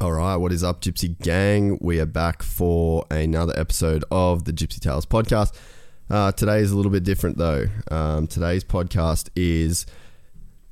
[0.00, 1.76] All right, what is up, Gypsy Gang?
[1.80, 5.52] We are back for another episode of the Gypsy Tales podcast.
[6.08, 7.66] Uh, today is a little bit different, though.
[7.90, 9.86] Um, today's podcast is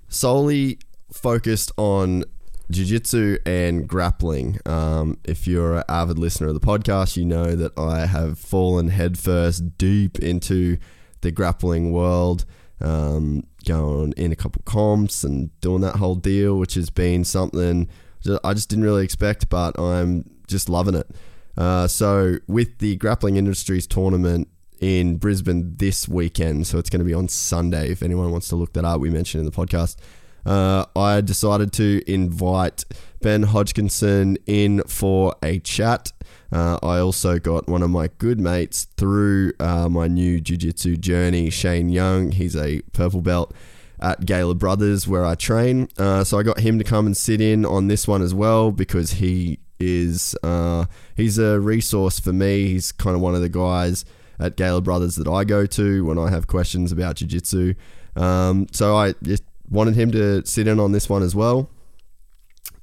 [0.06, 0.78] solely
[1.12, 2.22] focused on
[2.70, 4.60] jiu-jitsu and grappling.
[4.64, 8.90] Um, if you're an avid listener of the podcast, you know that I have fallen
[8.90, 10.78] headfirst deep into
[11.22, 12.44] the grappling world,
[12.80, 17.88] um, going in a couple comps and doing that whole deal, which has been something–
[18.44, 21.08] I just didn't really expect, but I'm just loving it.
[21.56, 24.48] Uh, so with the Grappling Industries tournament
[24.80, 27.90] in Brisbane this weekend, so it's going to be on Sunday.
[27.90, 29.96] If anyone wants to look that up, we mentioned in the podcast.
[30.44, 32.84] Uh, I decided to invite
[33.20, 36.12] Ben Hodgkinson in for a chat.
[36.52, 40.96] Uh, I also got one of my good mates through uh, my new jiu jitsu
[40.96, 42.30] journey, Shane Young.
[42.30, 43.52] He's a purple belt
[44.00, 45.88] at Galeb Brothers where I train.
[45.98, 48.70] Uh, so I got him to come and sit in on this one as well
[48.70, 52.68] because he is uh, he's a resource for me.
[52.68, 54.04] He's kind of one of the guys
[54.38, 57.74] at Galeb Brothers that I go to when I have questions about jiu jitsu.
[58.14, 61.70] Um, so I just wanted him to sit in on this one as well.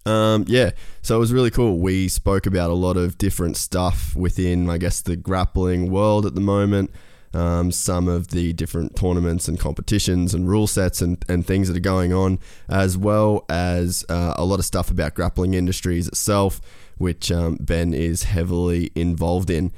[0.06, 1.80] Um, yeah, so it was really cool.
[1.80, 6.36] We spoke about a lot of different stuff within, I guess, the grappling world at
[6.36, 6.92] the moment
[7.34, 11.78] um, some of the different tournaments and competitions and rule sets and, and things that
[11.78, 12.40] are going on,
[12.70, 16.62] as well as uh, a lot of stuff about grappling industries itself,
[16.98, 19.72] which um, Ben is heavily involved in.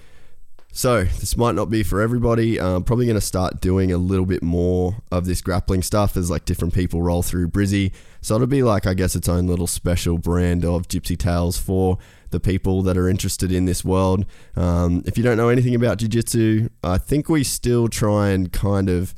[0.77, 2.59] So, this might not be for everybody.
[2.59, 6.29] I'm probably going to start doing a little bit more of this grappling stuff as
[6.29, 7.93] like different people roll through Brizzy.
[8.19, 11.97] So, it'll be like, I guess, its own little special brand of Gypsy Tales for
[12.35, 14.25] the people that are interested in this world.
[14.57, 18.51] Um, if you don't know anything about Jiu Jitsu, I think we still try and
[18.51, 19.15] kind of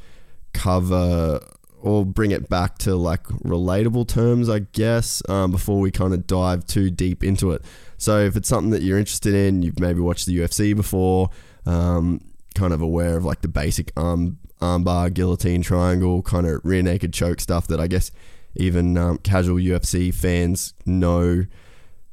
[0.54, 1.40] cover
[1.82, 6.28] or bring it back to like relatable terms, I guess, um, before we kind of
[6.28, 7.64] dive too deep into it.
[7.98, 11.32] So if it's something that you're interested in, you've maybe watched the UFC before,
[11.66, 12.22] um,
[12.54, 17.14] kind of aware of like the basic arm armbar, guillotine, triangle, kind of rear naked
[17.14, 18.12] choke stuff that I guess
[18.56, 21.46] even um, casual UFC fans know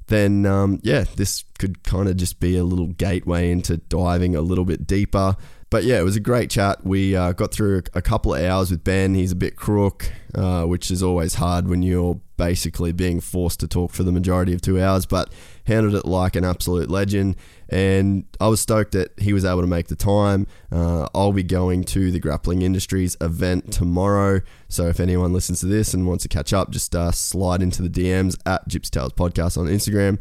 [0.09, 4.41] then um, yeah, this could kind of just be a little gateway into diving a
[4.41, 5.37] little bit deeper.
[5.71, 6.85] But yeah, it was a great chat.
[6.85, 9.15] We uh, got through a couple of hours with Ben.
[9.15, 13.69] He's a bit crook, uh, which is always hard when you're basically being forced to
[13.69, 15.33] talk for the majority of two hours, but
[15.67, 17.37] handled it like an absolute legend.
[17.75, 20.47] And I was stoked that he was able to make the time.
[20.71, 24.43] Uh, I'll be going to the Grappling Industries event tomorrow.
[24.69, 27.83] So if anyone listens to this and wants to catch up, just uh, slide into
[27.83, 30.21] the DMs at Gypsy Tales Podcast on Instagram.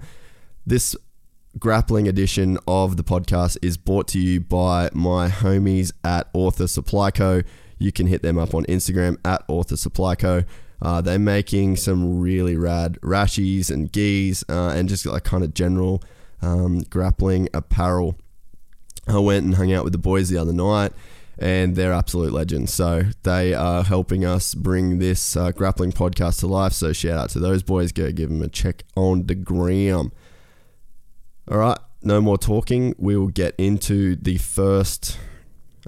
[0.66, 0.96] This
[1.60, 7.12] grappling edition of the podcast is brought to you by my homies at Author Supply
[7.12, 7.44] Co.
[7.78, 10.44] You can hit them up on Instagram at Author Supply Co.
[10.82, 15.54] Uh, they're making some really rad rashies and gis uh, and just like kind of
[15.54, 16.02] general
[16.44, 18.18] um, grappling apparel.
[19.08, 20.94] I went and hung out with the boys the other night
[21.38, 22.74] and they're absolute legends.
[22.74, 26.74] So they are helping us bring this uh, grappling podcast to life.
[26.74, 27.92] So shout out to those boys.
[27.92, 30.12] Go give them a check on the gram.
[31.50, 32.96] All right, no more talking.
[32.98, 35.18] We will get into the first,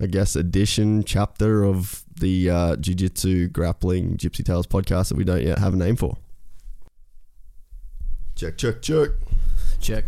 [0.01, 5.23] I guess, edition chapter of the uh, Jiu Jitsu Grappling Gypsy Tales podcast that we
[5.23, 6.17] don't yet have a name for.
[8.35, 9.09] Check, check, check.
[9.79, 10.05] Check.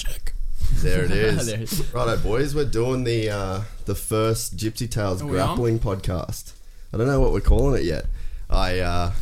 [0.00, 0.32] Check.
[0.76, 1.46] There it is.
[1.46, 1.92] there it is.
[1.94, 2.54] Righto, boys.
[2.54, 6.52] We're doing the uh, the first Gypsy Tales grappling podcast.
[6.92, 8.06] I don't know what we're calling it yet.
[8.48, 9.12] I uh,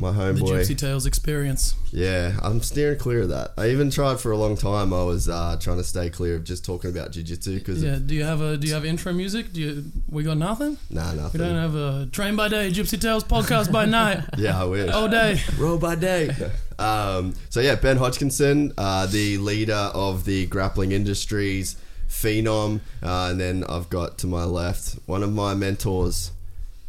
[0.00, 0.60] my the homeboy.
[0.60, 1.74] Gypsy Tales experience.
[1.92, 3.52] Yeah, I'm steering clear of that.
[3.56, 4.92] I even tried for a long time.
[4.92, 7.96] I was uh, trying to stay clear of just talking about jiu-jitsu because Yeah.
[8.04, 9.52] Do you have a Do you have intro music?
[9.52, 9.84] Do you?
[10.08, 10.78] We got nothing.
[10.88, 11.40] nah, nothing.
[11.40, 14.24] We don't have a train by day, Gypsy Tales podcast by night.
[14.38, 14.90] yeah, I wish.
[14.90, 15.40] All day.
[15.58, 16.30] Roll by day.
[16.78, 21.76] um, so yeah, Ben Hodgkinson, uh, the leader of the grappling industries,
[22.08, 26.32] phenom, uh, and then I've got to my left one of my mentors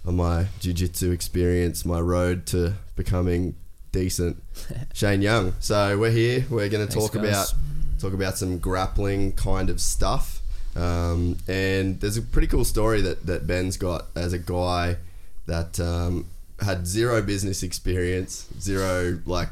[0.06, 3.56] on my jiu-jitsu experience, my road to becoming
[3.92, 4.42] decent,
[4.94, 5.54] Shane Young.
[5.60, 6.46] So we're here.
[6.50, 7.24] We're going to talk guys.
[7.24, 7.54] about
[8.00, 10.40] talk about some grappling kind of stuff.
[10.76, 14.98] Um, and there's a pretty cool story that, that Ben's got as a guy
[15.46, 16.26] that um,
[16.62, 19.50] had zero business experience, zero like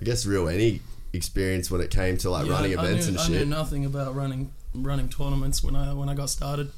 [0.00, 0.80] I guess real any
[1.12, 3.38] experience when it came to like Yeah, running I- I events knew, and I knew
[3.40, 3.48] shit.
[3.48, 6.70] nothing about running running tournaments when I when I got started.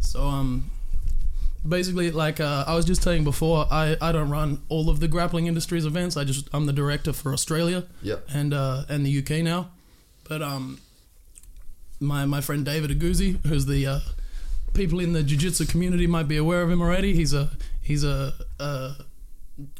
[0.00, 0.70] So um,
[1.66, 5.08] basically, like uh, I was just telling before, I, I don't run all of the
[5.08, 6.16] grappling industries events.
[6.16, 8.26] I just I'm the director for Australia Yep.
[8.32, 9.70] and uh, and the UK now.
[10.28, 10.80] But um,
[12.00, 14.00] my my friend David Aguzzi, who's the uh,
[14.74, 17.14] people in the jiu-jitsu community might be aware of him already.
[17.14, 17.50] He's a
[17.82, 18.92] he's a, a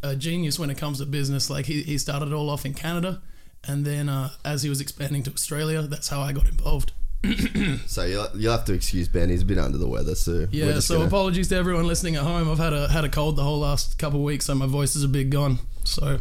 [0.02, 1.50] a genius when it comes to business.
[1.50, 3.20] Like he, he started it all off in Canada,
[3.66, 6.92] and then uh, as he was expanding to Australia, that's how I got involved.
[7.86, 9.30] So you'll, you'll have to excuse Ben.
[9.30, 10.78] He's bit under the weather, so Yeah.
[10.80, 12.50] So gonna- apologies to everyone listening at home.
[12.50, 14.96] I've had a had a cold the whole last couple of weeks, so my voice
[14.96, 15.58] is a bit gone.
[15.84, 16.18] So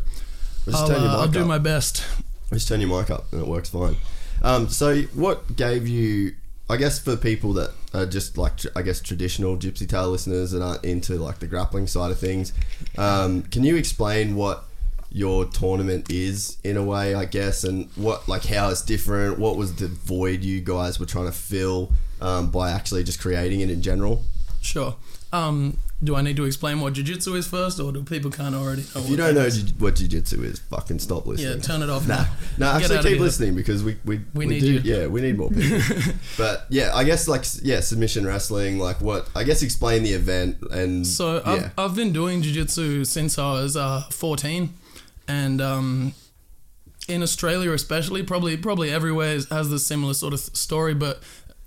[0.73, 2.03] I'll, uh, I'll do my best.
[2.51, 3.95] Just turn your mic up and it works fine.
[4.41, 6.33] Um, so, what gave you?
[6.69, 10.61] I guess for people that are just like I guess traditional Gypsy Tale listeners that
[10.61, 12.53] aren't into like the grappling side of things,
[12.97, 14.63] um, can you explain what
[15.13, 17.15] your tournament is in a way?
[17.15, 19.39] I guess, and what like how it's different.
[19.39, 23.61] What was the void you guys were trying to fill um, by actually just creating
[23.61, 24.23] it in general?
[24.61, 24.95] Sure.
[25.31, 28.61] Um, do I need to explain what jiu-jitsu is first, or do people kind of
[28.61, 29.01] already know?
[29.01, 31.53] If you don't know jiu- what jiu-jitsu is, fucking stop listening.
[31.57, 32.27] yeah, turn it off Nah, now.
[32.73, 34.79] no, Get actually keep listening because we we, We need do, you.
[34.83, 35.79] Yeah, we need more people.
[36.37, 39.27] but yeah, I guess like yeah, submission wrestling, like what?
[39.35, 43.53] I guess explain the event and So yeah, I've, I've been doing jiu-jitsu since I
[43.53, 44.73] was uh, 14
[45.27, 46.13] and um,
[47.07, 51.21] in Australia especially probably probably everywhere has this similar sort of th- story but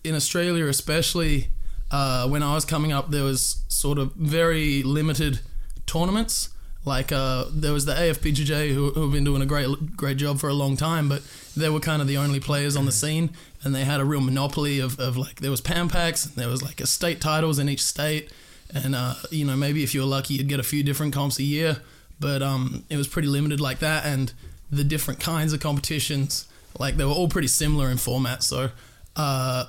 [0.05, 1.49] in Australia especially
[1.91, 5.41] uh, when I was coming up there was sort of very limited
[5.87, 6.50] tournaments.
[6.85, 10.49] Like uh, there was the AFBJJ who who've been doing a great great job for
[10.49, 11.23] a long time but
[11.56, 13.31] they were kind of the only players on the scene
[13.62, 16.49] and they had a real monopoly of, of like there was Pan Pacs and there
[16.49, 18.31] was like a state titles in each state.
[18.73, 21.38] And uh, you know maybe if you were lucky you'd get a few different comps
[21.38, 21.79] a year
[22.19, 24.33] but um, it was pretty limited like that and
[24.71, 26.49] the different kinds of competitions
[26.79, 28.71] like they were all pretty similar in format so
[29.17, 29.65] uh,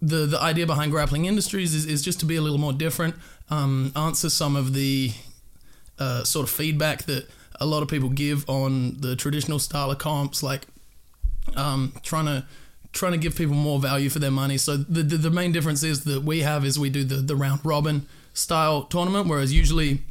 [0.00, 3.14] the the idea behind grappling industries is, is just to be a little more different
[3.50, 5.12] um, answer some of the
[5.98, 7.28] uh, sort of feedback that
[7.60, 10.66] a lot of people give on the traditional style of comps like
[11.56, 12.44] um, trying to
[12.92, 14.58] trying to give people more value for their money.
[14.58, 17.36] So the, the the main difference is that we have is we do the the
[17.36, 20.02] round robin style tournament, whereas usually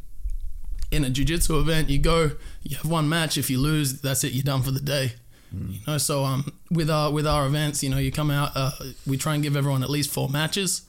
[0.91, 2.31] in a jiu-jitsu event you go
[2.63, 3.37] you have one match.
[3.37, 4.33] If you lose that's it.
[4.33, 5.13] You're done for the day.
[5.51, 8.71] You know so um with our with our events you know you come out uh,
[9.07, 10.83] we try and give everyone at least four matches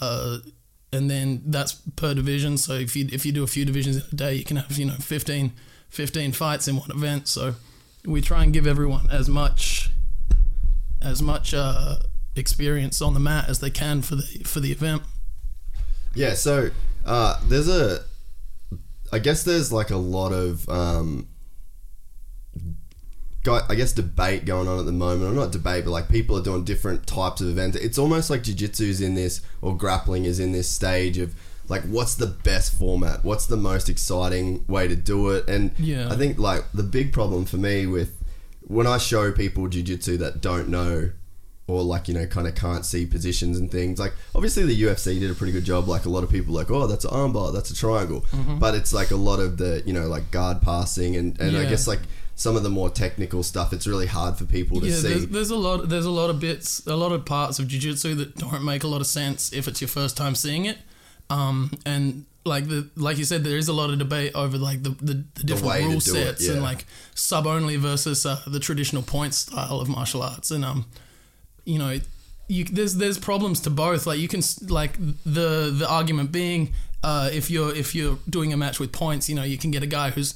[0.00, 0.38] uh,
[0.92, 2.58] and then that's per division.
[2.58, 4.76] So if you if you do a few divisions in a day you can have
[4.76, 5.52] you know 15
[5.90, 7.28] 15 fights in one event.
[7.28, 7.54] So
[8.04, 9.90] we try and give everyone as much
[11.00, 11.96] as much uh,
[12.36, 15.02] experience on the mat as they can for the for the event.
[16.14, 16.34] Yeah.
[16.34, 16.70] So
[17.04, 18.04] uh, there's a,
[19.12, 21.28] I guess there's like a lot of um,
[23.42, 26.38] guy, I guess debate going on at the moment, or not debate, but like people
[26.38, 27.76] are doing different types of events.
[27.76, 31.34] It's almost like jiu-jitsu's in this, or grappling is in this stage of
[31.68, 33.24] like, what's the best format?
[33.24, 35.48] What's the most exciting way to do it?
[35.48, 36.10] And Yeah.
[36.10, 38.18] I think like the big problem for me with
[38.62, 41.10] when I show people jiu-jitsu that don't know
[41.68, 45.20] or like you know kind of can't see positions and things like obviously the UFC
[45.20, 47.52] did a pretty good job like a lot of people like oh that's an armbar
[47.52, 48.24] that's a triangle
[48.58, 51.64] but it's like a lot of the you know like guard passing and and I
[51.68, 52.00] guess like
[52.34, 55.26] some of the more technical stuff it's really hard for people to yeah, see there's,
[55.28, 55.88] there's a lot.
[55.88, 58.88] There's a lot of bits, a lot of parts of jiu-jitsu that don't make a
[58.88, 60.78] lot of sense if it's your first time seeing it.
[61.30, 64.82] Um, and like the like you said, there is a lot of debate over like
[64.82, 66.54] the the, the different to rule do it, sets yeah.
[66.54, 70.50] and like sub only versus uh, the traditional point style of martial arts.
[70.50, 70.86] And um,
[71.64, 71.98] you know,
[72.48, 74.06] you there's there's problems to both.
[74.06, 78.56] Like you can like the the argument being, uh, if you're if you're doing a
[78.56, 80.34] match with points, you know, you can get a guy who's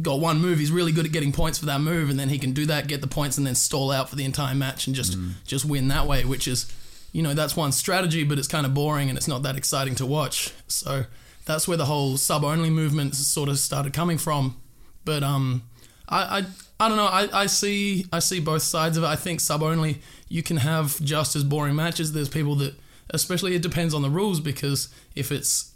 [0.00, 0.58] got one move.
[0.58, 2.86] He's really good at getting points for that move, and then he can do that,
[2.86, 5.88] get the points, and then stall out for the entire match and just just win
[5.88, 6.24] that way.
[6.24, 6.72] Which is,
[7.12, 9.94] you know, that's one strategy, but it's kind of boring and it's not that exciting
[9.96, 10.52] to watch.
[10.68, 11.04] So
[11.44, 14.56] that's where the whole sub only movement sort of started coming from.
[15.04, 15.62] But um,
[16.08, 16.46] I I,
[16.78, 17.06] I don't know.
[17.06, 19.06] I, I see I see both sides of it.
[19.06, 20.00] I think sub only
[20.30, 22.12] you can have just as boring matches.
[22.12, 22.74] There's people that,
[23.10, 25.72] especially it depends on the rules because if it's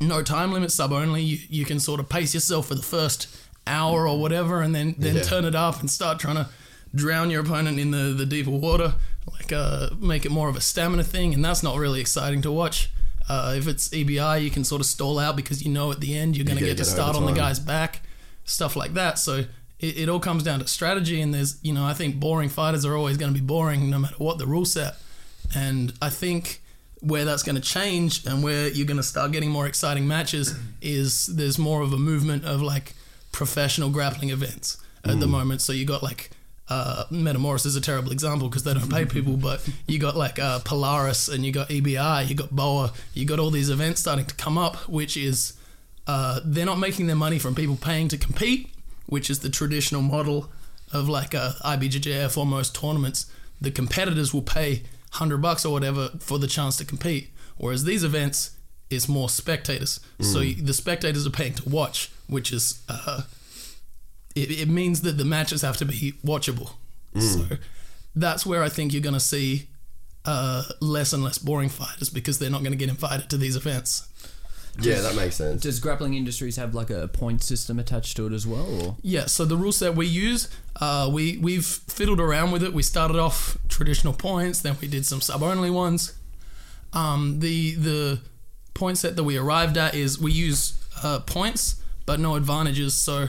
[0.00, 3.28] no time limit sub only, you, you can sort of pace yourself for the first
[3.66, 5.22] hour or whatever, and then then Yeah.
[5.22, 6.48] turn it up and start trying to
[6.94, 8.94] drown your opponent in the the deeper water,
[9.32, 12.50] like uh, make it more of a stamina thing, and that's not really exciting to
[12.52, 12.90] watch.
[13.28, 16.16] Uh, if it's EBI, you can sort of stall out because you know at the
[16.16, 18.02] end you're going to get to start on the guy's back,
[18.44, 19.18] stuff like that.
[19.18, 19.44] So
[19.80, 22.84] it, it all comes down to strategy, and there's you know I think boring fighters
[22.84, 24.96] are always going to be boring no matter what the rule set,
[25.54, 26.60] and I think
[27.00, 30.58] where that's going to change and where you're going to start getting more exciting matches
[30.82, 32.94] is there's more of a movement of like
[33.32, 35.60] professional grappling events at the moment.
[35.60, 36.30] So you got like
[36.68, 40.60] uh, is a terrible example because they don't pay people, but you got like uh,
[40.60, 44.34] Polaris and you got EBI, you got Boa, you got all these events starting to
[44.34, 45.52] come up, which is
[46.06, 48.70] uh, they're not making their money from people paying to compete,
[49.06, 50.50] which is the traditional model
[50.92, 53.26] of like uh, IBJJF or most tournaments.
[53.60, 54.82] The competitors will pay
[55.12, 58.50] hundred bucks or whatever for the chance to compete, whereas these events
[58.90, 59.98] is more spectators.
[60.20, 63.22] So the spectators are paying to watch, which is uh,
[64.34, 66.72] it, it means that the matches have to be watchable.
[67.18, 67.56] So
[68.14, 69.68] that's where I think you're going to see
[70.26, 73.56] uh, less and less boring fighters because they're not going to get invited to these
[73.56, 74.06] events.
[74.80, 75.62] Yeah, that makes sense.
[75.62, 78.66] Does grappling industries have like a point system attached to it as well?
[78.82, 80.48] Or Yeah, so the rule set we use,
[80.80, 82.72] uh, we we've fiddled around with it.
[82.72, 86.14] We started off traditional points, then we did some sub only ones.
[86.92, 88.20] Um, the the
[88.74, 92.94] point set that we arrived at is we use uh, points but no advantages.
[92.94, 93.28] So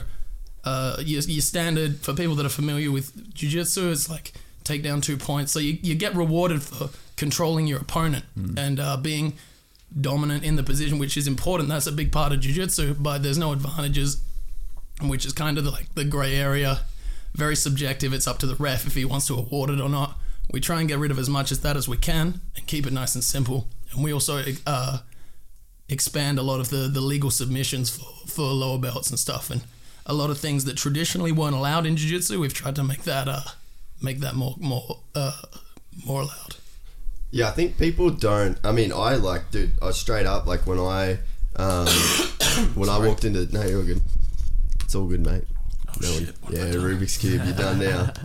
[0.64, 4.32] uh, your, your standard for people that are familiar with jiu-jitsu is like
[4.64, 5.52] take down two points.
[5.52, 8.24] So you, you get rewarded for controlling your opponent
[8.56, 9.34] and uh, being
[10.00, 11.68] dominant in the position, which is important.
[11.68, 14.22] That's a big part of jiu-jitsu, but there's no advantages
[15.00, 16.80] which is kind of like the grey area,
[17.34, 18.12] very subjective.
[18.12, 20.18] It's up to the ref if he wants to award it or not.
[20.50, 22.86] We try and get rid of as much as that as we can and keep
[22.86, 23.68] it nice and simple.
[23.92, 24.98] And we also uh,
[25.88, 29.50] expand a lot of the, the legal submissions for, for lower belts and stuff.
[29.50, 29.62] And
[30.06, 33.28] a lot of things that traditionally weren't allowed in jiu-jitsu, we've tried to make that
[33.28, 33.42] uh,
[34.02, 35.42] make that more more uh,
[36.06, 36.56] more allowed.
[37.30, 38.58] Yeah, I think people don't.
[38.64, 41.18] I mean, I like, dude, I straight up like when I
[41.56, 41.86] um,
[42.74, 43.46] when I walked into.
[43.52, 44.00] No, you're good.
[44.84, 45.44] It's all good, mate.
[46.00, 46.82] no shit, what yeah, have I done?
[46.82, 48.12] Rubik's cube, you're done now.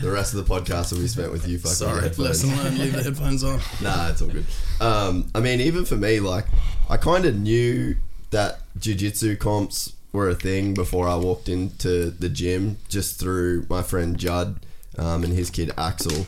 [0.00, 2.44] The rest of the podcast will be spent with you fucking Sorry, headphones.
[2.44, 2.78] lesson learned.
[2.78, 3.60] Leave the headphones on.
[3.82, 4.44] Nah, it's all good.
[4.80, 6.46] Um, I mean, even for me, like,
[6.88, 7.96] I kind of knew
[8.30, 13.82] that jujitsu comps were a thing before I walked into the gym, just through my
[13.82, 14.60] friend Judd
[14.98, 16.26] um, and his kid Axel.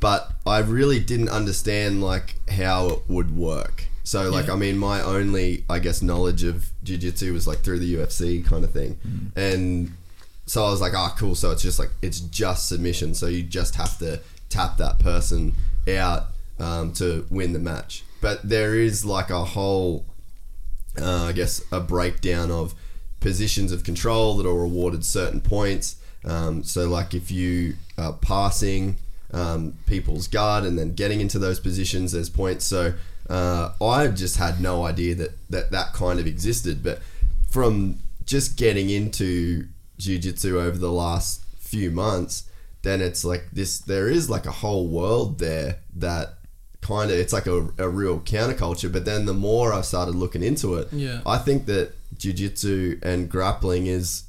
[0.00, 3.84] But I really didn't understand like how it would work.
[4.02, 4.54] So, like, Yeah.
[4.54, 8.64] I mean, my only, I guess, knowledge of jiu-jitsu was like through the UFC kind
[8.64, 8.98] of thing,
[9.36, 9.92] and
[10.46, 11.34] so I was like, ah, cool.
[11.36, 13.14] So it's just like it's just submission.
[13.14, 15.54] So you just have to tap that person
[15.88, 16.28] out
[16.58, 18.02] um, to win the match.
[18.20, 20.04] But there is like a whole,
[21.00, 22.74] uh, I guess, a breakdown of
[23.20, 25.96] positions of control that are awarded certain points.
[26.24, 28.96] Um, so like if you are passing
[29.32, 32.64] um, people's guard and then getting into those positions, there's points.
[32.64, 32.94] So
[33.28, 36.82] uh, I just had no idea that, that that kind of existed.
[36.82, 37.00] But
[37.48, 39.66] from just getting into
[39.98, 42.44] jiu-jitsu over the last few months
[42.82, 46.34] then it's like this there is like a whole world there that
[46.80, 50.42] kind of it's like a, a real counterculture but then the more i started looking
[50.42, 51.20] into it Yeah.
[51.26, 54.24] i think that jiu-jitsu and grappling is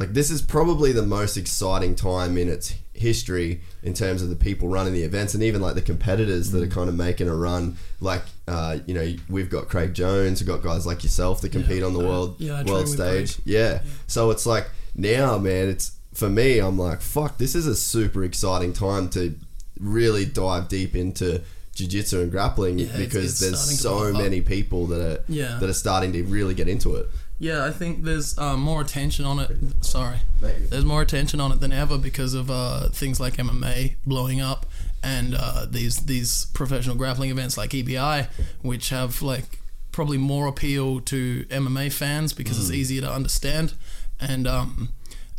[0.00, 4.36] like this is probably the most exciting time in its history in terms of the
[4.36, 6.72] people running the events and even like the competitors that are Mm.
[6.78, 10.62] kind of making a run like uh, you know we've got craig jones we've got
[10.62, 13.46] guys like yourself that compete on the world Yeah, world stage Craig.
[13.46, 13.82] yeah.
[14.06, 18.22] so it's like now man it's for me i'm like fuck this is a super
[18.24, 19.34] exciting time to
[19.80, 21.40] really dive deep into
[21.74, 25.56] jiu-jitsu and grappling Yeah, because it's there's so many people that are Yeah.
[25.58, 27.08] that are starting to really get into it
[27.42, 29.50] Yeah, I think there's uh, more attention on it.
[29.80, 34.40] Sorry, there's more attention on it than ever because of uh, things like MMA blowing
[34.40, 34.64] up
[35.02, 38.28] and uh, these these professional grappling events like EBI,
[38.62, 39.58] which have like
[39.90, 43.74] probably more appeal to MMA fans because it's easier to understand,
[44.20, 44.90] and um,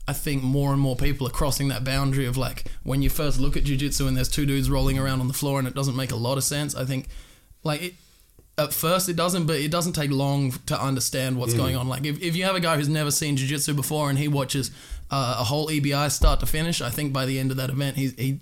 [0.05, 3.39] I think more and more people are crossing that boundary of like when you first
[3.39, 5.95] look at jiu-jitsu and there's two dudes rolling around on the floor and it doesn't
[5.95, 6.75] make a lot of sense.
[6.75, 7.07] I think
[7.63, 7.93] like it,
[8.57, 11.88] at first it doesn't, but it doesn't take long to understand what's going on.
[11.88, 14.69] Like if, if you have a guy who's never seen jiu-jitsu before and he watches
[15.10, 17.98] uh, a whole EBI start to finish, I think by the end of that event
[17.98, 18.39] he's, he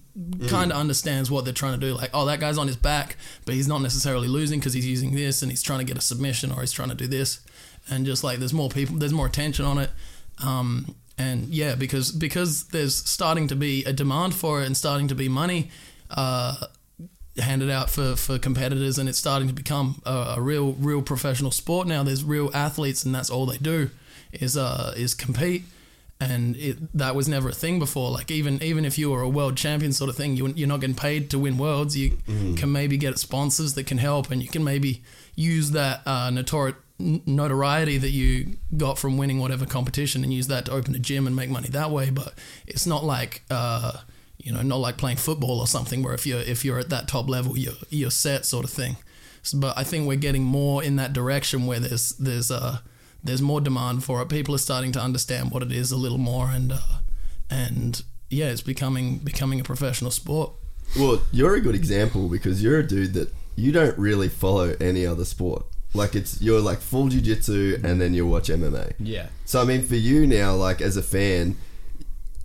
[0.50, 1.94] kind of understands what they're trying to do.
[1.94, 3.16] Like, oh, that guy's on his back,
[3.46, 6.02] but he's not necessarily losing because he's using this and he's trying to get a
[6.02, 7.40] submission or he's trying to do this.
[7.90, 9.92] And just like there's more people, there's more attention on it.
[10.44, 15.08] Um, and yeah, because because there's starting to be a demand for it and starting
[15.08, 15.72] to be money
[16.10, 16.68] uh,
[17.38, 21.52] handed out for, for competitors, and it's starting to become a, a real real professional
[21.52, 22.04] sport now.
[22.04, 23.90] There's real athletes, and that's all they do
[24.32, 25.64] is uh is compete.
[26.20, 28.12] And it, that was never a thing before.
[28.12, 30.80] Like even even if you were a world champion sort of thing, you, you're not
[30.80, 31.98] getting paid to win worlds.
[31.98, 32.18] You
[32.58, 35.02] can maybe get sponsors that can help, and you can maybe
[35.36, 40.66] use that uh, notori- notoriety that you got from winning whatever competition and use that
[40.66, 42.12] to open a gym and make money that way.
[42.12, 42.36] But
[42.68, 43.94] it's not like uh,
[44.44, 47.08] you know, not like playing football or something where if you're if you're at that
[47.08, 48.98] top level, you're you're set sort of thing.
[49.44, 52.80] S- But I think we're getting more in that direction where there's there's uh
[53.24, 54.30] there's more demand for it.
[54.30, 56.80] People are starting to understand what it is a little more, and uh,
[57.50, 60.52] and yeah, it's becoming becoming a professional sport.
[60.98, 65.06] Well, you're a good example because you're a dude that you don't really follow any
[65.06, 65.66] other sport.
[65.94, 68.94] Like it's you're like full jiu-jitsu and then you watch MMA.
[69.00, 69.28] Yeah.
[69.46, 71.58] So I mean, for you now, like as a fan,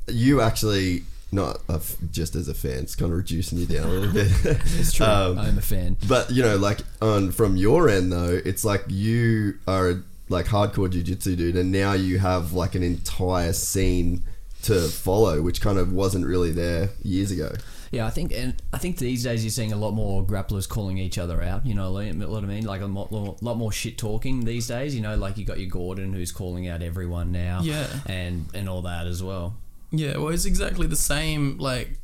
[0.08, 2.78] you actually not a f just as a fan.
[2.80, 4.30] It's kind of reducing you down a little bit.
[4.78, 5.06] It's true.
[5.06, 5.96] Um, I'm a fan.
[6.08, 10.46] But you know, like on from your end though, it's like you are a like
[10.46, 14.22] hardcore jiu-jitsu dude, and now you have like an entire scene
[14.62, 17.52] to follow, which kind of wasn't really there years ago.
[17.92, 20.98] Yeah, I think, and I think these days you're seeing a lot more grapplers calling
[20.98, 21.64] each other out.
[21.64, 22.66] You know what I mean?
[22.66, 24.94] Like a lot, lot, lot more shit talking these days.
[24.94, 27.60] You know, like you got your Gordon who's calling out everyone now.
[27.62, 27.86] Yeah.
[28.06, 29.54] and and all that as well.
[29.90, 31.98] Yeah, well, it's exactly the same like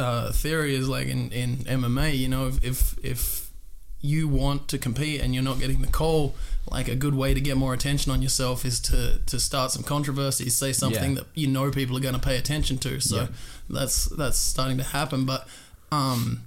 [0.00, 2.16] uh, theory as like in, in MMA.
[2.16, 3.50] You know, if, if if
[4.00, 6.34] you want to compete and you're not getting the call,
[6.70, 9.82] like a good way to get more attention on yourself is to to start some
[9.82, 11.22] controversy, say something Yeah.
[11.22, 13.00] that you know people are going to pay attention to.
[13.00, 13.26] So Yeah.
[13.70, 15.48] that's that's starting to happen, but
[15.90, 16.42] um,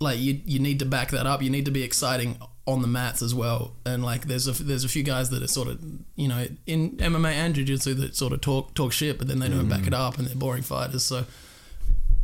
[0.00, 1.42] like you you need to back that up.
[1.42, 3.72] You need to be exciting on the mats as well.
[3.84, 5.80] And like there's a there's a few guys that are sort of
[6.16, 9.48] you know in MMA and jiu-jitsu that sort of talk talk shit, but then they
[9.48, 9.88] don't back mm.
[9.88, 11.04] it up and they're boring fighters.
[11.04, 11.24] So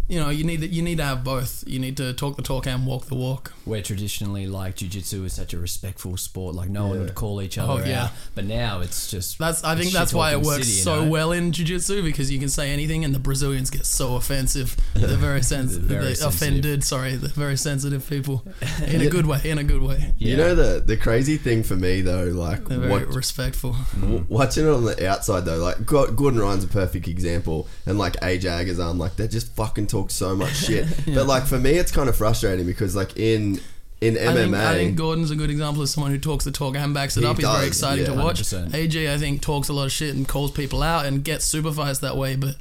[0.09, 1.65] you know you need to, you need to have both.
[1.67, 3.53] You need to talk the talk and walk the walk.
[3.65, 7.59] Where traditionally, like jiu-jitsu is such a respectful sport, like no one would call each
[7.59, 8.05] oh, other Oh, yeah.
[8.05, 8.11] out.
[8.35, 11.11] But now it's just That's I think that's why it works city, you so know?
[11.11, 14.75] well in jiu-jitsu because you can say anything and the Brazilians get so offensive.
[14.95, 15.87] They're very sensitive.
[15.89, 16.49] They're very they're sensitive.
[16.49, 16.85] offended.
[16.85, 18.45] Sorry, they're very sensitive people
[18.87, 19.41] in a good way.
[19.45, 20.15] In a good way.
[20.19, 20.31] Yeah.
[20.31, 23.77] You know the the crazy thing for me though, like They're very what, respectful.
[24.01, 27.99] w- watching it on the outside though, like Go- Gordon Ryan's a perfect example, and
[27.99, 30.87] like AJ Agazarm, like they're just fucking talk so much shit.
[31.07, 33.61] But like for me, it's kind of frustrating because like in
[34.01, 36.53] in MMA, I think, I think Gordon's a good example of someone who talks the
[36.53, 37.37] talk and backs it He up.
[37.37, 38.13] He's does, very exciting yeah.
[38.13, 38.41] to watch.
[38.43, 38.71] 100%.
[38.71, 41.73] AJ, I think, talks a lot of shit and calls people out and gets super
[41.73, 42.37] fights that way.
[42.37, 42.55] But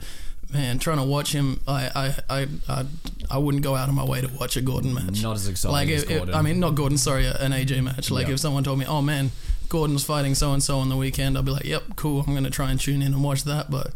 [0.52, 2.86] man, trying to watch him, I I, I, I,
[3.30, 5.21] I wouldn't go out of my way to watch a Gordon match.
[5.21, 6.34] Not as exciting like as if, if- Gordon.
[6.36, 6.97] I mean, not Gordon.
[6.97, 8.10] Sorry, an AJ match.
[8.10, 8.34] Like Yeah.
[8.34, 9.30] if someone told me, oh man,
[9.69, 12.23] Gordon's fighting so and so on the weekend, I'd be like, yep, cool.
[12.26, 13.69] I'm gonna try and tune in and watch that.
[13.69, 13.93] But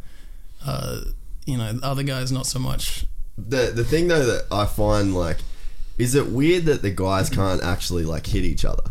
[0.64, 1.02] uh,
[1.48, 3.06] you know, other guys not so much.
[3.38, 5.38] The the thing though that I find like
[5.98, 8.84] is it weird that the guys can't actually like hit each other?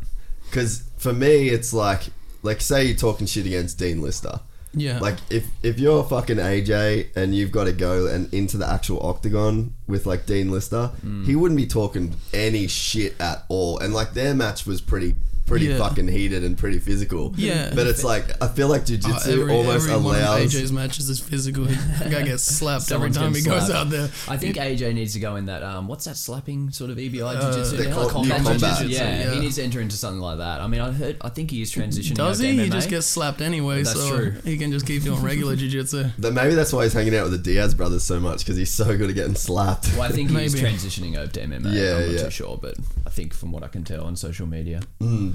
[0.44, 2.03] Because for me, it's like
[2.42, 4.40] like say you're talking shit against Dean Lister.
[4.72, 5.00] Yeah.
[5.00, 9.05] Like if if you're fucking AJ and you've got to go and into the actual
[9.05, 11.26] octagon with like Dean Lister, Mm.
[11.26, 13.79] he wouldn't be talking any shit at all.
[13.81, 15.16] And like their match was pretty
[15.50, 15.78] pretty Yeah.
[15.78, 17.34] fucking heated and pretty physical.
[17.36, 17.72] Yeah.
[17.74, 20.72] But it's like I feel like Uh, jujitsu every, almost every one of allows AJ's
[20.72, 21.64] matches is physical.
[21.64, 24.08] The guy gets slapped Someone's every time he getting goes out there.
[24.28, 25.62] I think AJ needs to go in that.
[25.62, 27.76] Um, what's that slapping sort of EBI Uh, jiu-jitsu?
[27.76, 28.60] the combat combat.
[28.78, 28.86] jiu-jitsu.
[28.88, 29.34] Yeah, Yeah.
[29.34, 30.60] he needs to enter into something like that.
[30.60, 31.16] I mean, I heard.
[31.20, 32.14] I think he is transitioning.
[32.14, 32.56] Does he?
[32.56, 34.34] To He just gets slapped anyway, That's so true.
[34.44, 36.10] he can just keep doing regular jiu-jitsu.
[36.18, 38.72] that maybe that's why he's hanging out with the Diaz brothers so much because he's
[38.72, 39.88] so good at getting slapped.
[39.94, 41.72] Well, I think he's transitioning over to MMA.
[41.74, 42.22] Yeah, I'm not yeah.
[42.24, 42.74] too sure, but
[43.06, 44.80] I think from what I can tell on social media,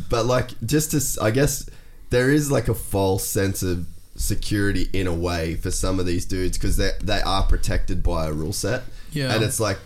[0.09, 1.69] But like, just to I guess
[2.09, 6.25] there is like a false sense of security in a way for some of these
[6.25, 8.83] dudes because they they are protected by a rule set.
[9.11, 9.33] Yeah.
[9.33, 9.77] and it's like,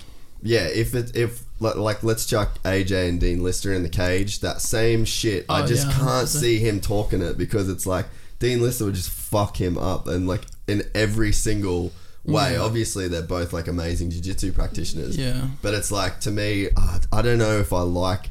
[0.41, 4.39] yeah, if it if like, like let's chuck AJ and Dean Lister in the cage,
[4.41, 5.45] that same shit.
[5.49, 6.39] I Oh, just yeah, can't 100%.
[6.39, 8.05] see him talking it because it's like
[8.39, 11.91] Dean Lister would just fuck him up and like in every single
[12.25, 12.53] way.
[12.53, 12.62] Yeah.
[12.62, 15.17] Obviously, they're both like amazing jiu-jitsu practitioners.
[15.17, 15.47] Yeah.
[15.62, 18.29] But it's like to me, uh, I don't know if I like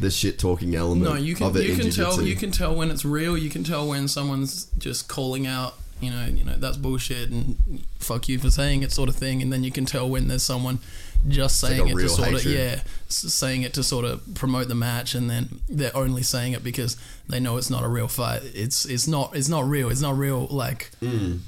[0.00, 2.74] the shit talking element No, you can of it you can tell you can tell
[2.74, 3.36] when it's real.
[3.36, 5.74] You can tell when someone's just calling out.
[6.00, 9.42] You know, you know that's bullshit and fuck you for saying it, sort of thing.
[9.42, 10.78] And then you can tell when there's someone
[11.26, 14.76] just saying a it to sort of yeah, saying it to sort of promote the
[14.76, 16.96] match, and then they're only saying it because
[17.28, 18.42] they know it's not a real fight.
[18.54, 19.88] It's it's not it's not real.
[19.90, 20.92] It's not real like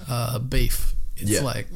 [0.09, 0.95] uh, beef.
[1.17, 1.35] It's Mm.
[1.35, 1.43] Yeah.
[1.43, 1.69] like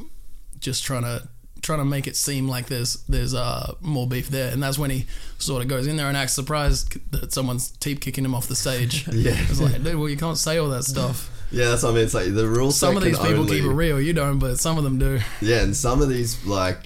[0.59, 1.29] just trying to
[1.61, 4.89] trying to make it seem like there's there's uh more beef there, and that's when
[4.91, 5.05] he
[5.37, 8.55] sort of goes in there and acts surprised that someone's teep kicking him off the
[8.55, 9.07] stage.
[9.11, 9.33] Yeah.
[9.37, 11.31] it's like, dude, well, you can't say all that stuff.
[11.51, 12.03] Yeah, that's what I mean.
[12.03, 12.77] It's like the rules.
[12.77, 13.99] Some of these people only- keep it real.
[14.01, 15.19] You don't, but some of them do.
[15.41, 16.79] Yeah, and some of these like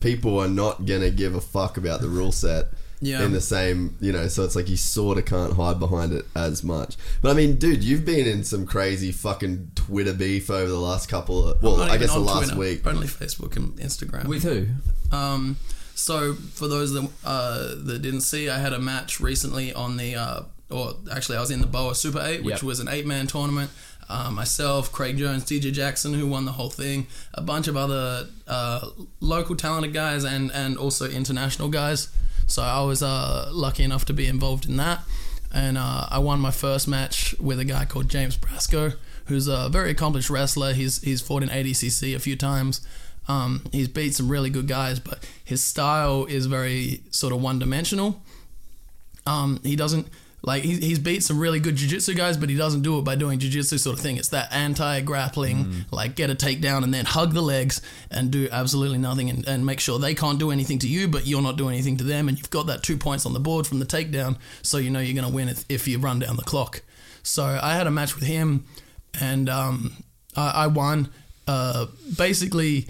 [0.00, 2.66] people are not gonna give a fuck about the rule set.
[3.02, 3.24] Yeah.
[3.24, 6.26] In the same, you know, so it's like you sort of can't hide behind it
[6.36, 6.96] as much.
[7.22, 11.08] But I mean, dude, you've been in some crazy fucking Twitter beef over the last
[11.08, 12.86] couple of, well, I guess the last Twitter, week.
[12.86, 14.26] Only Facebook and Instagram.
[14.26, 14.66] With who?
[15.16, 15.56] Um,
[15.94, 20.14] so for those that uh, that didn't see, I had a match recently on the,
[20.16, 22.62] uh, or actually I was in the Boa Super Eight, which Yep.
[22.62, 23.70] was an eight man tournament.
[24.10, 28.26] Uh, myself, Craig Jones, DJ Jackson, who won the whole thing, a bunch of other
[28.48, 28.88] uh,
[29.20, 32.08] local talented guys and and also international guys.
[32.48, 35.00] So I was uh, lucky enough to be involved in that,
[35.54, 38.96] and uh, I won my first match with a guy called James Brasco,
[39.26, 40.72] who's a very accomplished wrestler.
[40.72, 42.80] He's he's fought in ADCC a few times.
[43.28, 47.60] Um, he's beat some really good guys, but his style is very sort of one
[47.60, 48.20] dimensional.
[49.24, 50.08] Um, he doesn't
[50.42, 53.14] like he, he's beat some really good jiu-jitsu guys, but he doesn't do it by
[53.14, 54.16] doing jiu-jitsu sort of thing.
[54.16, 58.98] It's that anti-grappling, like get a takedown and then hug the legs and do absolutely
[58.98, 61.74] nothing and, and make sure they can't do anything to you, but you're not doing
[61.74, 64.38] anything to them, and you've got that two points on the board from the takedown,
[64.62, 66.82] so you know you're going to win if, if you run down the clock.
[67.22, 68.64] So I had a match with him,
[69.20, 69.92] and um,
[70.36, 71.10] I, I won.
[71.46, 72.86] Uh, basically,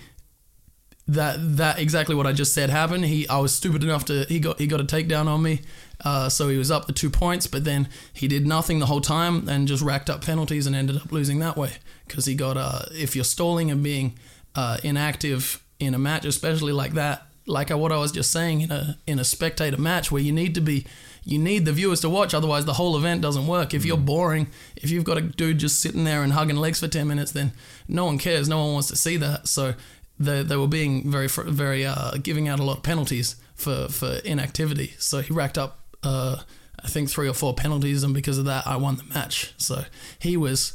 [1.08, 3.04] that that exactly what I just said happened.
[3.06, 5.62] He I was stupid enough to he got he got a takedown on me,
[6.04, 9.00] uh, so he was up the two points, but then he did nothing the whole
[9.00, 11.72] time and just racked up penalties and ended up losing that way
[12.06, 14.14] because he got uh if you're stalling and being
[14.54, 18.70] uh, inactive in a match, especially like that, like what I was just saying in
[18.70, 20.86] a in a spectator match where you need to be.
[21.22, 23.74] You need the viewers to watch, otherwise the whole event doesn't work.
[23.74, 26.88] If you're boring, if you've got a dude just sitting there and hugging legs for
[26.88, 27.52] ten minutes, then
[27.86, 28.48] no one cares.
[28.48, 29.46] No one wants to see that.
[29.46, 29.74] So
[30.18, 34.14] they, they were being very very uh, giving out a lot of penalties for for
[34.24, 34.94] inactivity.
[34.98, 36.36] So he racked up uh,
[36.82, 39.52] I think three or four penalties, and because of that, I won the match.
[39.58, 39.84] So
[40.18, 40.74] he was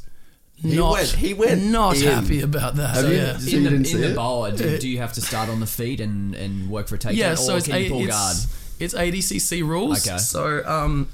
[0.63, 2.03] not went- he went not in.
[2.03, 2.95] happy about that.
[2.95, 3.37] Have So, you- yeah.
[3.37, 4.15] So in the, didn't in see the it?
[4.15, 6.97] boa, do, do you have to start on the feet and, and work for a
[6.99, 8.37] takedown, yeah, or so it's, can you pull it's guard?
[8.79, 10.07] it's ADCC rules.
[10.07, 10.17] Okay.
[10.17, 11.09] So um,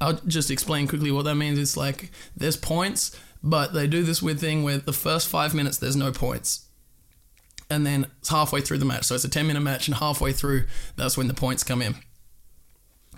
[0.00, 1.58] I'll just explain quickly what that means.
[1.58, 5.78] It's like there's points, but they do this weird thing where the first five minutes
[5.78, 6.66] there's no points,
[7.70, 9.04] and then it's halfway through the match.
[9.04, 10.64] So it's a ten minute match, and halfway through
[10.96, 11.94] that's when the points come in.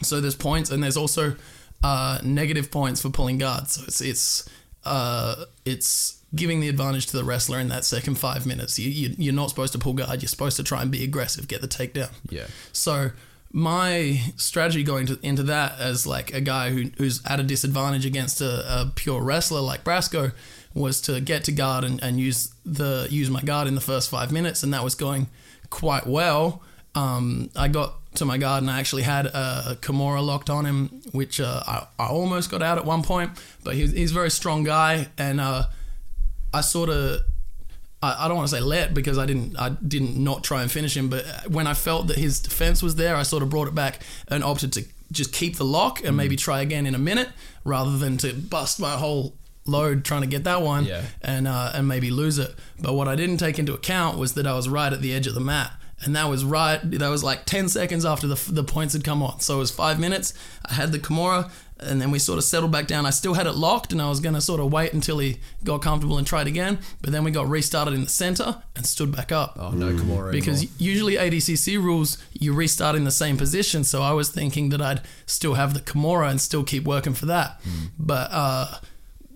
[0.02, 1.36] So there's points, and there's also
[1.82, 3.68] uh, negative points for pulling guard.
[3.68, 4.48] So it's it's
[4.84, 8.78] uh, it's giving the advantage to the wrestler in that second five minutes.
[8.78, 10.22] You, you you're not supposed to pull guard.
[10.22, 12.10] You're supposed to try and be aggressive, get the takedown.
[12.28, 12.46] Yeah.
[12.72, 13.10] So
[13.52, 18.04] my strategy going to, into that as like a guy who, who's at a disadvantage
[18.04, 20.32] against a, a pure wrestler like Brasco
[20.74, 24.10] was to get to guard and, and use the use my guard in the first
[24.10, 25.28] five minutes, and that was going
[25.70, 26.62] quite well.
[26.96, 31.02] Um, I got to my guard and I actually had a Kimura locked on him,
[31.12, 33.30] which uh, I, I almost got out at one point,
[33.62, 35.64] but he's, he's a very strong guy, and uh,
[36.54, 37.20] I sort of
[38.02, 40.70] I, I don't want to say let because I didn't I didn't not try and
[40.72, 43.68] finish him, but when I felt that his defense was there, I sort of brought
[43.68, 46.98] it back and opted to just keep the lock and maybe try again in a
[46.98, 47.28] minute
[47.64, 49.34] rather than to bust my whole
[49.66, 51.02] load trying to get that one Yeah.
[51.22, 52.54] and uh, and maybe lose it.
[52.80, 55.26] But what I didn't take into account was that I was right at the edge
[55.26, 55.72] of the mat.
[56.04, 56.78] And that was right.
[56.82, 59.40] That was like ten seconds after the, the points had come on.
[59.40, 60.34] So it was five minutes.
[60.68, 63.06] I had the Kimura, and then we sort of settled back down.
[63.06, 65.80] I still had it locked, and I was gonna sort of wait until he got
[65.80, 66.80] comfortable and tried again.
[67.00, 70.32] But then we got restarted in the center and stood back up Oh no, Kimura
[70.32, 70.76] because anymore.
[70.78, 73.82] usually ADCC rules you restart in the same position.
[73.82, 77.24] So I was thinking that I'd still have the Kimura and still keep working for
[77.26, 77.58] that.
[77.98, 78.78] But uh,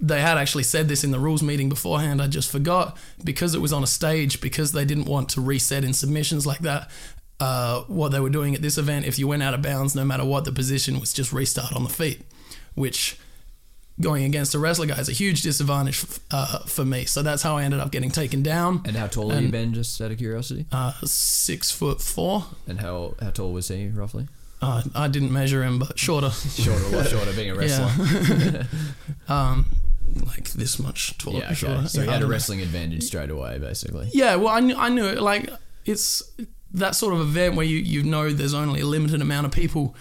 [0.01, 2.23] they had actually said this in the rules meeting beforehand.
[2.23, 5.85] I just forgot because it was on a stage because they didn't want to reset
[5.85, 6.91] in submissions like that.
[7.39, 10.05] Uh, what they were doing at this event, if you went out of bounds, no
[10.05, 12.23] matter what the position, was just restart on the feet,
[12.75, 13.19] which
[14.01, 17.05] going against a wrestler guy is a huge disadvantage uh, for me.
[17.05, 18.83] So that's how I ended up getting taken down.
[18.87, 20.67] And how tall have you been, just out of curiosity?
[20.73, 22.47] Uh, six foot four.
[22.67, 24.29] And how how tall was he roughly?
[24.63, 27.91] Uh, I didn't measure him, but shorter, Shorter, a lot shorter, being a wrestler.
[27.99, 28.65] Yeah.
[29.29, 29.67] um,
[30.27, 31.39] like this much taller.
[31.39, 31.55] Yeah, okay.
[31.55, 31.89] shorter.
[31.89, 32.31] So Yeah, he had a know.
[32.31, 34.11] wrestling advantage straight away, basically.
[34.13, 35.21] Yeah, well, I knew, I knew it.
[35.21, 35.51] Like
[35.85, 36.23] it's
[36.73, 39.95] that sort of event where you you know there's only a limited amount of people.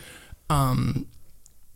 [0.49, 1.07] Um,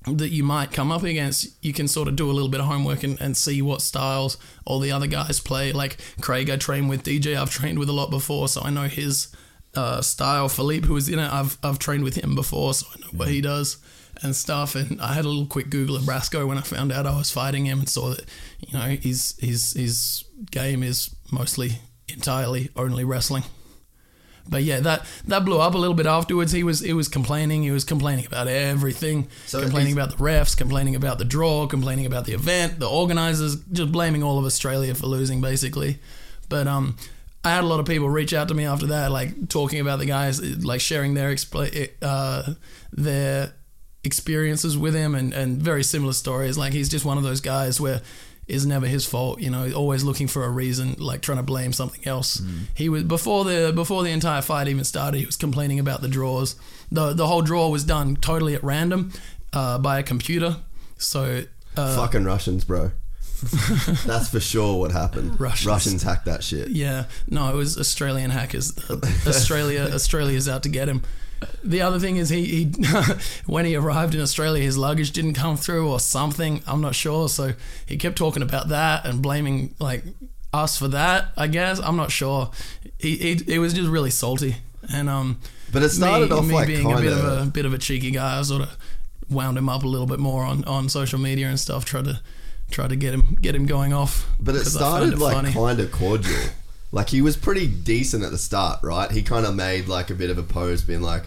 [0.06, 2.66] that you might come up against, you can sort of do a little bit of
[2.66, 5.72] homework and, and see what styles all the other guys play.
[5.72, 8.90] Like Craig, I trained with DJ, I've trained with a lot before, so I know
[8.90, 9.34] his
[9.76, 10.50] uh, style.
[10.50, 13.30] Philippe, who was in it, I've, I've trained with him before, so I know what
[13.30, 13.78] he does
[14.24, 14.76] and stuff.
[14.76, 17.32] And I had a little quick Google of Brasco when I found out I was
[17.32, 18.26] fighting him and saw that,
[18.60, 23.44] you know, his, his, his game is mostly entirely only wrestling.
[24.48, 26.52] but yeah, that that blew up a little bit afterwards.
[26.52, 27.64] He was he was complaining.
[27.64, 29.28] He was complaining about everything.
[29.46, 33.56] So complaining about the refs, complaining about the draw, complaining about the event, the organizers,
[33.72, 36.00] just blaming all of Australia for losing, basically.
[36.50, 36.98] But um,
[37.44, 40.00] I had a lot of people reach out to me after that, like talking about
[40.00, 41.36] the guys, like sharing their
[42.02, 42.54] uh,
[42.92, 43.54] their
[44.04, 46.58] experiences with him, and and very similar stories.
[46.58, 48.02] Like he's just one of those guys where
[48.48, 49.40] is never his fault.
[49.40, 52.42] You know, always looking for a reason, like trying to blame something else.
[52.76, 55.20] He was before the before the entire fight even started.
[55.20, 56.56] He was complaining about the draws.
[56.92, 59.12] the The whole draw was done totally at random
[59.54, 60.58] uh, by a computer.
[60.98, 61.44] So
[61.78, 62.92] uh, Fucking Russians, bro.
[64.06, 65.40] That's for sure what happened.
[65.40, 65.66] Russians.
[65.68, 66.70] Russians hacked that shit.
[66.70, 68.72] Yeah, no, it was Australian hackers.
[69.28, 71.02] Australia, Australia's out to get him.
[71.64, 72.66] The other thing is he, he
[73.46, 76.62] when he arrived in Australia, his luggage didn't come through or something.
[76.68, 77.30] I'm not sure.
[77.30, 77.54] So
[77.86, 80.04] he kept talking about that and blaming like
[80.54, 81.28] us for that.
[81.38, 82.52] I guess I'm not sure.
[83.00, 84.58] He, he it was just really salty.
[84.94, 85.40] And um,
[85.72, 87.78] But it started me, off me like being a bit of a bit of a
[87.78, 88.40] cheeky guy.
[88.40, 88.78] I sort of
[89.30, 91.86] wound him up a little bit more on, on social media and stuff.
[91.86, 92.20] Tried to
[92.70, 94.28] try to get him get him going off.
[94.40, 96.36] But it 'cause I found started it like kind of cordial.
[96.94, 99.12] Like he was pretty decent at the start, right?
[99.12, 101.24] He kind of made like a bit of a pose, being like,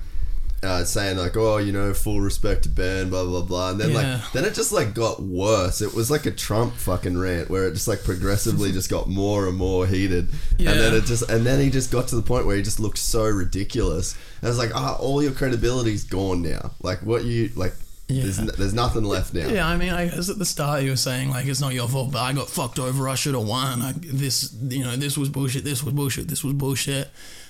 [0.62, 3.90] uh, saying like, "Oh, you know, full respect to Ben," blah blah blah, and then
[3.90, 3.96] Yeah.
[4.22, 5.82] like then it just like got worse.
[5.82, 9.46] It was like a Trump fucking rant where it just like progressively just got more
[9.48, 10.70] and more heated, Yeah.
[10.70, 12.80] and then it just and then he just got to the point where he just
[12.80, 14.16] looked so ridiculous.
[14.40, 16.70] And it's like, ah, all your credibility's gone now.
[16.82, 17.74] Like what you like.
[18.08, 18.44] There's, Yeah.
[18.44, 19.48] n- there's nothing left now.
[19.48, 21.88] Yeah, I mean, I guess at the start you were saying like it's not your
[21.88, 23.08] fault, but I got fucked over.
[23.08, 23.82] I should have won.
[23.82, 25.64] I, this, you know, this was bullshit.
[25.64, 26.28] This was bullshit.
[26.28, 27.08] This was bullshit.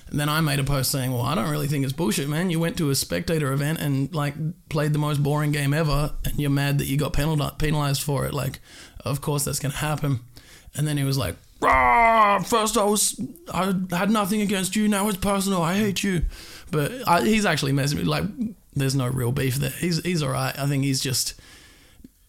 [0.09, 2.49] And then I made a post saying, well, I don't really think it's bullshit, man.
[2.49, 4.35] You went to a spectator event and like
[4.69, 8.25] played the most boring game ever, and you're mad that you got penalized penalized for
[8.25, 8.33] it.
[8.33, 8.59] Like,
[9.05, 10.21] of course that's gonna happen.
[10.75, 13.19] And then he was like, "Rah, first I was
[13.53, 14.87] I had nothing against you.
[14.87, 15.61] Now it's personal.
[15.61, 16.23] I hate you.
[16.71, 18.03] But I, he's actually messing me.
[18.05, 18.25] Like,
[18.79, 19.69] there's no real beef there.
[19.71, 20.57] He's he's all right.
[20.57, 21.33] I think he's just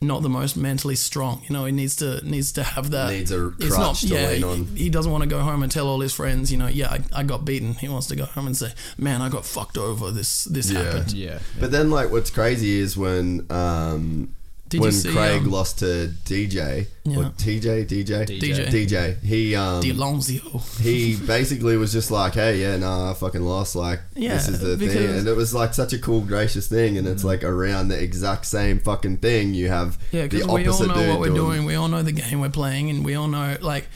[0.01, 1.43] not the most mentally strong.
[1.49, 3.11] You know, he needs to needs to have that.
[3.11, 4.65] Needs a it's crutch to lean he- on.
[4.77, 6.53] He doesn't want to go home and tell all his friends.
[6.53, 7.75] You know, yeah, I, I got beaten.
[7.75, 10.11] He wants to go home and say, "Man, I got fucked over.
[10.13, 10.83] This this Yeah.
[10.85, 11.41] happened." Yeah.
[11.59, 14.35] But then, like, what's crazy is when um,
[14.69, 18.67] Did when see, Craig um, lost to DJ or TJ, DJ, DJ.
[18.69, 19.23] DJ.
[19.23, 20.59] He um, D'Alonso.
[20.83, 23.75] he basically was just like, "Hey, yeah, nah, I fucking lost.
[23.75, 26.99] Like, Yeah, this is the thing," and it was like such a cool, gracious thing.
[26.99, 29.55] And it's like around the exact same fucking thing.
[29.55, 31.65] You have Yeah, the because we all know what we're doing.
[31.65, 33.89] We all know the game we're playing, and we all know like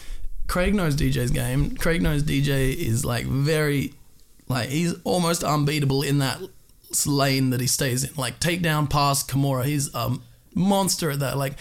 [0.47, 1.77] Craig knows DJ's game.
[1.77, 3.93] Craig knows DJ is like very,
[4.49, 6.41] like he's almost unbeatable in that
[7.07, 8.11] lane that he stays in.
[8.17, 9.65] Like takedown, pass, Kimura.
[9.65, 10.17] He's a
[10.55, 11.37] monster at that.
[11.37, 11.55] Like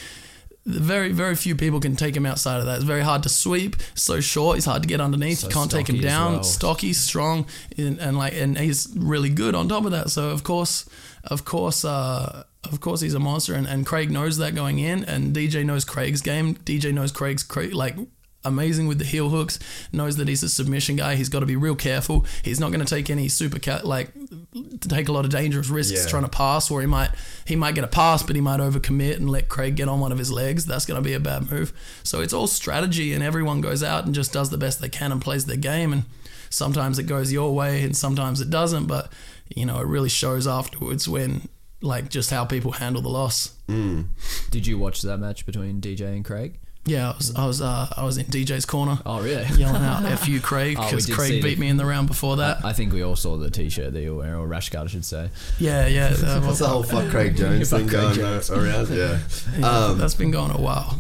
[0.65, 2.75] very, very few people can take him outside of that.
[2.75, 3.75] It's very hard to sweep.
[3.95, 5.39] So short, he's hard to get underneath.
[5.39, 6.33] So you can't take him down.
[6.33, 6.43] well.
[6.43, 10.11] Stocky, strong, and, and like, and he's really good on top of that.
[10.11, 10.87] So of course,
[11.23, 15.03] of course, uh, of course, he's a monster, and, and Craig knows that going in,
[15.05, 16.55] and DJ knows Craig's game.
[16.55, 17.95] DJ knows Craig's Craig, like
[18.43, 19.59] amazing with the heel hooks.
[19.91, 21.15] Knows that he's a submission guy.
[21.15, 22.25] He's got to be real careful.
[22.43, 24.11] He's not going to take any super cut like
[24.53, 26.09] to take a lot of dangerous risks Yeah.
[26.09, 27.11] trying to pass, or he might
[27.45, 30.11] he might get a pass, but he might overcommit and let Craig get on one
[30.11, 30.65] of his legs.
[30.65, 31.73] That's going to be a bad move.
[32.03, 35.11] So it's all strategy, and everyone goes out and just does the best they can
[35.11, 35.93] and plays their game.
[35.93, 36.03] And
[36.49, 38.85] sometimes it goes your way, and sometimes it doesn't.
[38.87, 39.11] But
[39.55, 41.47] you know, it really shows afterwards when
[41.81, 43.55] like just how people handle the loss.
[43.67, 44.05] Mm.
[44.51, 46.59] Did you watch that match between DJ and Craig?
[46.83, 48.97] Yeah, I was I was uh, I was in DJ's corner.
[49.05, 49.45] Oh, really?
[49.55, 51.85] Yelling out "F you, Craig" Oh, because did see Craig the- beat me in the
[51.85, 52.65] round before that.
[52.65, 54.89] I think we all saw the T-shirt that you were wearing, or rash guard, I
[54.89, 55.29] should say.
[55.59, 56.15] yeah, yeah.
[56.23, 58.49] uh, What's the whole fuck Craig Jones thing Craig going Jones.
[58.49, 58.89] around?
[58.89, 59.19] Yeah,
[59.59, 60.97] yeah, um, that's been going a while.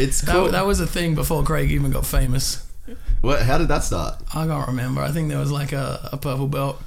[0.00, 0.46] it's cool.
[0.46, 2.66] That, that was a thing before Craig even got famous.
[3.20, 4.16] what, how did that start?
[4.34, 5.00] I can't remember.
[5.00, 6.82] I think there was like a, a purple belt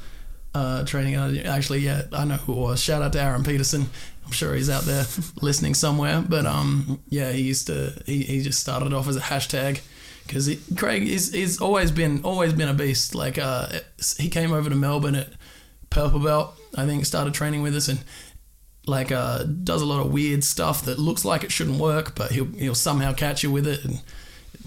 [0.54, 1.16] uh, training.
[1.46, 2.84] Actually, yeah, I know who it was.
[2.84, 3.90] Shout out to Aaron Peterson.
[4.28, 5.06] I'm sure he's out there
[5.42, 6.22] listening somewhere.
[6.28, 7.94] But um, yeah, he used to.
[8.06, 9.80] He, he just started off as a hashtag
[10.28, 13.16] because Craig is he's always been always been a beast.
[13.16, 13.70] Like uh,
[14.18, 15.30] he came over to Melbourne at
[15.90, 16.60] purple belt.
[16.76, 18.04] I think started training with us and
[18.86, 22.32] like uh, does a lot of weird stuff that looks like it shouldn't work, but
[22.32, 24.02] he'll he'll somehow catch you with it, and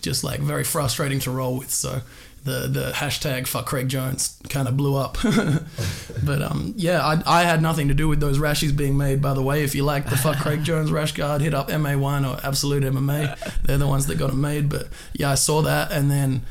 [0.00, 1.70] just like very frustrating to roll with.
[1.70, 2.00] So
[2.44, 5.18] the the hashtag fuck Craig Jones kind of blew up.
[6.24, 9.20] but um, yeah, I, I had nothing to do with those rashes being made.
[9.20, 12.28] By the way, if you like the fuck Craig Jones rash guard, hit up MA1
[12.28, 13.62] or Absolute MMA.
[13.62, 14.68] They're the ones that got them made.
[14.68, 16.42] But yeah, I saw that, and then.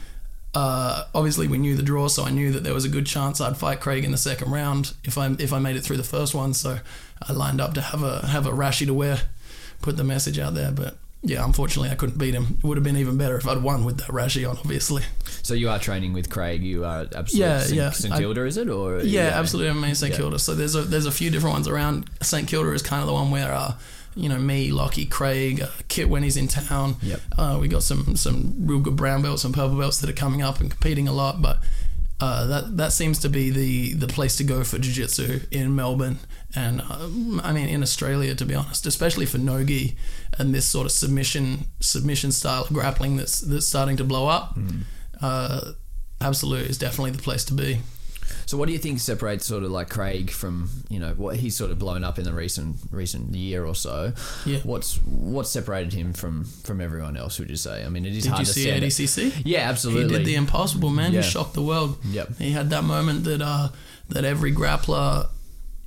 [0.55, 3.39] Uh, obviously, we knew the draw, so I knew that there was a good chance
[3.39, 6.03] I'd fight Craig in the second round if I if I made it through the
[6.03, 6.55] first one.
[6.55, 6.79] So
[7.21, 9.19] I lined up to have a have a rashi to wear,
[9.83, 10.71] put the message out there.
[10.71, 12.57] But yeah, unfortunately, I couldn't beat him.
[12.57, 15.03] It would have been even better if I'd won with that rashi on, obviously.
[15.49, 16.61] So you are training with Craig.
[16.63, 17.73] You are absolutely Yeah, St.
[17.75, 17.89] yeah.
[17.89, 18.69] St I- Kilda, is it?
[18.69, 19.71] Or Yeah, absolutely.
[19.71, 20.17] I'm in St Yeah.
[20.17, 20.37] Kilda.
[20.37, 22.07] So there's a there's a few different ones around.
[22.21, 23.73] St Kilda is kind of the one where, uh,
[24.15, 26.97] you know, me, Lockie, Craig, uh, Kit when he's in town.
[27.01, 27.21] Yep.
[27.35, 30.43] Uh, we got some some real good brown belts and purple belts that are coming
[30.43, 31.57] up and competing a lot, but.
[32.21, 36.17] Uh, that that seems to be the, the place to go for jiu-jitsu in Melbourne
[36.53, 37.07] and uh,
[37.47, 39.95] I mean in Australia to be honest especially for nogi
[40.37, 44.57] and this sort of submission submission style grappling that's that's starting to blow up
[45.21, 45.71] uh,
[46.21, 47.79] absolute is definitely the place to be
[48.45, 51.55] So what do you think separates sort of like Craig from you know what he's
[51.55, 54.13] sort of blown up in the recent recent year or so?
[54.45, 54.59] Yeah.
[54.63, 57.39] What's what separated him from from everyone else?
[57.39, 57.85] Would you say?
[57.85, 58.67] I mean, it is Did hard you to see.
[58.67, 59.41] ADCC?
[59.45, 60.13] Yeah, absolutely.
[60.13, 61.11] He did the impossible, man.
[61.11, 61.21] Yeah.
[61.21, 61.97] He shocked the world.
[62.05, 62.37] Yep.
[62.37, 63.69] He had that moment that uh,
[64.09, 65.27] that every grappler,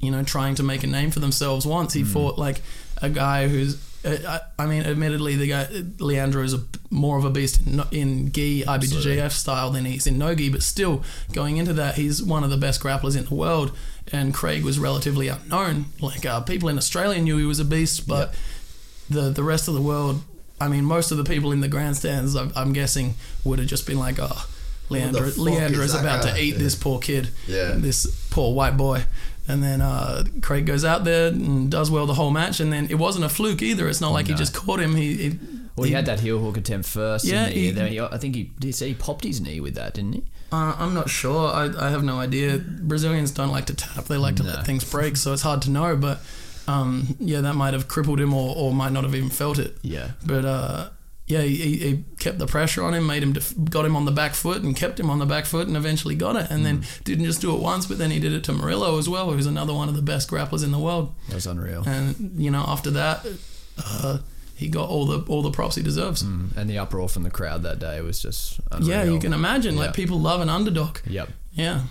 [0.01, 1.95] you know, trying to make a name for themselves wants.
[1.95, 1.99] Mm.
[1.99, 2.61] He fought like
[3.01, 3.77] a guy who's.
[4.05, 6.61] Uh, I I mean, admittedly, the guy Leandro is a,
[6.91, 10.63] more of a beast in, in gi IBJJF style than he's in no gi, but
[10.63, 13.73] still going into that, he's one of the best grapplers in the world.
[14.11, 15.87] And Craig was relatively unknown.
[16.01, 18.35] Like uh, people in Australia knew he was a beast, but
[19.09, 20.21] the the rest of the world,
[20.61, 23.87] I mean, most of the people in the grandstands, I'm, I'm guessing, would have just
[23.87, 24.49] been like, "Oh,
[24.89, 26.59] Leandro, Leandro is is about guy?" to eat Yeah.
[26.59, 27.75] this poor kid, Yeah.
[27.77, 29.05] this poor white boy."
[29.49, 32.87] And then uh, Craig goes out there and does well the whole match, and then
[32.91, 33.89] it wasn't a fluke either.
[33.89, 34.95] It's not like he just caught him.
[34.95, 35.39] He, he
[35.77, 37.25] Well, he had that heel hook attempt first.
[37.25, 37.73] Yeah, he?
[37.73, 40.13] he- he, I think he did he say he popped his knee with that, didn't
[40.13, 40.23] he?
[40.53, 41.49] Uh, I'm not sure.
[41.51, 42.59] I, I have no idea.
[42.59, 44.05] Brazilians don't like to tap.
[44.05, 44.51] They like to No.
[44.51, 45.97] let things break, so it's hard to know.
[45.97, 46.21] But
[46.69, 49.77] um, yeah, that might have crippled him or, or might not have even felt it.
[49.83, 50.11] Yeah.
[50.25, 50.91] But uh,
[51.27, 54.05] yeah, he, he- he kept the pressure on him, made him def- got him on
[54.05, 56.51] the back foot, and kept him on the back foot, and eventually got it.
[56.51, 57.05] And then Mm.
[57.05, 59.47] didn't just do it once, but then he did it to Murilo as well, who's
[59.47, 61.15] another one of the best grapplers in the world.
[61.29, 61.85] That was unreal.
[61.87, 63.25] And you know, after that,
[63.79, 64.19] uh,
[64.57, 66.23] he got all the all the props he deserves.
[66.23, 68.91] Mm, and the uproar from the crowd that day was just unreal.
[68.91, 69.75] Yeah, you can imagine.
[69.77, 69.83] Yeah.
[69.87, 70.99] Like people love an underdog.
[71.07, 71.31] Yep.
[71.53, 71.83] Yeah.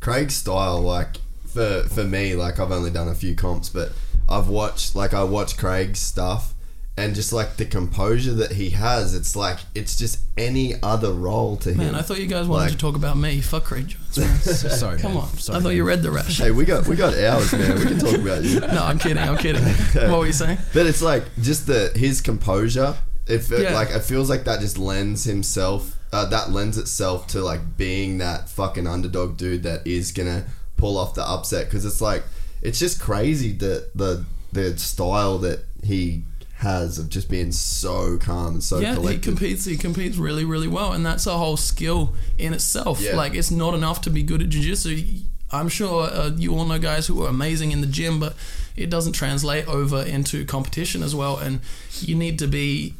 [0.00, 3.92] Craig's style, like for for me, like I've only done a few comps, but
[4.28, 6.54] I've watched like I watch Craig's stuff
[7.00, 11.56] and just like the composure that he has, it's like it's just any other role
[11.58, 11.78] to him.
[11.78, 13.40] Man, I thought you guys wanted Like- to talk about me.
[13.40, 14.18] Fuck Craig Jones.
[14.18, 14.36] man.
[14.40, 15.22] Sorry, Come man.
[15.22, 15.28] on.
[15.38, 15.76] Sorry, I thought man.
[15.76, 16.38] you read the rash.
[16.38, 17.78] Hey, we got we got hours, man.
[17.78, 18.60] We can talk about you.
[18.60, 19.18] No, I'm kidding.
[19.18, 19.62] I'm kidding.
[20.10, 20.58] what were you saying?
[20.74, 22.94] But it's like just the his composure.
[23.26, 23.74] It fe- Yeah.
[23.74, 25.96] like it feels like that just lends himself.
[26.12, 30.44] Uh, that lends itself to like being that fucking underdog dude that is gonna
[30.76, 32.24] pull off the upset because it's like
[32.62, 36.24] it's just crazy that the the style that he
[36.60, 39.64] has of just being so calm and so yeah, he competes.
[39.64, 43.00] He competes really, really well, and that's a whole skill in itself.
[43.00, 43.16] Yeah.
[43.16, 45.22] Like it's not enough to be good at jiu-jitsu.
[45.50, 48.34] I'm sure uh, you all know guys who are amazing in the gym, but
[48.76, 51.38] it doesn't translate over into competition as well.
[51.38, 51.60] And
[52.00, 52.94] you need to be,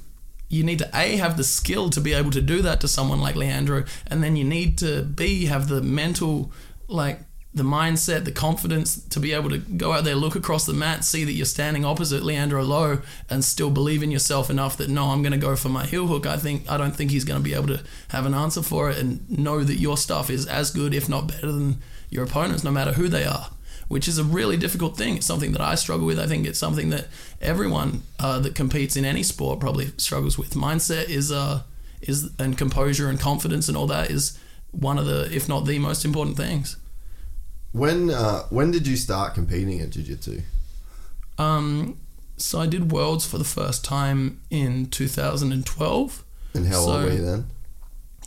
[0.48, 3.20] you need to a have the skill to be able to do that to someone
[3.20, 6.50] like Leandro, and then you need to b have the mental,
[6.88, 7.20] like
[7.52, 11.04] the mindset, the confidence to be able to go out there, look across the mat,
[11.04, 15.06] see that you're standing opposite Leandro Lo, and still believe in yourself enough that no,
[15.06, 16.26] I'm going to go for my heel hook.
[16.26, 18.90] I think I don't think he's going to be able to have an answer for
[18.90, 22.62] it, and know that your stuff is as good, if not better, than your opponents,
[22.62, 23.50] no matter who they are.
[23.88, 25.16] Which is a really difficult thing.
[25.16, 26.20] It's something that I struggle with.
[26.20, 27.08] I think it's something that
[27.42, 30.54] everyone uh, that competes in any sport probably struggles with.
[30.54, 31.62] Mindset is uh,
[32.00, 34.38] is and composure and confidence and all that is
[34.70, 36.76] one of the, if not the most important things.
[37.72, 40.42] When uh, when did you start competing at jiu-jitsu?
[41.38, 41.96] Um,
[42.36, 46.24] so I did Worlds for the first time in 2012.
[46.54, 47.46] And how old were you then?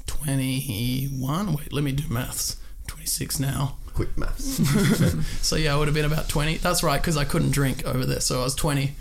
[0.05, 1.53] 21.
[1.53, 2.57] Wait, let me do maths.
[2.87, 3.77] 26 now.
[3.93, 4.59] Quick maths.
[5.45, 6.57] So yeah, I would have been about 20.
[6.57, 8.93] That's right, because I couldn't drink over there, so I was 20.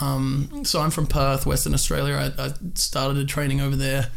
[0.00, 2.14] Um, so I'm from Perth, Western Australia.
[2.14, 4.10] I, I started training over there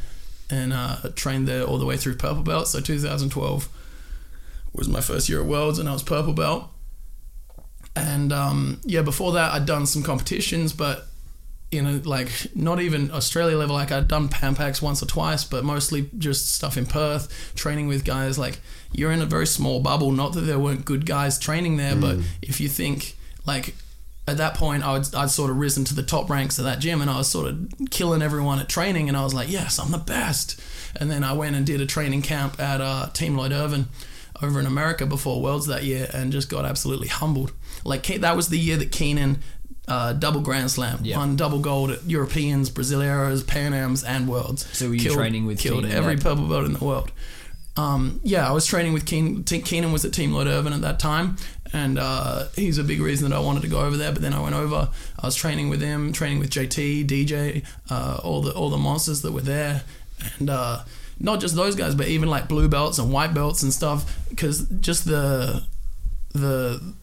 [0.49, 2.67] and uh, trained there all the way through purple belt.
[2.67, 3.69] So 2012
[4.73, 6.69] was my first year at Worlds, and I was purple belt.
[7.95, 11.07] And um, yeah, before that, I'd done some competitions, but
[11.71, 13.75] you know, like not even Australia level.
[13.75, 17.87] Like I'd done Pan Pacs once or twice, but mostly just stuff in Perth, training
[17.87, 18.37] with guys.
[18.37, 18.59] Like
[18.91, 20.11] you're in a very small bubble.
[20.11, 23.75] Not that there weren't good guys training there, but if you think like
[24.27, 26.79] at that point, I would, I'd sort of risen to the top ranks of that
[26.79, 29.79] gym, and I was sort of killing everyone at training, and I was like, yes,
[29.79, 30.61] I'm the best.
[30.95, 33.87] And then I went and did a training camp at uh, Team Lloyd Irvin
[34.41, 37.51] over in America before Worlds that year, and just got absolutely humbled.
[37.83, 39.39] Like that was the year that Keenan
[39.87, 41.17] uh, double Grand Slam, Yeah.
[41.17, 44.65] won double gold at Europeans, Brasileiros, Pan Ams, and Worlds.
[44.77, 47.11] So were you training with killed Keenan every purple belt in the world.
[47.77, 49.43] Um, yeah, I was training with Keenan.
[49.43, 51.37] Keenan was at Team Lloyd Irvin at that time,
[51.73, 54.11] and uh, he's a big reason that I wanted to go over there.
[54.11, 54.89] But then I went over.
[55.19, 59.21] I was training with him, training with JT, DJ, uh, all the all the monsters
[59.23, 59.83] that were there,
[60.37, 60.79] and uh,
[61.21, 64.17] not just those guys, but even like blue belts and white belts and stuff.
[64.29, 65.63] Because just the
[66.33, 66.93] the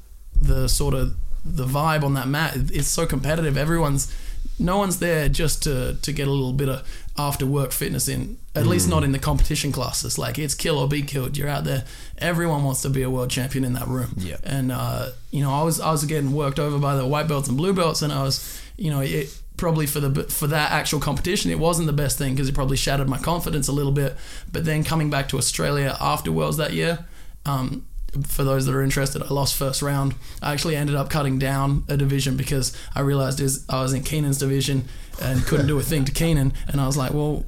[0.41, 1.15] the sort of
[1.45, 3.57] the vibe on that mat it's so competitive.
[3.57, 4.15] Everyone's
[4.59, 8.39] no one's there just to to get a little bit of after work fitness in
[8.55, 10.19] at least not in the competition classes.
[10.19, 11.37] Like it's kill or be killed.
[11.37, 11.85] You're out there.
[12.19, 14.15] Everyone wants to be a world champion in that room.
[14.17, 14.37] Yeah.
[14.43, 17.49] and uh, you know I was I was getting worked over by the white belts
[17.49, 21.01] and blue belts and I was you know it probably for the for that actual
[21.01, 24.17] competition it wasn't the best thing because it probably shattered my confidence a little bit
[24.51, 27.05] but then coming back to Australia after Worlds that year
[27.45, 27.85] um,
[28.27, 30.15] for those that are interested, I lost first round.
[30.43, 34.03] I actually ended up cutting down a division because I realized is I was in
[34.03, 34.85] Keenan's division
[35.21, 37.45] and couldn't do a thing to Keenan, and I was like, well,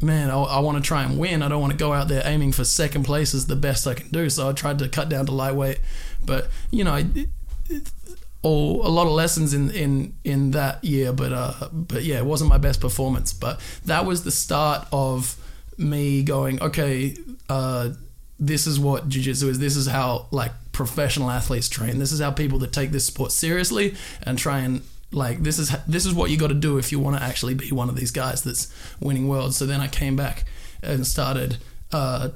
[0.00, 1.42] man, I, I want to try and win.
[1.42, 4.08] I don't want to go out there aiming for second place the best I can
[4.08, 4.30] do.
[4.30, 5.80] So I tried to cut down to lightweight,
[6.24, 7.28] but you know, it,
[7.68, 7.92] it,
[8.42, 11.12] all a lot of lessons in in in that year.
[11.12, 13.32] But uh, but yeah, it wasn't my best performance.
[13.32, 15.36] But that was the start of
[15.76, 17.16] me going, okay,
[17.48, 17.90] uh,
[18.38, 19.58] this is what jiu-jitsu is.
[19.58, 21.98] This is how like professional athletes train.
[21.98, 24.82] This is how people that take this sport seriously and try and
[25.12, 27.54] like this is this is what you got to do if you want to actually
[27.54, 29.56] be one of these guys that's winning worlds.
[29.56, 30.44] So then I came back
[30.82, 31.58] and started
[31.92, 32.30] uh,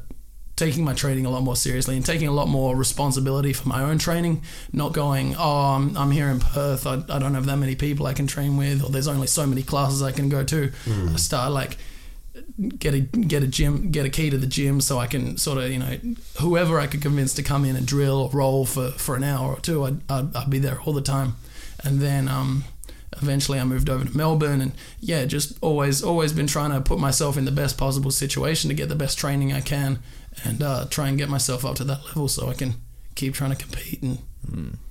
[0.57, 3.83] taking my training a lot more seriously and taking a lot more responsibility for my
[3.83, 4.43] own training.
[4.73, 6.87] Not going, oh, I'm, I'm here in Perth.
[6.87, 9.47] I, I don't have that many people I can train with, or there's only so
[9.47, 10.71] many classes I can go to.
[11.15, 11.77] I start like
[12.79, 15.59] get a get a gym get a key to the gym so I can sort
[15.59, 15.99] of you know
[16.41, 19.53] whoever I could convince to come in and drill or roll for, for an hour
[19.53, 21.37] or two I'd, I'd, I'd be there all the time
[21.85, 22.65] and then um,
[23.23, 26.99] eventually I moved over to Melbourne and yeah just always always been trying to put
[26.99, 30.01] myself in the best possible situation to get the best training I can
[30.43, 32.75] and uh, try and get myself up to that level so I can
[33.15, 34.19] keep trying to compete and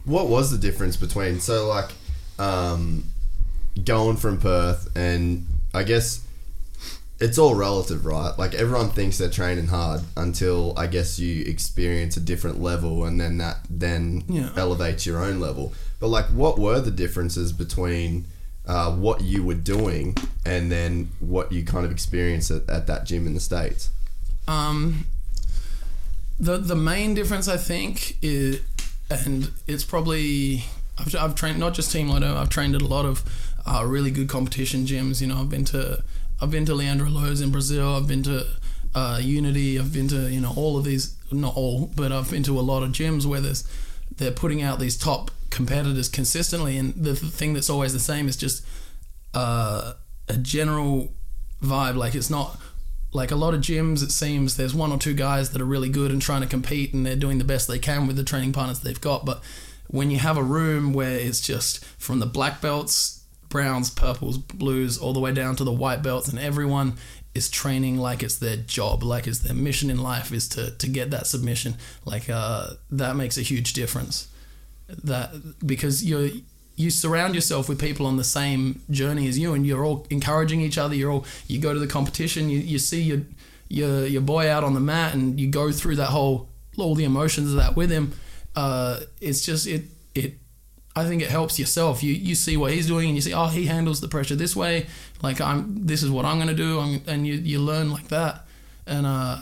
[0.05, 1.91] What was the difference between so like
[2.39, 3.03] um,
[3.83, 6.21] going from Perth and I guess
[7.19, 8.33] it's all relative, right?
[8.37, 13.19] Like everyone thinks they're training hard until I guess you experience a different level and
[13.19, 14.49] then that then Yeah.
[14.57, 15.73] elevates your own level.
[15.99, 18.25] But like what were the differences between
[18.65, 20.15] uh, what you were doing
[20.45, 23.89] and then what you kind of experienced at, at that gym in the States?
[24.47, 25.05] Um,
[26.39, 28.61] the the main difference I think is,
[29.09, 30.65] and it's probably
[30.97, 32.35] I've, I've trained not just Team Lodo.
[32.35, 33.23] I've trained at a lot of
[33.65, 35.21] uh, really good competition gyms.
[35.21, 36.03] You know, I've been to
[36.41, 37.95] I've been to Leandro Lo's in Brazil.
[37.95, 38.45] I've been to
[38.95, 39.79] uh, Unity.
[39.79, 42.61] I've been to you know all of these, not all, but I've been to a
[42.61, 43.67] lot of gyms where there's
[44.17, 48.35] they're putting out these top competitors consistently, and the thing that's always the same is
[48.37, 48.65] just
[49.33, 49.93] uh,
[50.27, 51.13] a general
[51.61, 51.95] vibe.
[51.95, 52.57] Like it's not
[53.13, 54.03] like a lot of gyms.
[54.03, 56.93] It seems there's one or two guys that are really good and trying to compete,
[56.93, 59.25] and they're doing the best they can with the training partners they've got.
[59.25, 59.41] But
[59.87, 64.97] when you have a room where it's just from the black belts, browns, purples, blues,
[64.97, 66.93] all the way down to the white belts, and everyone
[67.35, 70.87] is training like it's their job, like it's their mission in life is to to
[70.87, 71.75] get that submission.
[72.05, 74.27] Like uh, that makes a huge difference
[74.87, 75.31] that
[75.65, 76.29] because you're
[76.75, 80.61] you surround yourself with people on the same journey as you and you're all encouraging
[80.61, 83.21] each other you're all you go to the competition you, you see your
[83.69, 87.03] your your boy out on the mat and you go through that whole all the
[87.03, 88.13] emotions of that with him
[88.55, 90.35] uh, it's just it it
[90.95, 92.03] I think it helps yourself.
[92.03, 94.55] You you see what he's doing and you see, oh, he handles the pressure this
[94.55, 94.87] way.
[95.21, 96.79] Like I'm, this is what I'm gonna do.
[96.79, 98.45] I'm, and you you learn like that.
[98.85, 99.41] And uh,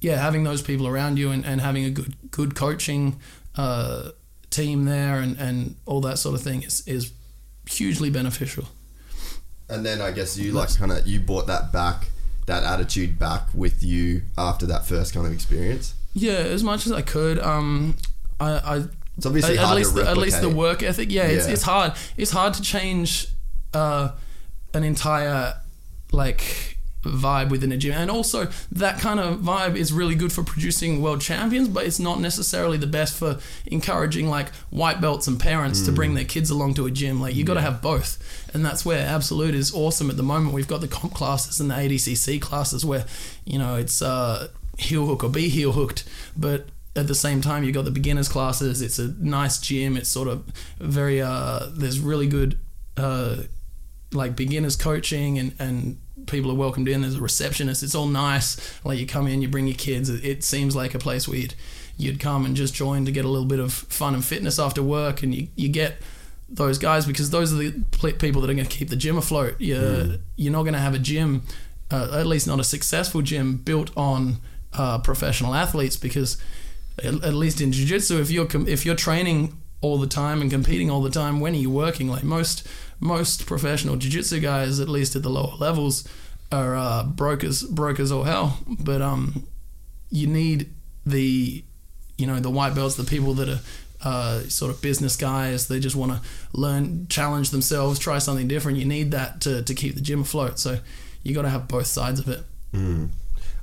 [0.00, 3.18] yeah, having those people around you and, and having a good good coaching
[3.56, 4.10] uh,
[4.56, 7.12] team there and, and all that sort of thing is is
[7.68, 8.64] hugely beneficial.
[9.68, 12.06] And then I guess you like kind of you brought that back,
[12.46, 15.94] that attitude back with you after that first kind of experience.
[16.14, 17.38] Yeah, as much as I could.
[17.38, 17.96] Um,
[18.40, 18.76] I, I
[19.16, 21.10] It's obviously at, hard least to the, at least the work ethic.
[21.10, 21.52] Yeah, it's Yeah.
[21.52, 21.92] it's hard.
[22.16, 23.28] It's hard to change
[23.74, 24.10] uh,
[24.72, 25.54] an entire
[26.12, 26.75] like
[27.06, 31.00] vibe within a gym, and also that kind of vibe is really good for producing
[31.02, 35.80] world champions, but it's not necessarily the best for encouraging like white belts and parents
[35.82, 35.94] to Mm.
[35.94, 37.20] bring their kids along to a gym.
[37.20, 38.18] Like you got to have both,
[38.54, 40.54] and that's where Absolute is awesome at the moment.
[40.54, 43.04] We've got the comp classes and the ADCC classes where
[43.44, 44.48] you know it's uh,
[44.78, 46.04] heel hook or be heel hooked,
[46.36, 50.08] but at the same time you've got the beginners classes it's a nice gym it's
[50.08, 50.42] sort of
[50.80, 52.58] very uh there's really good
[52.96, 53.36] uh
[54.12, 58.80] like beginners coaching and and people are welcomed in there's a receptionist it's all nice.
[58.84, 61.38] Like you come in you bring your kids it, it seems like a place where
[61.38, 61.54] you'd
[61.96, 64.82] you'd come and just join to get a little bit of fun and fitness after
[64.82, 65.96] work and you, you get
[66.48, 69.16] those guys because those are the pl- people that are going to keep the gym
[69.16, 69.56] afloat.
[69.58, 71.42] You're you're not going to have a gym
[71.90, 74.38] uh, at least not a successful gym built on
[74.72, 76.36] uh, professional athletes because
[76.98, 80.90] at, at least in jiu-jitsu if you're if you're training all the time and competing
[80.90, 82.08] all the time when are you working.
[82.08, 82.66] Like most
[82.98, 86.08] most professional jiu-jitsu guys at least at the lower levels
[86.50, 88.58] are uh, brokers brokers or hell.
[88.66, 89.46] But um
[90.10, 90.72] you need
[91.04, 91.64] the
[92.16, 93.60] you know the white belts the people that are
[94.02, 95.68] uh, sort of business guys.
[95.68, 96.20] They just want to
[96.52, 98.78] learn challenge themselves try something different.
[98.78, 100.58] You need that to, to keep the gym afloat.
[100.58, 100.78] So
[101.22, 102.40] you got to have both sides of it.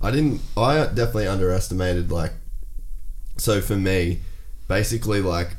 [0.01, 0.41] I didn't.
[0.57, 2.33] I definitely underestimated like.
[3.37, 4.19] So for me,
[4.67, 5.55] basically, like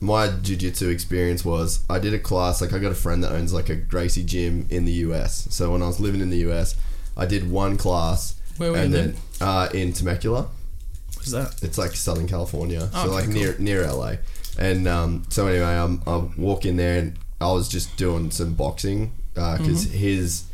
[0.00, 2.60] my jiu-jitsu experience was I did a class.
[2.60, 5.48] Like I got a friend that owns like a Gracie gym in the US.
[5.50, 6.76] So when I was living in the US,
[7.16, 8.36] I did one class.
[8.58, 10.48] Where were and you then uh, in Temecula.
[11.16, 14.14] what's that It's like Southern California, so Okay, like near near LA.
[14.58, 18.54] And um, so anyway, I'm, I walk in there and I was just doing some
[18.54, 19.96] boxing because Mm-hmm.
[19.98, 20.44] his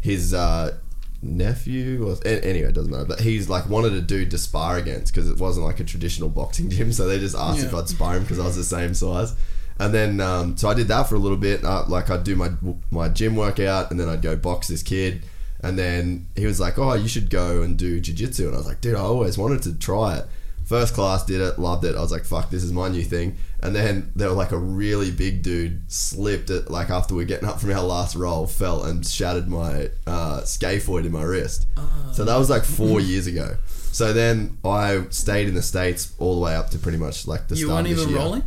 [0.00, 0.76] his uh,
[1.22, 3.04] nephew or anyway it doesn't matter.
[3.04, 6.28] But he's like wanted a dude to spar against because it wasn't like a traditional
[6.28, 6.92] boxing gym.
[6.92, 9.34] So they just asked if I'd spar him because I was the same size.
[9.78, 11.64] And then um, so I did that for a little bit.
[11.64, 12.50] Uh, like I'd do my
[12.90, 15.22] my gym workout and then I'd go box this kid.
[15.62, 18.66] And then he was like, "Oh, you should go and do jiu-jitsu." And I was
[18.66, 20.26] like, "Dude, I always wanted to try it."
[20.70, 21.96] First class did it, loved it.
[21.96, 24.56] I was like, "Fuck, this is my new thing." And then there was like a
[24.56, 28.46] really big dude slipped it like after we are getting up from our last roll,
[28.46, 31.66] fell and shattered my uh, scaphoid in my wrist.
[32.12, 33.56] so that was like four years ago.
[33.90, 37.48] So then I stayed in the states all the way up to pretty much like
[37.48, 38.22] the you start weren't of this even year.
[38.22, 38.44] rolling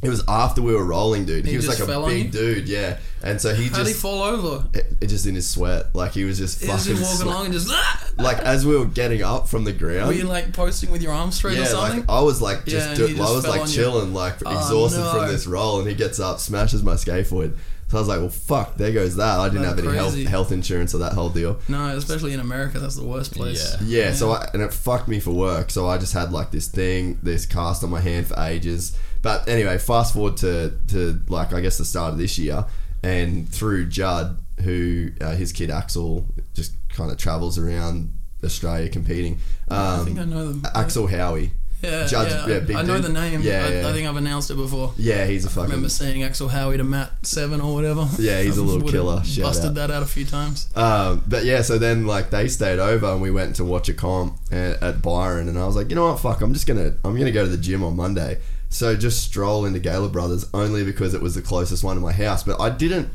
[0.00, 1.44] It was after we were rolling, dude.
[1.44, 2.98] He, He was just like a fell on big dude, yeah.
[3.22, 5.92] And so he how did he just fall over it, it just in his sweat,
[5.94, 8.38] like he was just he was fucking just walking sweat- along and just "Ah!" like
[8.38, 10.06] as we were getting up from the ground.
[10.06, 12.64] were you like posting with your arms straight or yeah, something like I was like
[12.64, 13.74] just, and do, he I was like on you.
[13.74, 15.10] chilling, like Oh, exhausted no.
[15.12, 17.56] from this roll, and he gets up, smashes my scaphoid.
[17.90, 19.38] So I was like, well, fuck, there goes that.
[19.40, 20.24] I didn't That's have any health, crazy.
[20.28, 21.58] health insurance or that whole deal.
[21.68, 24.04] no especially in America that's the worst place Yeah.
[24.08, 25.70] Yeah, so I, and it fucked me for work.
[25.70, 28.94] So I just had like this thing, this cast on my hand for ages.
[29.22, 32.64] But anyway, fast forward to to like I guess the start of this year,
[33.02, 38.12] and through Judd, who uh, his kid Axel just kind of travels around
[38.44, 39.38] Australia competing.
[39.68, 41.50] Um, I think I know them Axel Howie.
[41.82, 43.04] yeah, Judge- yeah, yeah, I- I know dude.
[43.04, 43.88] the name Yeah, I, yeah.
[43.88, 45.70] I think I've announced it before Yeah, he's a fucking.
[45.70, 48.08] remember seeing Axel Howie to Matt Seven or whatever.
[48.18, 49.22] Yeah, he's a little killer.
[49.24, 49.74] Shout Busted out.
[49.74, 50.68] that out a few times.
[50.74, 53.94] Um, but yeah, so then like they stayed over and we went to watch a
[53.94, 56.94] comp at, at Byron, and I was like, you know what, fuck, I'm just gonna
[57.04, 58.38] I'm gonna go to the gym on Monday.
[58.68, 62.12] So just stroll into Galeb Brothers only because it was the closest one to my
[62.12, 62.42] house.
[62.42, 63.10] But I didn't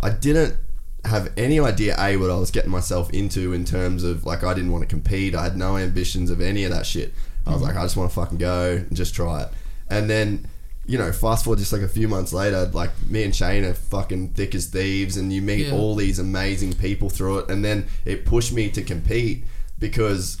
[0.00, 0.56] I didn't
[1.04, 4.54] have any idea a what I was getting myself into in terms of like I
[4.54, 5.34] didn't want to compete.
[5.34, 7.12] I had no ambitions of any of that shit.
[7.46, 7.68] I was mm-hmm.
[7.68, 9.48] like, I just want to fucking go and just try it.
[9.88, 10.48] And then
[10.84, 13.74] you know, fast forward just like a few months later, like me and Shane are
[13.74, 15.74] fucking thick as thieves, and you meet Yeah.
[15.74, 19.44] all these amazing people through it, and then it pushed me to compete
[19.78, 20.40] because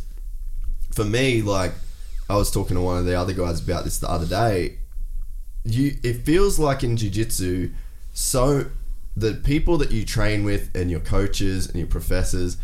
[0.90, 1.72] for me, like
[2.28, 4.78] I was talking to one of the other guys about this the other day.
[5.64, 7.70] You, it feels like in jiu-jitsu,
[8.12, 8.66] so
[9.16, 12.56] the people that you train with and your coaches and your professors,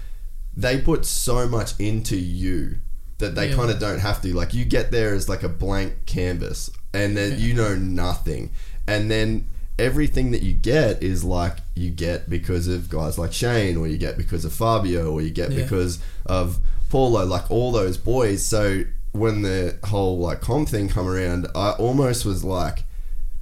[0.57, 2.79] they put so much into you
[3.19, 3.57] that they Yeah.
[3.57, 4.35] kind of don't have to.
[4.35, 8.51] Like you get there as like a blank canvas, and then you know nothing,
[8.87, 9.47] and then
[9.79, 13.99] everything that you get is like you get because of guys like Shane, or you
[13.99, 15.63] get because of Fabio, or you get Yeah.
[15.63, 16.59] because of
[16.91, 18.45] Paulo, like all those boys.
[18.45, 18.85] So
[19.19, 22.85] when the whole like comp thing come around, I almost was like.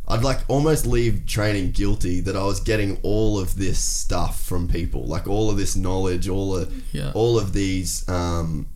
[0.09, 4.69] I'd like almost leave training guilty that I was getting all of this stuff from
[4.69, 7.11] people, like all of this knowledge, all of Yeah.
[7.13, 8.09] all of these.
[8.09, 8.69] Um,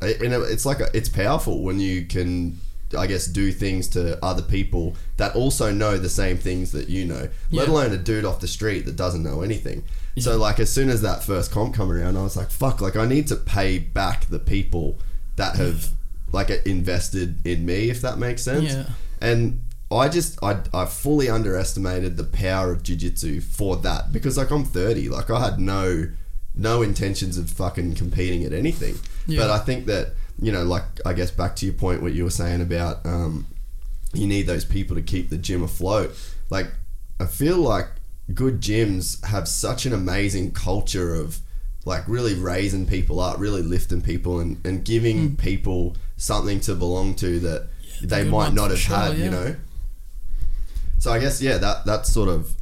[0.00, 2.58] and it's like a, it's powerful when you can,
[2.96, 7.04] I guess, do things to other people that also know the same things that you
[7.04, 7.28] know.
[7.50, 9.84] Let alone a dude off the street that doesn't know anything.
[10.18, 12.96] So like as soon as that first comp come around, I was like, fuck, like
[12.96, 14.96] I need to pay back the people
[15.36, 15.90] that have
[16.32, 18.72] like it invested in me, if that makes sense.
[18.72, 18.86] Yeah.
[19.20, 24.50] And I just I, I fully underestimated the power of jiu-jitsu for that because like
[24.50, 26.08] I'm 30 like I had no
[26.56, 28.96] no intentions of fucking competing at anything
[29.28, 29.40] Yeah.
[29.40, 32.24] but I think that you know like I guess back to your point what you
[32.24, 33.46] were saying about um,
[34.12, 36.16] you need those people to keep the gym afloat
[36.50, 36.66] like
[37.20, 37.86] I feel like
[38.34, 41.38] good gyms have such an amazing culture of
[41.84, 47.14] like really raising people up really lifting people and, and giving people something to belong
[47.14, 47.68] to that
[48.02, 49.54] they might not have sure, had you know
[50.98, 52.52] so I guess yeah, that that's sort of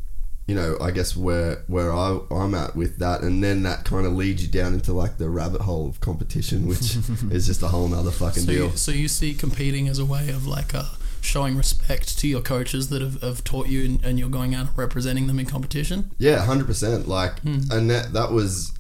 [0.46, 4.07] you know I guess where where I I'm at with that, and then that kind
[4.07, 6.96] of leads you down into like the rabbit hole of competition, which
[7.30, 8.64] is just a whole nother fucking So deal.
[8.70, 10.84] you, so you see competing as a way of like uh,
[11.20, 14.66] showing respect to your coaches that have, have taught you and, and you're going out
[14.68, 16.11] and representing them in competition.
[16.18, 17.09] Yeah, hundred percent.
[17.09, 17.61] Like, Hmm.
[17.70, 18.72] and that that was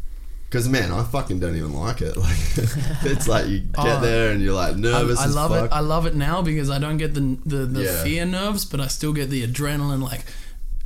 [0.48, 2.16] Because man, I fucking don't even like it.
[2.24, 2.36] Like
[3.04, 4.00] it's like you get Oh.
[4.00, 5.18] there and you're like I, nervous.
[5.18, 5.64] I as love fuck.
[5.66, 5.72] it.
[5.74, 8.02] I love it now because I don't get the the, the Yeah.
[8.04, 10.02] fear nerves, but I still get the adrenaline.
[10.02, 10.24] Like,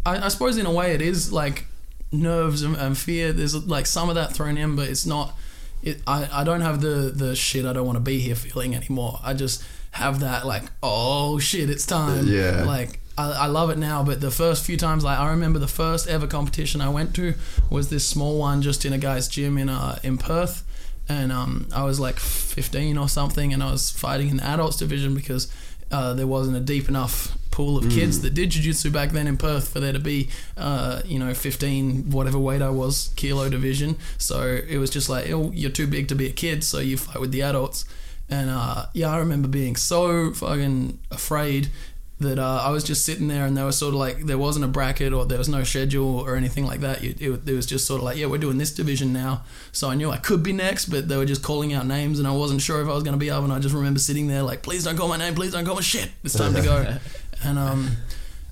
[0.07, 1.67] I, I suppose in a way it is like
[2.11, 3.33] nerves and, and fear.
[3.33, 5.35] There's like some of that thrown in, but it's not.
[5.83, 6.01] It.
[6.07, 7.67] I, I don't have the the shit.
[7.67, 9.21] I don't want to be here feeling anymore.
[9.23, 12.27] I just have that like oh shit it's time.
[12.27, 12.65] Yeah.
[12.65, 13.01] Like.
[13.19, 16.07] I, I love it now, but the first few times, like I remember the first
[16.07, 17.35] ever competition I went to
[17.69, 20.65] was this small one just in a guy's gym in uh, in Perth,
[21.09, 24.77] and um, I was like 15 or something, and I was fighting in the adults
[24.77, 25.53] division because
[25.91, 29.37] uh, there wasn't a deep enough pool of kids that did jiu-jitsu back then in
[29.37, 33.97] Perth for there to be, uh, you know, 15 whatever weight I was kilo division.
[34.17, 36.97] So it was just like, oh, you're too big to be a kid, so you
[36.97, 37.85] fight with the adults.
[38.31, 41.71] And uh, yeah, I remember being so fucking afraid
[42.21, 44.65] that uh, I was just sitting there and they were sort of like there wasn't
[44.65, 47.03] a bracket or there was no schedule or anything like that.
[47.03, 49.45] It, it, it was just sort of like yeah we're doing this division now.
[49.73, 52.27] So I knew I could be next, but they were just calling out names and
[52.27, 53.45] I wasn't sure if I was going to be up.
[53.45, 55.77] And I just remember sitting there like please don't call my name, please don't call
[55.77, 56.11] my shit.
[56.25, 56.97] It's time to go.
[57.45, 57.91] and um,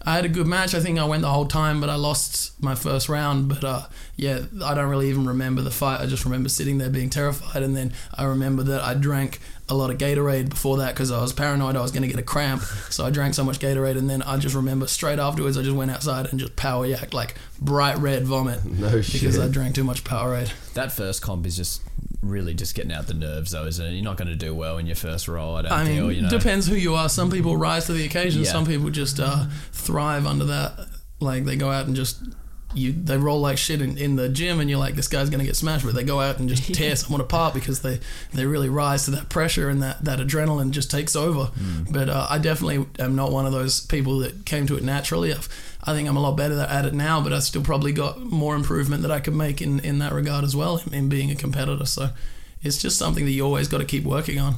[0.06, 0.72] I had a good match.
[0.72, 3.48] I think I went the whole time, but I lost my first round.
[3.48, 3.82] But uh,
[4.14, 6.00] yeah, I don't really even remember the fight.
[6.00, 9.74] I just remember sitting there being terrified, and then I remember that I drank a
[9.74, 12.22] lot of Gatorade before that because I was paranoid I was going to get a
[12.22, 12.62] cramp.
[12.62, 15.76] So I drank so much Gatorade, and then I just remember straight afterwards I just
[15.76, 19.38] went outside and just power yacked like bright red vomit No because.
[19.40, 20.52] I drank too much Powerade.
[20.74, 21.82] That first comp is just
[22.28, 23.92] really just getting out the nerves, though, isn't it?
[23.92, 25.56] You're not going to do well in your first roll.
[25.56, 26.12] I don't I mean, feel.
[26.12, 27.08] You know, depends who you are.
[27.08, 28.42] Some people rise to the occasion.
[28.42, 28.50] Yeah.
[28.50, 30.88] Some people just uh, thrive under that.
[31.20, 32.22] Like they go out and just
[32.74, 35.44] you they roll like shit in, in the gym, and you're like, this guy's gonna
[35.44, 35.84] get smashed.
[35.84, 38.00] But they go out and just tear someone apart because they
[38.34, 41.46] they really rise to that pressure and that that adrenaline just takes over.
[41.46, 41.84] Hmm.
[41.90, 45.32] But uh, I definitely am not one of those people that came to it naturally.
[45.32, 45.48] I've,
[45.86, 48.56] I think I'm a lot better at it now, but I still probably got more
[48.56, 51.36] improvement that I could make in, in that regard as well, in, in being a
[51.36, 51.86] competitor.
[51.86, 52.10] So
[52.62, 54.56] it's just something that you always got to keep working on.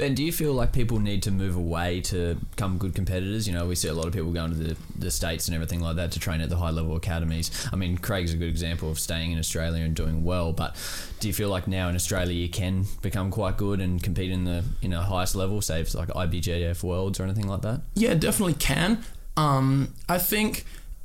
[0.00, 3.46] Ben, do you feel like people need to move away to become good competitors?
[3.46, 5.80] You know, we see a lot of people going to the, the States and everything
[5.80, 7.50] like that to train at the high level academies.
[7.70, 10.74] I mean, Craig's a good example of staying in Australia and doing well, but
[11.20, 14.44] do you feel like now in Australia you can become quite good and compete in
[14.44, 17.82] the in a highest level, say if it's like IBJF Worlds or anything like that?
[17.94, 19.04] Yeah, definitely can.
[19.40, 20.64] Um, I think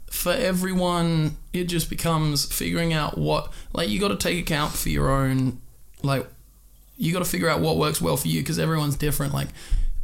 [0.10, 4.90] for everyone, it just becomes figuring out what, like, you got to take account for
[4.90, 5.62] your own,
[6.04, 6.28] like,
[6.98, 9.34] you got to figure out what works well for you because everyone's different.
[9.34, 9.50] Like,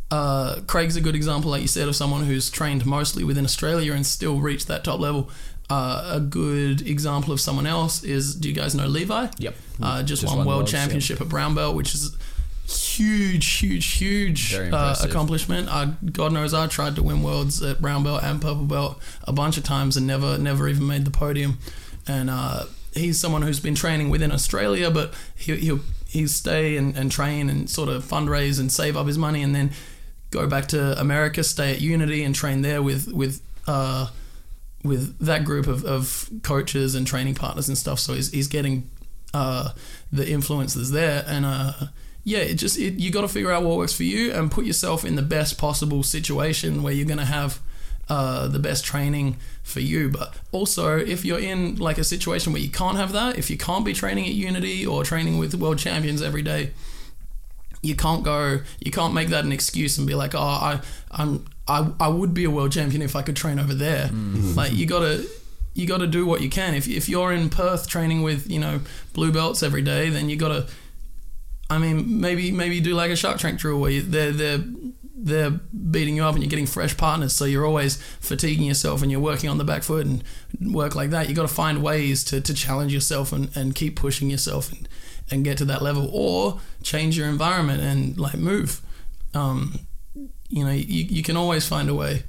[0.10, 3.94] uh, Craig's a good example, like you said, of someone who's trained mostly within Australia
[3.94, 5.30] and still reached that top level.
[5.70, 9.28] Uh, a good example of someone else is, do you guys know Levi?
[9.38, 9.56] Yep.
[9.82, 10.82] Uh, just, Just won won world Worlds, yep.
[10.82, 12.16] championship at Brown Belt, which is
[12.68, 15.68] huge, huge, huge uh, accomplishment.
[15.70, 19.34] Uh, God knows I tried to win worlds at brown belt and purple belt a
[19.34, 21.60] bunch of times and never, never even made the podium.
[22.08, 26.98] And uh, he's someone who's been training within Australia, but he, he'll he'll stay and,
[26.98, 29.72] and train and sort of fundraise and save up his money and then
[30.30, 33.42] go back to America, stay at Unity and train there with with.
[33.68, 34.08] Uh,
[34.84, 38.00] with that group of, of coaches and training partners and stuff.
[38.00, 38.90] So he's, he's getting
[39.32, 39.74] uh,
[40.12, 41.24] the influence that's there.
[41.28, 41.74] And uh,
[42.24, 44.66] yeah, it just it, you got to figure out what works for you and put
[44.66, 47.60] yourself in the best possible situation where you're going to have
[48.10, 50.10] uh, the best training for you.
[50.10, 53.58] But also, if you're in like a situation where you can't have that, if you
[53.58, 56.72] can't be training at Unity or training with world champions every day,
[57.82, 60.80] you can't go you can't make that an excuse and be like oh i
[61.12, 64.10] i'm i, I would be a world champion if i could train over there.
[64.56, 65.26] Like you gotta
[65.74, 66.76] you gotta do what you can.
[66.76, 68.82] If, if you're in perth training with you know
[69.14, 70.68] blue belts every day then you gotta
[71.72, 74.64] i mean maybe maybe do like a shark tank drill where you, they're they're
[75.24, 77.34] they're beating you up and you're getting fresh partners.
[77.34, 80.24] So you're always fatiguing yourself and you're working on the back foot and
[80.60, 81.30] work like that.
[81.30, 84.90] You got to find ways to, to challenge yourself and, and keep pushing yourself and,
[85.30, 88.82] and get to that level or change your environment and like move.
[89.36, 89.82] Um,
[90.52, 92.24] you know you, you can always find a way.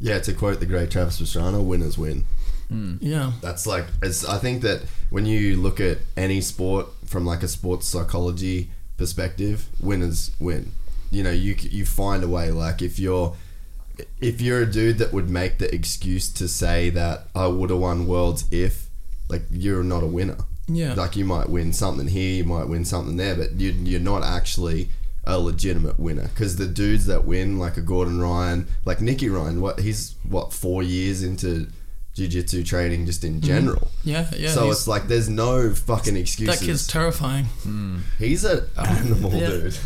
[0.00, 2.24] Yeah, to quote the great Travis Pastrana, winners win.
[2.68, 2.96] Hmm.
[3.00, 7.42] yeah That's like, it's, I think that when you look at any sport from like
[7.42, 10.72] a sports psychology perspective, winners win.
[11.10, 12.50] You know, you you find a way.
[12.50, 13.36] Like if you're
[14.20, 17.78] if you're a dude that would make the excuse to say that I would have
[17.78, 18.88] won worlds if,
[19.28, 20.38] like you're not a winner.
[20.66, 24.00] yeah Like you might win something here, you might win something there, but you, you're
[24.00, 24.88] not actually
[25.24, 26.28] a legitimate winner.
[26.28, 30.52] Because the dudes that win, like a Gordon Ryan, like Nicky Ryan, what he's what
[30.52, 31.68] four years into
[32.14, 33.44] jiu-jitsu training just in mm.
[33.44, 33.90] general.
[34.04, 36.60] yeah yeah so it's like there's no fucking excuses.
[36.60, 37.98] that kid's terrifying hmm.
[38.18, 39.48] he's an um, animal, Yeah.
[39.48, 39.78] dude.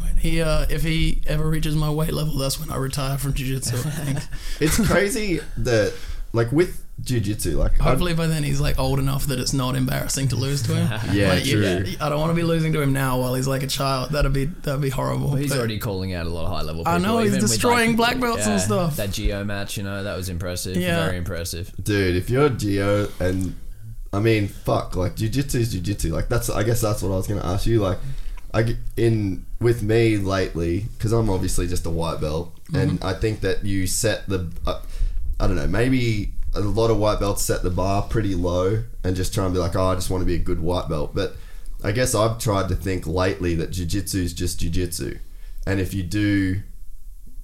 [0.00, 3.32] when he uh, if he ever reaches my weight level that's when I retire from
[3.32, 4.18] jiu-jitsu I think
[4.60, 5.94] It's crazy that
[6.32, 7.58] like with jiu-jitsu.
[7.58, 10.62] Like, I'd- Hopefully by then he's like old enough that it's not embarrassing to lose
[10.62, 11.00] to him.
[11.12, 11.92] Yeah, Like, you- true.
[12.00, 14.10] I don't want to be losing to him now while he's like a child.
[14.10, 15.28] That'd be that'd be horrible.
[15.28, 16.92] Well, he's But- already calling out a lot of high level people.
[16.92, 18.96] I know, he's even with, destroying black belts and stuff.
[18.96, 20.76] That Gio match, you know, that was impressive.
[20.76, 21.04] Yeah.
[21.06, 21.72] Very impressive.
[21.82, 23.54] dude, if you're Gio and
[24.12, 26.14] I mean, fuck, like jiu-jitsu is jiu-jitsu.
[26.14, 27.80] Like that's, I guess that's what I was gonna ask you.
[27.80, 27.98] Like,
[28.52, 33.12] I g- in with me lately because I'm obviously just a white belt, and I
[33.14, 34.80] think that you set the, uh,
[35.40, 39.16] I don't know, maybe a lot of white belts set the bar pretty low and
[39.16, 41.14] just try and be like, oh, I just want to be a good white belt,
[41.14, 41.36] but.
[41.82, 45.18] I guess I've tried to think lately that jiu-jitsu is just jiu-jitsu.
[45.66, 46.62] And if you do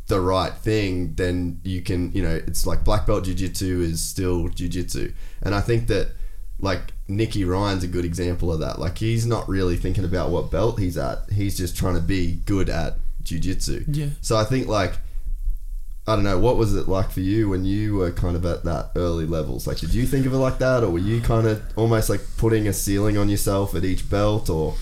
[0.06, 4.48] the right thing, then you can, you know, it's like black belt jiu-jitsu is still
[4.48, 5.12] jiu-jitsu.
[5.42, 6.12] And I think that
[6.58, 8.78] like Nicky Ryan's a good example of that.
[8.78, 11.18] Like he's not really thinking about what belt he's at.
[11.30, 13.84] He's just trying to be good at jiu-jitsu.
[13.88, 14.08] Yeah.
[14.22, 14.94] So I think like
[16.11, 18.64] I don't know, what was it like for you when you were kind of at
[18.64, 19.66] that early levels?
[19.66, 22.20] Like did you think of it like that or were you kind of almost like
[22.36, 24.74] putting a ceiling on yourself at each belt or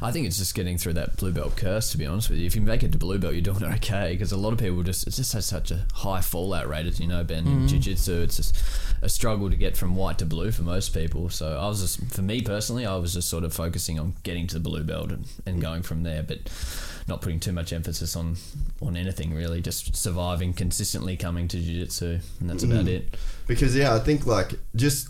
[0.00, 1.90] I think it's just getting through that blue belt curse.
[1.90, 4.12] To be honest with you, if you make it to blue belt, you're doing okay.
[4.12, 6.98] Because a lot of people just it just has such a high fallout rate, as
[7.00, 7.46] you know, Ben.
[7.46, 7.68] In mm.
[7.68, 8.56] jiu-jitsu, it's just
[9.02, 11.28] a struggle to get from white to blue for most people.
[11.28, 14.46] So I was just, for me personally, I was just sort of focusing on getting
[14.48, 15.62] to the blue belt and, and mm.
[15.62, 16.48] going from there, but
[17.08, 18.36] not putting too much emphasis on
[18.82, 19.60] on anything really.
[19.60, 22.88] Just surviving consistently, coming to jiu-jitsu, and that's about mm.
[22.88, 23.16] it.
[23.46, 25.08] because yeah, I think like just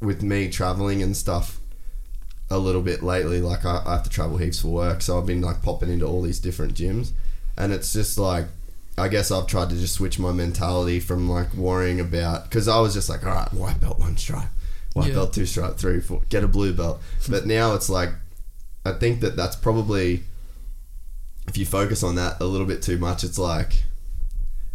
[0.00, 1.58] with me traveling and stuff
[2.50, 5.26] a little bit lately, like I, I have to travel heaps for work, so I've
[5.26, 7.12] been like popping into all these different gyms,
[7.56, 8.46] and it's just like
[8.98, 12.78] I guess I've tried to just switch my mentality from like worrying about because I
[12.80, 14.50] was just like, all right, white belt one stripe,
[14.92, 15.14] white Yeah.
[15.14, 18.10] belt two stripe, three, four, get a blue belt, but now it's like
[18.84, 20.24] I think that that's probably
[21.52, 23.84] if you focus on that a little bit too much, it's like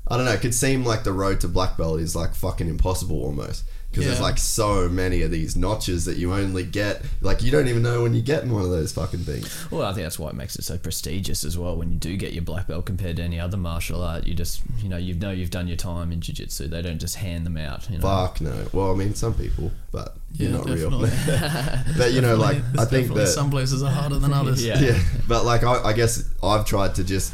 [0.07, 0.31] I don't know.
[0.31, 4.05] It could seem like the road to black belt is like fucking impossible almost because
[4.05, 7.01] there's like so many of these notches that you only get.
[7.21, 9.65] Like you don't even know when you get in one of those fucking things.
[9.71, 11.75] Well, I think that's why it makes it so prestigious as well.
[11.77, 14.61] When you do get your black belt compared to any other martial art, you just
[14.79, 16.67] you know you know you've done your time in jiu-jitsu.
[16.67, 17.89] They don't just hand them out.
[17.89, 18.01] You know?
[18.03, 18.67] Fuck no.
[18.71, 21.09] Well, I mean, some people, but Yeah, you're not definitely.
[21.09, 21.79] real.
[21.97, 24.63] but you know, like I think that some places are harder than others.
[24.65, 24.79] Yeah.
[24.79, 27.33] yeah, but like I, I guess I've tried to just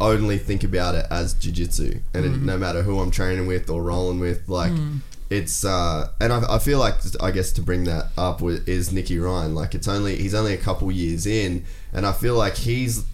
[0.00, 2.34] only think about it as jiu-jitsu and Mm-hmm.
[2.34, 4.72] it, no matter who I'm training with or rolling with, like
[5.32, 8.92] it's uh, and I, I feel like I guess to bring that up wi- is
[8.92, 9.54] Nicky Ryan.
[9.54, 13.04] Like it's only he's only a couple years in, and I feel like he's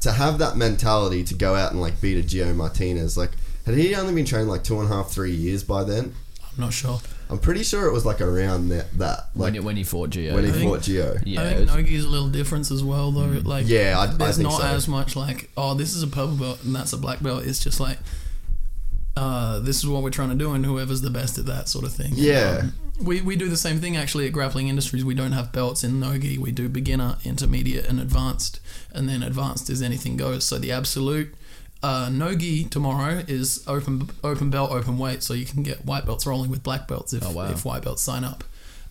[0.00, 3.16] to have that mentality to go out and like beat a Gio Martinez.
[3.16, 3.30] Like
[3.66, 6.14] had he only been training like two and a half, three years by then?
[6.56, 7.00] I'm not sure.
[7.30, 8.92] I'm pretty sure it was like around that.
[8.98, 10.34] that when, like when he fought Gio.
[10.34, 11.20] when he I fought Gio.
[11.24, 13.40] yeah, I think was- Nogi's a little difference as well, though.
[13.42, 14.66] Like, Yeah, I- I there's think not so.
[14.66, 17.44] as much like, oh, this is a purple belt and that's a black belt.
[17.46, 17.98] It's just like,
[19.16, 21.84] uh, this is what we're trying to do, and whoever's the best at that sort
[21.84, 22.12] of thing.
[22.14, 22.60] Yeah.
[22.62, 25.04] Um, we, we do the same thing actually at Grappling Industries.
[25.04, 26.38] We don't have belts in Nogi.
[26.38, 28.60] We do beginner, intermediate, and advanced.
[28.92, 30.44] And then advanced is anything goes.
[30.44, 31.34] So the absolute
[31.82, 35.22] uh, Nogi tomorrow is open open belt, open weight.
[35.24, 37.50] So you can get white belts rolling with black belts if, Oh, wow.
[37.50, 38.44] if white belts sign up.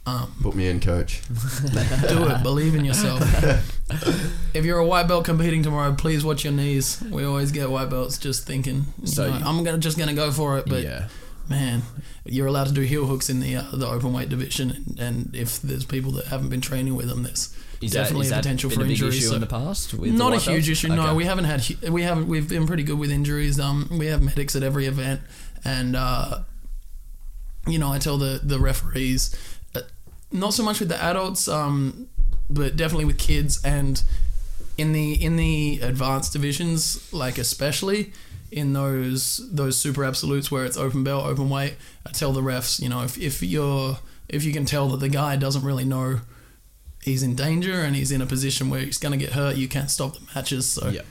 [0.06, 1.22] Um, Put me in, coach.
[1.28, 2.44] do it.
[2.44, 3.22] Believe in yourself.
[4.54, 7.02] if you're a white belt competing tomorrow, please watch your knees.
[7.10, 10.14] We always get white belts just thinking, So you know, you- I'm gonna just gonna
[10.14, 10.66] go for it.
[10.68, 11.08] But yeah.
[11.48, 11.84] man,
[12.26, 15.36] you're allowed to do heel hooks in the uh, the open weight division, and, and
[15.36, 18.70] if there's people that haven't been training with them, there's Is definitely that, a potential
[18.72, 19.18] for a big injuries.
[19.20, 19.94] issue so- in the past?
[19.98, 20.70] Not a huge belts?
[20.70, 20.90] issue.
[20.90, 23.58] No, we haven't had we haven't we've been pretty good with injuries.
[23.58, 25.22] Um, we have medics at every event,
[25.64, 26.40] and uh,
[27.68, 29.34] you know I tell the the referees,
[30.34, 32.08] not so much with the adults, um,
[32.50, 34.04] but definitely with kids and
[34.78, 38.12] in the in the advanced divisions, like especially
[38.52, 41.76] in those those super absolutes where it's open belt, open weight.
[42.06, 43.98] I tell the refs, you know, if if you're
[44.30, 46.22] if you can tell that the guy doesn't really know
[47.04, 49.68] he's in danger and he's in a position where he's going to get hurt, you
[49.68, 50.66] can't stop the matches.
[50.68, 51.02] So Yeah.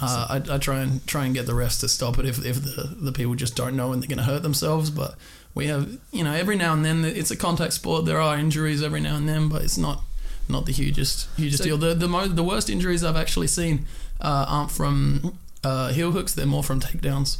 [0.00, 2.62] uh, I, I try and try and get the refs to stop it if, if
[2.62, 4.90] the, the people just don't know and they're going to hurt themselves.
[4.90, 5.16] But
[5.54, 8.04] we have, you know, every now and then it's a contact sport.
[8.06, 10.02] There are injuries every now and then, but it's not
[10.48, 11.78] not the hugest hugest So- deal.
[11.78, 13.86] The the mo- the worst injuries I've actually seen
[14.20, 16.34] uh, aren't from uh, heel hooks.
[16.34, 17.38] They're more from takedowns.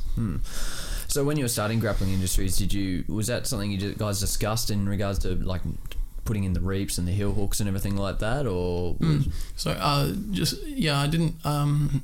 [1.09, 4.71] So when you were starting grappling industries, did you was that something you guys discussed
[4.71, 5.61] in regards to like
[6.25, 9.71] putting in the reaps and the heel hooks and everything like that, or was- So
[9.73, 11.35] uh, just yeah, I didn't.
[11.45, 12.03] Um,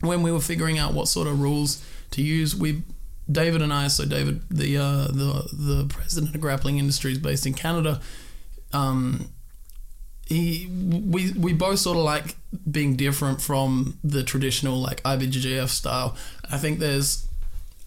[0.00, 2.82] when we were figuring out what sort of rules to use, we
[3.30, 3.88] David and I.
[3.88, 8.00] So David, the uh, the the president of Grappling Industries, based in Canada.
[8.72, 9.30] Um,
[10.26, 12.36] he we we both sort of like
[12.70, 16.16] being different from the traditional like IBJJF style.
[16.50, 17.26] I think there's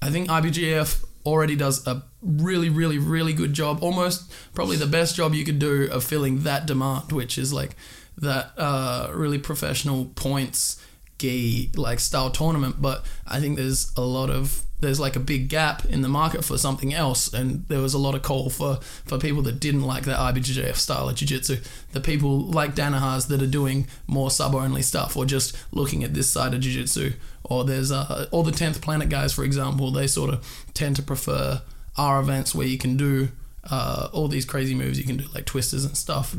[0.02, 3.82] I think IBJJF already does a really, really, really good job.
[3.82, 7.76] Almost probably the best job you could do of filling that demand, which is like
[8.18, 10.84] that uh, really professional points
[11.18, 12.82] gi like style tournament.
[12.82, 16.44] But I think there's a lot of there's like a big gap in the market
[16.44, 19.84] for something else, and there was a lot of call for for people that didn't
[19.84, 21.58] like that IBJJF style of jiu-jitsu.
[21.94, 26.14] The people like Danahers that are doing more sub only stuff, or just looking at
[26.14, 27.14] this side of jiu-jitsu.
[27.46, 29.92] Or there's uh, all the tenth planet guys, for example.
[29.92, 31.62] They sort of tend to prefer
[31.98, 33.30] our events where you can do
[33.70, 34.98] uh, all these crazy moves.
[34.98, 36.36] You can do like twisters and stuff.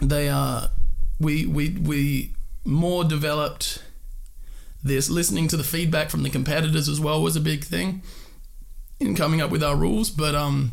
[0.00, 0.70] They are
[1.20, 2.34] we we we
[2.64, 3.82] more developed
[4.82, 5.08] this.
[5.10, 8.02] Listening to the feedback from the competitors as well was a big thing
[9.00, 10.70] in coming up with our rules but um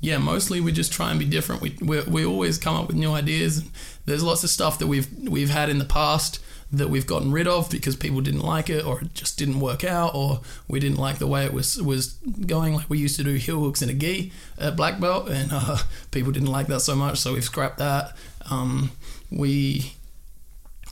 [0.00, 1.60] yeah mostly we just try and be different.
[1.62, 3.64] We we, we always come up with new ideas.
[4.06, 6.40] There's lots of stuff that we've we've had in the past
[6.72, 9.82] that we've gotten rid of because people didn't like it or it just didn't work
[9.82, 12.14] out or we didn't like the way it was was
[12.46, 12.74] going.
[12.74, 15.78] Like we used to do heel hooks in a gi at black belt and uh,
[16.10, 18.16] people didn't like that so much so we've scrapped that.
[18.50, 18.92] Um,
[19.30, 19.94] we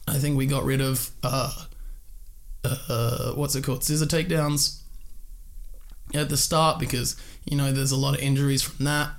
[0.09, 1.53] I think we got rid of uh,
[2.65, 4.81] uh, what's it called, scissor takedowns
[6.15, 9.11] at the start because you know there's a lot of injuries from that.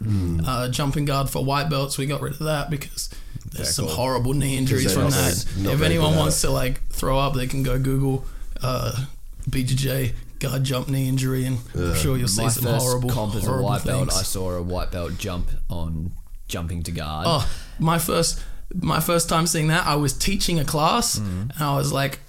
[0.45, 3.09] Uh, jumping guard for white belts, we got rid of that because
[3.51, 5.45] there's some horrible knee injuries from that.
[5.57, 8.25] not If anyone wants to like throw up, they can go Google
[8.61, 9.05] uh,
[9.49, 13.35] BJJ guard jump knee injury, and I'm sure you'll see My some first horrible, comp
[13.35, 14.09] as a horrible white belt.
[14.13, 16.11] I saw a white belt jump on
[16.47, 17.25] jumping to guard.
[17.27, 18.41] Oh, my first
[18.73, 21.51] my first time seeing that, I was teaching a class Mm.
[21.55, 22.19] and I was like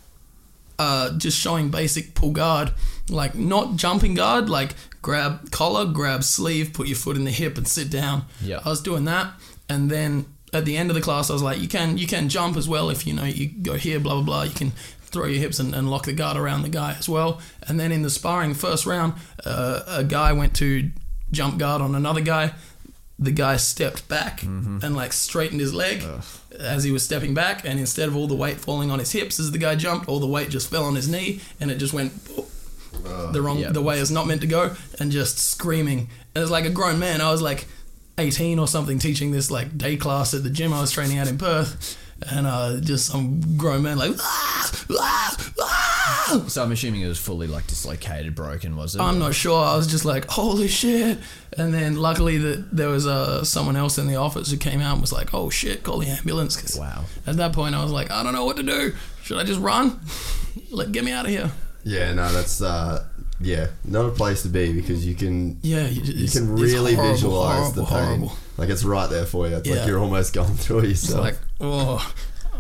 [0.79, 2.73] uh, just showing basic pull guard,
[3.11, 7.59] like not jumping guard, like grab collar, grab sleeve, put your foot in the hip
[7.59, 8.25] and sit down.
[8.41, 8.61] Yeah.
[8.65, 9.33] I was doing that
[9.69, 12.29] and then at the end of the class I was like you can you can
[12.29, 14.73] jump as well if you know you go here blah blah blah you can
[15.03, 17.93] throw your hips and, and lock the guard around the guy as well and then
[17.93, 19.13] in the sparring first round
[19.45, 20.91] uh, a guy went to
[21.31, 22.53] jump guard on another guy
[23.21, 24.79] the guy stepped back mm-hmm.
[24.83, 26.03] and like straightened his leg
[26.59, 29.39] as he was stepping back and instead of all the weight falling on his hips
[29.39, 31.93] as the guy jumped all the weight just fell on his knee and it just
[31.93, 32.13] went
[33.33, 33.73] the wrong Yeah.
[33.73, 36.09] the way it's not meant to go and just screaming.
[36.35, 37.67] And it's like a grown man i was like
[38.19, 41.29] 18 or something teaching this like day class at the gym i was training at
[41.29, 41.97] in perth
[42.29, 47.19] and uh, just some grown man like "Ah, ah, ah." So I'm assuming it was
[47.19, 49.01] fully like dislocated, broken, was it?
[49.01, 49.65] I'm not sure.
[49.65, 51.19] I was just like, holy shit.
[51.57, 54.93] And then luckily that there was uh, someone else in the office who came out
[54.93, 56.57] and was like, oh shit, call the ambulance.
[56.57, 57.05] 'Cause Wow.
[57.27, 58.95] At that point, I was like, I don't know what to do.
[59.23, 60.01] Should I just run?
[60.71, 61.51] Like, get me out of here.
[61.85, 63.05] Yeah, no, that's uh,
[63.41, 67.13] yeah, not a place to be because you can Yeah, you, you can really horrible,
[67.15, 68.05] visualize the pain.
[68.21, 68.33] horrible.
[68.61, 69.57] Like it's right there for you.
[69.57, 69.77] It's Yeah.
[69.77, 71.25] like you're almost going through it It's yourself.
[71.25, 72.13] like, oh,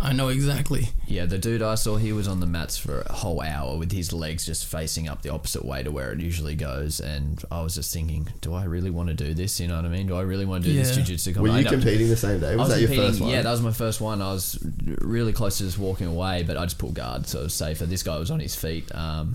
[0.02, 0.88] I know exactly.
[1.06, 3.92] Yeah, the dude I saw, he was on the mats for a whole hour with
[3.92, 7.00] his legs just facing up the opposite way to where it usually goes.
[7.00, 9.60] And I was just thinking, do I really want to do this?
[9.60, 10.06] You know what I mean?
[10.06, 11.02] Do I really want to do this Yeah.
[11.04, 11.30] jiu-jitsu?
[11.32, 12.56] Were comp- I you don't- competing the same day?
[12.56, 13.28] Was, was that your first one?
[13.30, 14.22] Yeah, that was my first one.
[14.22, 14.58] I was
[15.02, 17.84] really close to just walking away, but I just pulled guard, so it was safer.
[17.84, 19.34] This guy was on his feet um,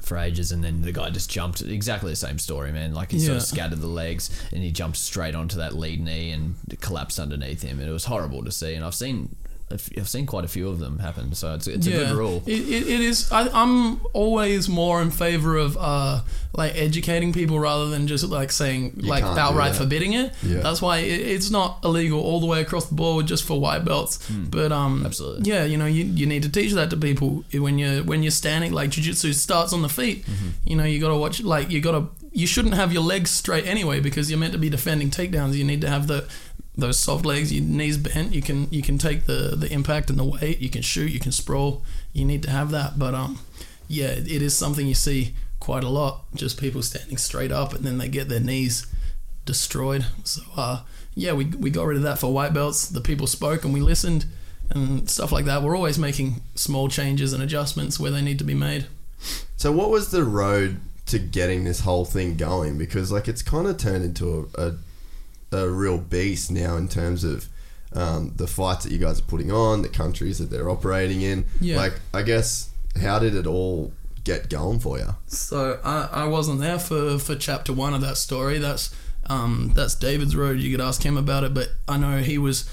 [0.00, 1.62] for ages, and then the guy just jumped.
[1.62, 2.94] Exactly the same story, man.
[2.94, 3.46] Like he sort of Yeah.
[3.46, 7.78] scattered the legs, and he jumped straight onto that lead knee and collapsed underneath him,
[7.80, 8.74] and it was horrible to see.
[8.74, 9.36] And I've seen.
[9.74, 12.42] I've seen quite a few of them happen, so it's, it's a good rule.
[12.46, 13.30] It, it, it is.
[13.32, 16.22] I, I'm always more in favor of uh,
[16.52, 20.32] like educating people rather than just like saying like outright forbidding it.
[20.42, 20.60] Yeah.
[20.60, 23.84] That's why it, it's not illegal all the way across the board just for white
[23.84, 24.18] belts.
[24.30, 25.04] But um.
[25.04, 25.50] Absolutely.
[25.50, 28.30] yeah, you know, you, you need to teach that to people when you're when you're
[28.30, 28.72] standing.
[28.72, 30.24] Like jujitsu starts on the feet.
[30.24, 30.48] Mm-hmm.
[30.64, 31.42] You know, you got to watch.
[31.42, 32.08] Like you got to.
[32.36, 35.54] You shouldn't have your legs straight anyway because you're meant to be defending takedowns.
[35.54, 36.28] You need to have the
[36.76, 38.34] those soft legs, your knees bent.
[38.34, 40.60] You can you can take the the impact and the weight.
[40.60, 41.10] You can shoot.
[41.10, 41.82] You can sprawl.
[42.12, 42.98] You need to have that.
[42.98, 43.38] But um,
[43.88, 46.24] yeah, it is something you see quite a lot.
[46.34, 48.86] Just people standing straight up and then they get their knees
[49.44, 50.06] destroyed.
[50.24, 50.82] So uh,
[51.14, 52.88] yeah, we we got rid of that for white belts.
[52.88, 54.26] The people spoke and we listened
[54.70, 55.62] and stuff like that.
[55.62, 58.86] We're always making small changes and adjustments where they need to be made.
[59.56, 62.78] So what was the road to getting this whole thing going?
[62.78, 64.74] Because like it's kind of turned into a, a,
[65.54, 67.48] a real beast now in terms of
[67.94, 71.46] um, the fights that you guys are putting on, the countries that they're operating in.
[71.60, 71.76] Yeah.
[71.76, 73.92] Like I guess how did it all
[74.24, 75.14] get going for you?
[75.26, 78.58] So I, I wasn't there for, for chapter one of that story.
[78.58, 78.94] That's
[79.26, 80.58] um, that's David's road.
[80.58, 81.54] You could ask him about it.
[81.54, 82.68] But I know he was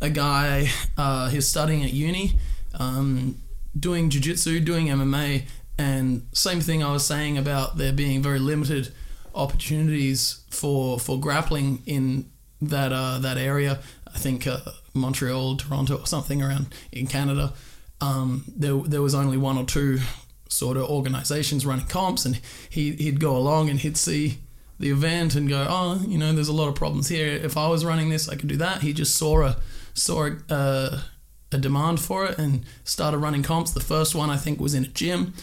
[0.00, 0.68] a guy.
[0.96, 2.38] Uh, he's studying at uni,
[2.78, 3.36] um,
[3.78, 5.42] doing jujitsu, doing MMA,
[5.78, 8.92] and same thing I was saying about there being very limited
[9.36, 12.30] opportunities for for grappling in
[12.60, 13.80] that uh, that area.
[14.14, 14.58] I think uh,
[14.94, 17.52] Montreal, Toronto, or something around in Canada.
[18.00, 20.00] Um, there there was only one or two
[20.48, 24.38] sort of organizations running comps, and he he'd go along and he'd see
[24.78, 27.28] the event and go, oh, you know, there's a lot of problems here.
[27.28, 28.82] If I was running this, I could do that.
[28.82, 29.56] He just saw a
[29.94, 31.00] saw a, uh,
[31.52, 33.72] a demand for it and started running comps.
[33.72, 35.34] The first one I think was in a gym.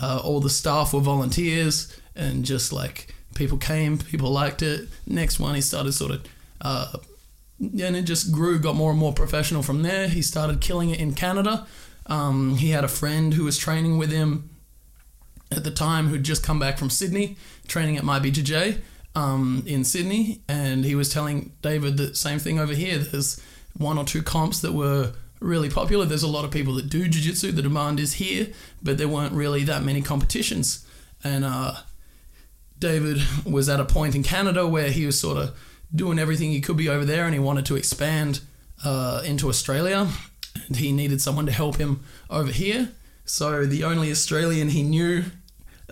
[0.00, 4.88] Uh, all the staff were volunteers and just like people came, people liked it.
[5.06, 6.24] Next one he started sort of.
[6.60, 6.92] Uh,
[7.60, 10.08] and it just grew, got more and more professional from there.
[10.08, 11.66] He started killing it in Canada.
[12.06, 14.50] Um, he had a friend who was training with him
[15.50, 17.36] at the time who'd just come back from Sydney,
[17.68, 18.80] training at MyBJJ
[19.14, 22.98] um, in Sydney, and he was telling David the same thing over here.
[22.98, 23.40] There's
[23.76, 26.04] one or two comps that were really popular.
[26.04, 27.52] There's a lot of people that do jiu-jitsu.
[27.52, 28.48] The demand is here,
[28.82, 30.86] but there weren't really that many competitions.
[31.22, 31.74] And uh,
[32.82, 35.56] David was at a point in Canada where he was sort of
[35.94, 38.40] doing everything he could be over there, and he wanted to expand
[38.84, 40.08] uh, into Australia.
[40.66, 42.90] And he needed someone to help him over here.
[43.24, 45.24] So the only Australian he knew,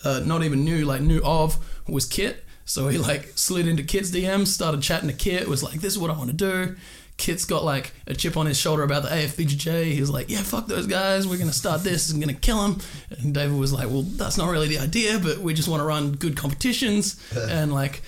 [0.04, 1.56] uh, not even knew, like knew of,
[1.88, 2.44] was Kit.
[2.64, 5.98] So he like slid into Kit's DMs, started chatting to Kit, was like, "This is
[5.98, 6.76] what I want to do."
[7.20, 9.92] Kit's got like a chip on his shoulder about the AFBJJ.
[9.92, 11.28] He was like, "Yeah, fuck those guys.
[11.28, 12.10] We're gonna start this.
[12.10, 15.38] I'm gonna kill them." And David was like, "Well, that's not really the idea, but
[15.38, 18.00] we just want to run good competitions." and like,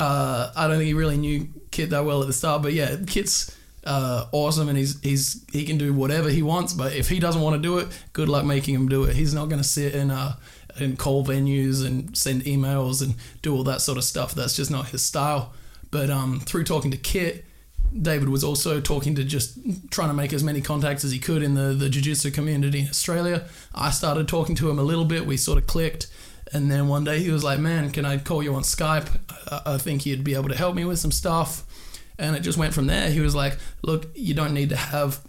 [0.00, 2.96] uh, I don't think he really knew Kit that well at the start, but yeah,
[3.06, 6.72] Kit's uh, awesome and he's he's he can do whatever he wants.
[6.72, 9.14] But if he doesn't want to do it, good luck making him do it.
[9.14, 10.32] He's not gonna sit and uh
[10.76, 14.34] and call venues and send emails and do all that sort of stuff.
[14.34, 15.52] That's just not his style.
[15.92, 17.44] But um, through talking to Kit,
[18.00, 19.58] David was also talking to just
[19.90, 22.88] trying to make as many contacts as he could in the, the jiu-jitsu community in
[22.88, 23.46] Australia.
[23.74, 25.26] I started talking to him a little bit.
[25.26, 26.06] We sort of clicked.
[26.52, 29.08] And then one day he was like, man, can I call you on Skype?
[29.50, 31.64] I, I think you'd be able to help me with some stuff.
[32.18, 33.10] And it just went from there.
[33.10, 35.20] He was like, look, you don't need to have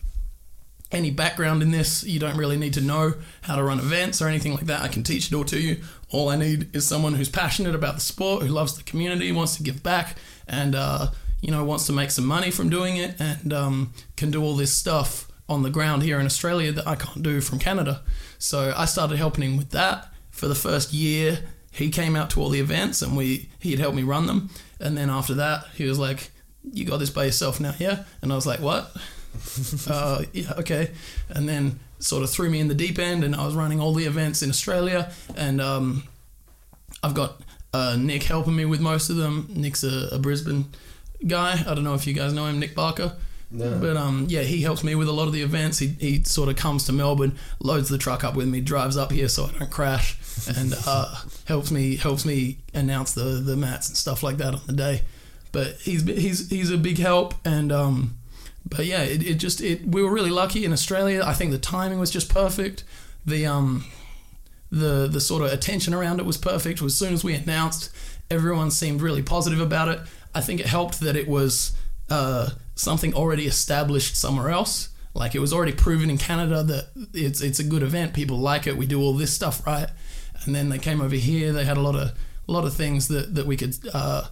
[0.92, 2.04] any background in this.
[2.04, 4.82] You don't really need to know how to run events or anything like that.
[4.82, 5.82] I can teach it all to you.
[6.12, 9.56] All I need is someone who's passionate about the sport, who loves the community, wants
[9.58, 11.08] to give back, and uh,
[11.44, 14.56] you know wants to make some money from doing it, and um, can do all
[14.56, 18.02] this stuff on the ground here in Australia that I can't do from Canada.
[18.40, 21.44] So I started helping him with that for the first year.
[21.70, 24.52] He came out to all the events, and we he'd help me run them.
[24.80, 26.32] And then after that, he was like,
[26.72, 28.96] "You got this by yourself now, yeah?" And I was like, "What?"
[29.90, 30.92] uh, yeah, okay.
[31.30, 33.94] And then sort of threw me in the deep end, and I was running all
[33.94, 35.12] the events in Australia.
[35.36, 36.04] And um,
[37.04, 37.42] I've got
[37.74, 39.48] uh, Nick helping me with most of them.
[39.50, 40.68] Nick's a, a, Brisbane
[41.28, 41.64] guy.
[41.68, 43.14] I don't know if you guys know him, Nick Barker.
[43.54, 43.78] No.
[43.80, 45.78] But um, yeah, he helps me with a lot of the events.
[45.78, 49.12] He, he sort of comes to Melbourne, loads the truck up with me, drives up
[49.12, 50.18] here so I don't crash,
[50.58, 51.16] and uh,
[51.46, 55.04] helps me helps me announce the the mats and stuff like that on the day.
[55.52, 58.18] But he's he's he's a big help, and um,
[58.68, 61.22] but yeah, it, it just it we were really lucky in Australia.
[61.24, 62.84] I think the timing was just perfect.
[63.24, 63.86] The um
[64.72, 66.82] the the sort of attention around it was perfect.
[66.82, 67.92] As soon as we announced,
[68.32, 70.00] everyone seemed really positive about it.
[70.36, 71.74] I think it helped that it was
[72.10, 74.90] uh, something already established somewhere else.
[75.14, 78.14] Like it was already proven in Canada that it's it's a good event.
[78.14, 78.78] People like it.
[78.78, 79.90] We do all this stuff right.
[80.46, 81.52] And then they came over here.
[81.54, 82.12] They had a lot of
[82.48, 84.24] a lot of things that that we could uh,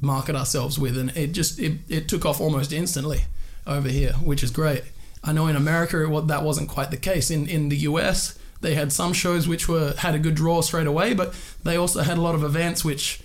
[0.00, 3.22] market ourselves with, and it just it, it took off almost instantly
[3.66, 4.84] over here, which is great.
[5.22, 7.30] I know in America it, that wasn't quite the case.
[7.30, 10.86] In in the US, they had some shows which were had a good draw straight
[10.86, 13.20] away, but they also had a lot of events which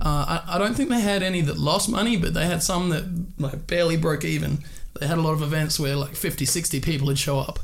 [0.00, 2.90] uh, I, I don't think they had any that lost money, but they had some
[2.90, 3.04] that
[3.38, 4.58] like barely broke even.
[4.98, 7.58] They had a lot of events where like 50, 60 people would show up,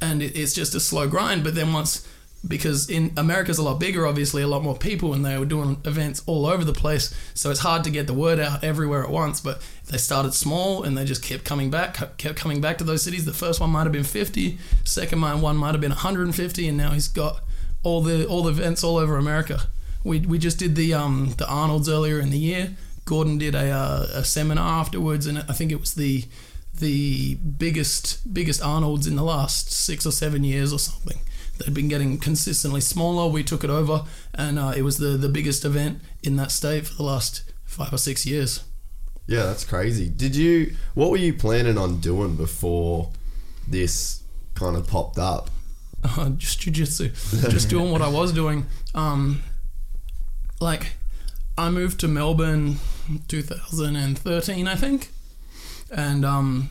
[0.00, 1.44] and it, it's just a slow grind.
[1.44, 2.06] But then once
[2.46, 5.80] because in America's a lot bigger, obviously, a lot more people, and they were doing
[5.84, 7.14] events all over the place.
[7.34, 9.40] So it's hard to get the word out everywhere at once.
[9.40, 13.02] But they started small and they just kept coming back, kept coming back to those
[13.02, 13.24] cities.
[13.24, 16.90] The first one might have been 50, second one might have been 150, and now
[16.90, 17.40] he's got
[17.82, 19.68] all the all the events all over America.
[20.04, 22.76] We, we just did the um the Arnold's earlier in the year.
[23.06, 26.24] Gordon did a, uh, a seminar afterwards, and I think it was the
[26.78, 31.18] the biggest biggest Arnold's in the last six or seven years or something
[31.58, 33.30] They'd been getting consistently smaller.
[33.30, 36.86] We took it over, and uh, it was the the biggest event in that state
[36.86, 38.64] for the last five or six years.
[39.26, 40.08] Yeah, that's crazy.
[40.08, 40.74] Did you?
[40.94, 43.10] What were you planning on doing before
[43.68, 44.22] this
[44.54, 45.50] kind of popped up?
[46.04, 47.10] Uh, just jujitsu,
[47.50, 48.66] just doing what I was doing.
[48.94, 49.42] Um,
[50.64, 50.94] like,
[51.56, 52.78] I moved to Melbourne
[53.28, 55.10] 2013, I think,
[55.90, 56.70] and um,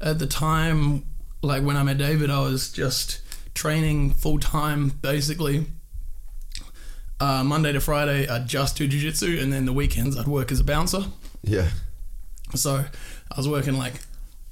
[0.00, 1.04] at the time,
[1.42, 3.20] like when I met David, I was just
[3.52, 5.66] training full time basically.
[7.20, 10.60] Uh, Monday to Friday, I'd just do jujitsu, and then the weekends I'd work as
[10.60, 11.04] a bouncer.
[11.42, 11.70] Yeah.
[12.54, 12.84] So
[13.30, 13.94] I was working like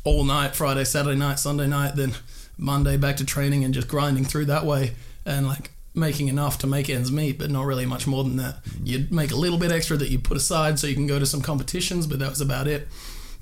[0.04, 2.14] all night, Friday, Saturday night, Sunday night, then
[2.58, 4.92] Monday back to training and just grinding through that way.
[5.24, 8.56] and like making enough to make ends meet, but not really much more than that.
[8.82, 11.26] You'd make a little bit extra that you put aside so you can go to
[11.26, 12.88] some competitions, but that was about it.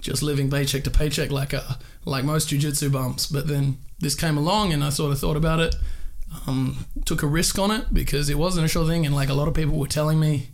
[0.01, 3.27] Just living paycheck to paycheck like a like most jujitsu bumps.
[3.27, 5.75] But then this came along, and I sort of thought about it.
[6.47, 9.35] Um, took a risk on it because it wasn't a sure thing, and like a
[9.35, 10.49] lot of people were telling me,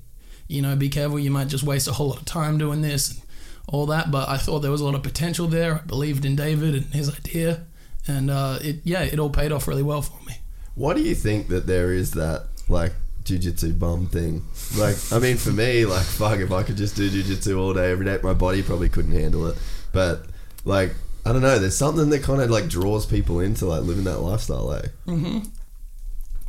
[0.49, 3.11] you know, be careful, you might just waste a whole lot of time doing this
[3.11, 3.23] and
[3.69, 4.11] all that.
[4.11, 5.77] But I thought there was a lot of potential there.
[5.77, 7.67] I believed in David and his idea,
[8.07, 10.39] and uh, it yeah, it all paid off really well for me.
[10.77, 12.93] Why do you think that there is that like
[13.25, 14.45] jujitsu bum thing?
[14.77, 17.91] Like, I mean, for me, like, fuck, if I could just do jujitsu all day,
[17.91, 19.57] every day, my body probably couldn't handle it.
[19.93, 20.27] But
[20.65, 21.59] like, I don't know.
[21.59, 24.73] There's something that kind of like draws people into like living that lifestyle.
[24.75, 24.87] Eh?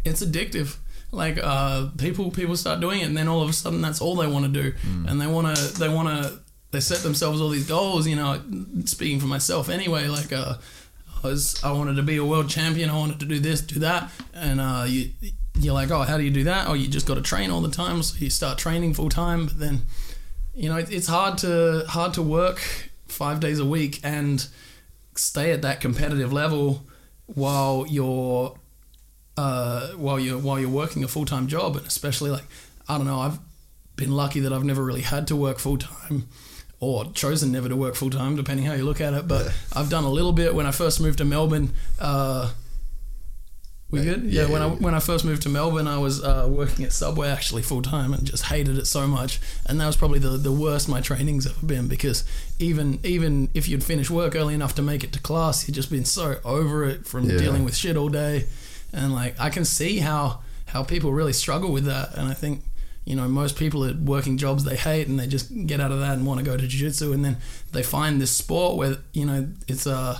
[0.05, 0.77] it's addictive.
[1.11, 4.15] Like uh, people people start doing it, and then all of a sudden that's all
[4.15, 4.73] they want to do,
[5.07, 6.39] and they want to they want to
[6.71, 8.05] they set themselves all these goals.
[8.07, 8.41] You know,
[8.85, 10.55] speaking for myself anyway, like uh,
[11.23, 12.89] I was I wanted to be a world champion.
[12.89, 15.11] I wanted to do this, do that, and uh, you
[15.59, 16.67] you're like, oh, how do you do that?
[16.67, 18.03] Oh, you just got to train all the time.
[18.03, 19.81] So you start training full time, but then
[20.53, 22.59] you know it's hard to hard to work
[23.07, 24.47] five days a week and
[25.15, 26.85] stay at that competitive level
[27.25, 28.57] while you're
[29.37, 32.45] uh, while you're while you're working a full time job, and especially like
[32.87, 33.39] I don't know, I've
[33.95, 36.27] been lucky that I've never really had to work full time,
[36.79, 39.27] or chosen never to work full time, depending how you look at it.
[39.27, 41.71] But I've done a little bit when I first moved to Melbourne.
[41.99, 42.51] Uh,
[43.89, 44.23] we good?
[44.23, 44.43] Yeah.
[44.43, 47.29] yeah, when I when I first moved to Melbourne, I was uh, working at Subway
[47.29, 49.39] actually full time and just hated it so much.
[49.65, 52.25] And that was probably the, the worst my training's ever been because
[52.59, 55.89] even even if you'd finish work early enough to make it to class, you'd just
[55.89, 57.37] been so over it from Yeah.
[57.37, 58.45] dealing with shit all day.
[58.91, 62.13] And like I can see how how people really struggle with that.
[62.15, 62.63] And I think
[63.07, 65.99] you know most people are working jobs they hate and they just get out of
[66.01, 67.37] that and want to go to jiu-jitsu and then
[67.71, 70.19] they find this sport where you know it's uh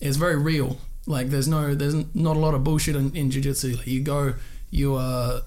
[0.00, 0.78] it's very real.
[1.06, 3.76] Like there's no there's not a lot of bullshit in, in jiu-jitsu.
[3.78, 4.34] Like you go
[4.70, 5.42] you uh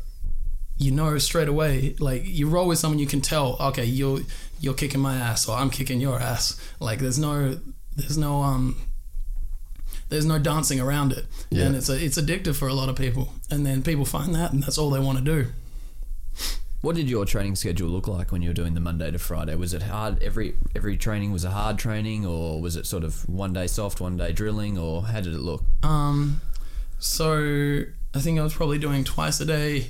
[0.77, 4.19] you know straight away like you roll with someone you can tell okay you're
[4.59, 6.59] you're kicking my ass or I'm kicking your ass.
[6.81, 7.57] Like there's no
[7.95, 8.75] there's no um
[10.09, 11.25] there's no dancing around it.
[11.49, 11.67] Yeah.
[11.67, 13.33] And it's a, it's addictive for a lot of people.
[13.49, 15.47] And then people find that and that's all they want to do.
[16.81, 19.55] What did your training schedule look like when you were doing the Monday to Friday?
[19.55, 20.21] Was it hard?
[20.21, 23.99] Every every training was a hard training, or was it sort of one day soft,
[23.99, 25.63] one day drilling, or how did it look?
[25.83, 26.39] Um,
[26.99, 27.81] so
[28.13, 29.89] I think I was probably doing twice a day,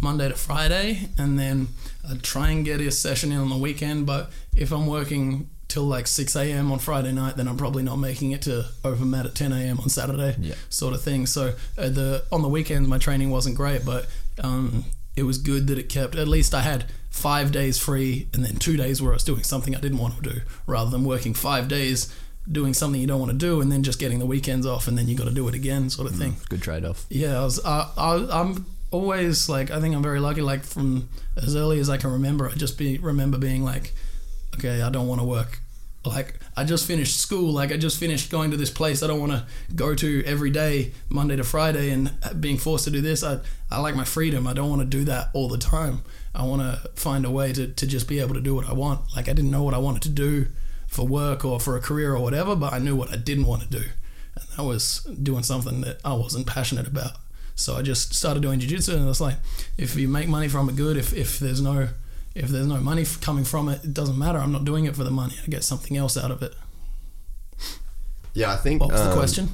[0.00, 1.68] Monday to Friday, and then
[2.08, 4.04] I'd try and get a session in on the weekend.
[4.06, 6.70] But if I'm working till like 6 a.m.
[6.72, 9.78] on Friday night, then I'm probably not making it to open mat at 10 a.m.
[9.80, 10.54] on Saturday, Yeah.
[10.68, 11.26] sort of thing.
[11.26, 14.06] So uh, the on the weekends my training wasn't great, but
[14.42, 14.84] um,
[15.16, 16.14] it was good that it kept.
[16.14, 19.42] At least I had five days free, and then two days where I was doing
[19.42, 22.14] something I didn't want to do, rather than working five days
[22.50, 24.98] doing something you don't want to do, and then just getting the weekends off, and
[24.98, 26.36] then you got to do it again, sort of mm, thing.
[26.48, 27.06] Good trade off.
[27.08, 27.64] Yeah, I was.
[27.64, 29.70] I, I, I'm always like.
[29.70, 30.42] I think I'm very lucky.
[30.42, 33.92] Like from as early as I can remember, I just be remember being like,
[34.56, 35.60] okay, I don't want to work.
[36.04, 37.52] Like I just finished school.
[37.52, 40.50] Like I just finished going to this place I don't want to go to every
[40.50, 43.22] day, Monday to Friday, and being forced to do this.
[43.22, 43.40] I
[43.70, 44.46] I like my freedom.
[44.46, 46.02] I don't want to do that all the time.
[46.34, 48.72] I want to find a way to to just be able to do what I
[48.72, 49.00] want.
[49.16, 50.46] Like I didn't know what I wanted to do
[50.86, 53.62] for work or for a career or whatever, but I knew what I didn't want
[53.62, 53.84] to do,
[54.36, 57.16] and that was doing something that I wasn't passionate about.
[57.56, 59.36] So I just started doing jiu-jitsu and it's like
[59.78, 61.88] if you make money from it good if, if there's no
[62.34, 64.96] if there's no money f- coming from it it doesn't matter I'm not doing it
[64.96, 66.54] for the money I get something else out of it
[68.34, 68.80] Yeah, I think.
[68.80, 69.48] what was um, the question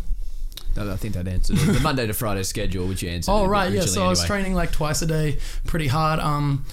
[0.77, 1.67] No, I think that answered it.
[1.73, 3.31] the Monday to Friday schedule, which you answered.
[3.33, 6.65] oh right yeah originally so I was training like twice a day pretty hard um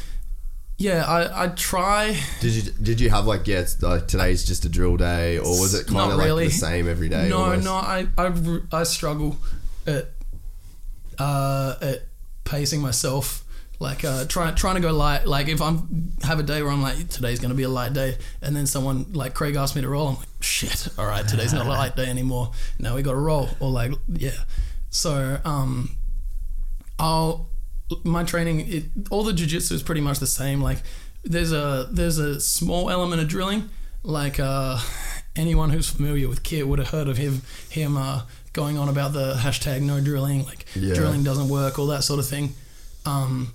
[0.77, 4.69] yeah I, I try Did you did you have like yeah, like today's just a
[4.69, 6.45] drill day, or was it kind Not of like really.
[6.45, 7.27] the same every day?
[7.29, 7.65] no almost?
[7.65, 7.73] no
[8.71, 9.37] I struggle
[9.87, 10.11] at
[11.17, 12.03] uh, at
[12.43, 13.43] pacing myself
[13.79, 16.81] like uh, trying trying to go light like if I'm have a day where I'm
[16.81, 19.87] like today's gonna be a light day and then someone like Craig asked me to
[19.89, 22.51] roll I'm like shit all right today's not a light day anymore.
[22.79, 23.49] Now we got to roll.
[23.59, 24.31] Or like yeah.
[24.89, 25.95] So um
[26.99, 27.49] I'll
[28.03, 30.61] my training it, all the jiu-jitsu is pretty much the same.
[30.61, 30.79] Like
[31.23, 33.69] there's a there's a small element of drilling.
[34.03, 34.79] Like uh
[35.35, 38.23] anyone who's familiar with Kit would have heard of him him uh
[38.53, 40.95] going on about the hashtag no drilling like Yeah.
[40.95, 42.55] drilling doesn't work all that sort of thing.
[43.05, 43.53] Um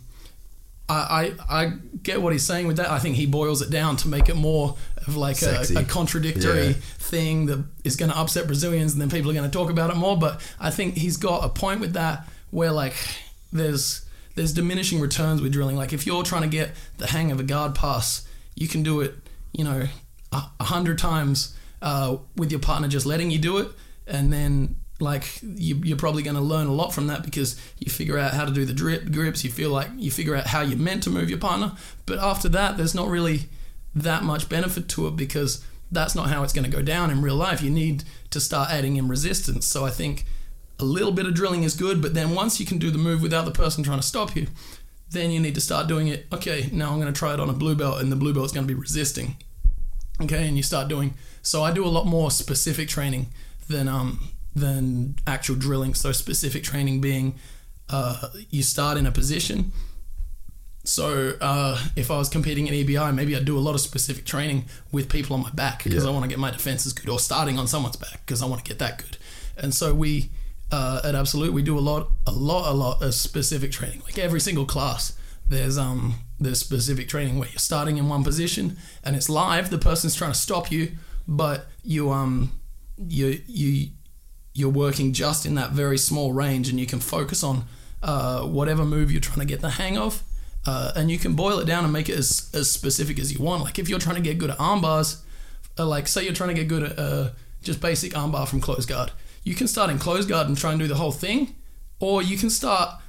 [0.93, 2.91] I, I, I get what he's saying with that.
[2.91, 6.67] I think he boils it down to make it more of like a, a contradictory
[6.69, 6.73] Yeah.
[6.99, 9.91] thing that is going to upset Brazilians, and then people are going to talk about
[9.91, 10.17] it more.
[10.17, 12.95] But I think he's got a point with that, where like
[13.53, 14.05] there's
[14.35, 15.77] there's diminishing returns with drilling.
[15.77, 19.01] Like if you're trying to get the hang of a guard pass, you can do
[19.01, 19.15] it,
[19.53, 19.89] you know,
[20.33, 23.69] a, hundred times uh, with your partner just letting you do it,
[24.07, 27.91] and then like you, you're probably going to learn a lot from that because you
[27.91, 29.45] figure out how to do the drip grips.
[29.45, 31.73] You feel like you figure out how you're meant to move your partner.
[32.07, 33.49] But after that, there's not really
[33.95, 37.21] that much benefit to it because that's not how it's going to go down in
[37.21, 37.61] real life.
[37.61, 39.67] You need to start adding in resistance.
[39.67, 40.25] So I think
[40.79, 43.21] a little bit of drilling is good, but then once you can do the move
[43.21, 44.47] without the person trying to stop you,
[45.11, 46.27] then you need to start doing it.
[46.33, 48.47] Okay, now I'm going to try it on a blue belt, and the blue belt
[48.47, 49.37] is going to be resisting.
[50.23, 51.15] Okay, and you start doing.
[51.43, 53.27] So I do a lot more specific training
[53.69, 55.95] than um than actual drilling.
[55.95, 57.37] So specific training being,
[57.89, 59.73] uh, you start in a position.
[60.85, 64.25] So uh, if I was competing in EBI, maybe I'd do a lot of specific
[64.25, 66.11] training with people on my back because Yeah.
[66.11, 68.65] I want to get my defenses good, or starting on someone's back because I want
[68.65, 69.17] to get that good.
[69.57, 70.31] And so we
[70.73, 74.01] uh, at Absolute we do a lot, a lot, a lot of specific training.
[74.05, 75.13] Like every single class,
[75.47, 79.71] there's um there's specific training where you're starting in one position and it's live.
[79.71, 80.93] The person's trying to stop you,
[81.29, 82.59] but you um
[82.99, 83.91] you you
[84.55, 87.65] you're working just in that very small range and you can focus on
[88.03, 90.23] uh, whatever move you're trying to get the hang of
[90.67, 93.43] uh, and you can boil it down and make it as, as specific as you
[93.43, 93.63] want.
[93.63, 95.23] Like if you're trying to get good at arm bars
[95.79, 97.31] uh, like say you're trying to get good at uh,
[97.63, 99.11] just basic arm bar from close guard
[99.45, 101.55] you can start in close guard and try and do the whole thing
[102.01, 103.01] or you can start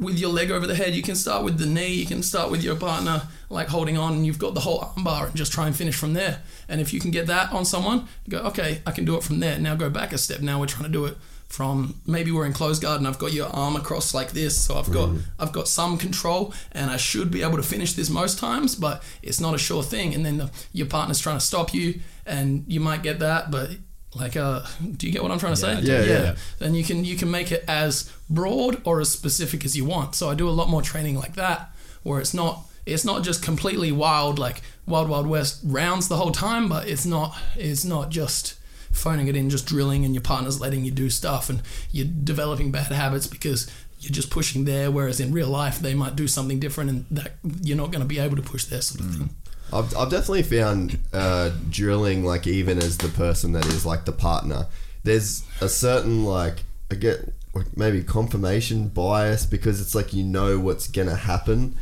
[0.00, 2.50] with your leg over the head you can start with the knee you can start
[2.50, 5.52] with your partner like holding on and you've got the whole arm bar and just
[5.52, 6.40] try and finish from there.
[6.68, 9.40] And if you can get that on someone go okay i can do it from
[9.40, 9.58] there.
[9.58, 10.40] Now go back a step.
[10.40, 11.16] Now we're trying to do it
[11.48, 14.76] from maybe we're in close guard and i've got your arm across like this so
[14.76, 15.18] i've got mm-hmm.
[15.40, 19.02] i've got some control and i should be able to finish this most times but
[19.20, 20.14] it's not a sure thing.
[20.14, 23.70] And then the, your partner's trying to stop you and you might get that but
[24.14, 24.62] like uh
[24.96, 26.36] do you get what i'm trying to say Yeah, yeah.
[26.58, 30.14] then you can you can make it as broad or as specific as you want.
[30.14, 31.70] So I do a lot more training like that,
[32.02, 36.32] where it's not it's not just completely wild like wild wild west rounds the whole
[36.32, 38.56] time, but it's not it's not just
[38.92, 41.62] phoning it in, just drilling, and your partner's letting you do stuff, and
[41.92, 43.70] you're developing bad habits because
[44.00, 44.90] you're just pushing there.
[44.90, 47.32] Whereas in real life, they might do something different, and that
[47.62, 49.30] you're not going to be able to push there sort of thing.
[49.72, 54.12] I've, I've definitely found uh, drilling like even as the person that is like the
[54.12, 54.66] partner
[55.02, 60.58] there's a certain like I get like maybe confirmation bias because it's like you know
[60.58, 61.76] what's gonna happen.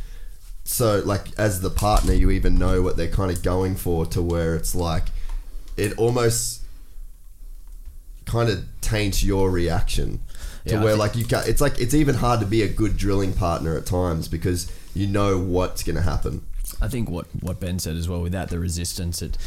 [0.63, 4.21] So like as the partner you even know what they're kind of going for to
[4.21, 5.05] where it's like
[5.77, 6.63] it almost
[8.25, 10.19] kind of taints your reaction
[10.65, 12.95] to Yeah, where like you can it's like it's even hard to be a good
[12.97, 16.45] drilling partner at times because you know what's gonna happen
[16.81, 19.37] I think what, what Ben said as well Without the resistance it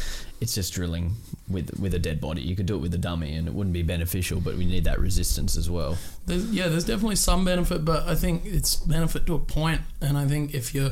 [0.43, 1.15] it's just drilling
[1.49, 2.41] with with a dead body.
[2.41, 4.83] You could do it with a dummy and it wouldn't be beneficial, but we need
[4.83, 5.97] that resistance as well.
[6.25, 9.81] There's, yeah, there's definitely some benefit, but I think it's benefit to a point.
[10.01, 10.91] And I think if you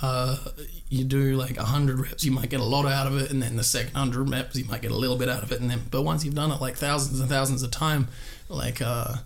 [0.00, 0.38] uh,
[0.88, 3.56] you do like hundred reps, you might get a lot out of it, and then
[3.56, 5.82] the second hundred reps, you might get a little bit out of it, and then
[5.90, 8.06] but once you've done it like thousands and thousands of time,
[8.48, 9.16] like uh,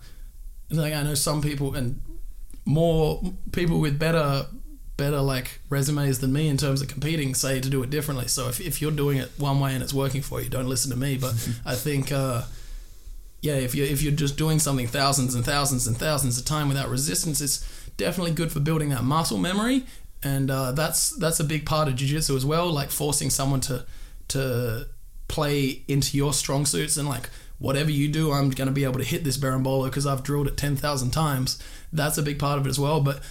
[0.71, 2.01] like I know some people and
[2.65, 3.21] more
[3.51, 4.47] people with better
[5.01, 8.27] better like resumes than me in terms of competing say to do it differently.
[8.27, 10.91] So if, if you're doing it one way and it's working for you, don't listen
[10.91, 11.17] to me.
[11.17, 11.31] But
[11.65, 12.43] I think uh,
[13.41, 16.67] yeah, if you if you're just doing something thousands and thousands and thousands of time
[16.67, 19.85] without resistance, it's definitely good for building that muscle memory,
[20.21, 22.71] and uh, that's that's a big part of jiu-jitsu as well.
[22.71, 23.85] Like forcing someone to
[24.29, 24.85] to
[25.27, 28.99] play into your strong suits and like whatever you do, I'm going to be able
[28.99, 31.61] to hit this berimbolo because I've drilled it ten thousand times.
[31.91, 33.01] That's a big part of it as well.
[33.01, 33.21] But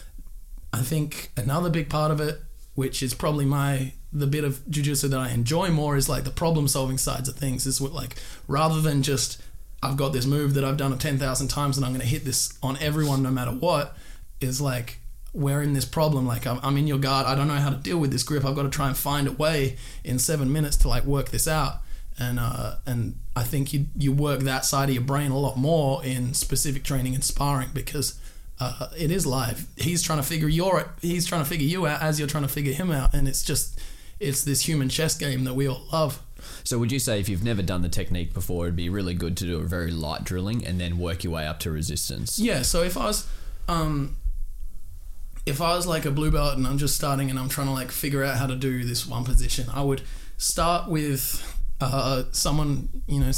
[0.73, 2.41] I think another big part of it,
[2.75, 6.31] which is probably my the bit of jujitsu that I enjoy more, is like the
[6.31, 7.67] problem solving sides of things.
[7.67, 8.17] Is what like
[8.47, 9.43] rather than just
[9.83, 12.25] I've got this move that I've done ten thousand times and I'm going to hit
[12.25, 13.97] this on everyone no matter what.
[14.41, 15.01] Is like
[15.33, 16.27] we're in this problem.
[16.27, 17.27] Like I'm, I'm in your guard.
[17.27, 18.45] I don't know how to deal with this grip.
[18.45, 21.47] I've got to try and find a way in seven minutes to like work this
[21.47, 21.77] out.
[22.19, 25.57] And uh, and I think you you work that side of your brain a lot
[25.57, 28.20] more in specific training and sparring because
[28.61, 29.67] uh, it is live.
[29.77, 32.49] He's trying to figure your he's trying to figure you out as you're trying to
[32.49, 33.81] figure him out, and it's just
[34.19, 36.23] it's this human chess game that we all love.
[36.63, 39.37] So would you say if you've never done the technique before, it'd be really good
[39.39, 42.39] to do a very light drilling and then work your way up to resistance?
[42.39, 42.63] Yeah.
[42.63, 43.27] So if I was
[43.69, 44.17] um,
[45.47, 47.73] if I was like a blue belt and I'm just starting and I'm trying to
[47.73, 50.03] like figure out how to do this one position, I would
[50.37, 53.31] start with uh, someone, you know,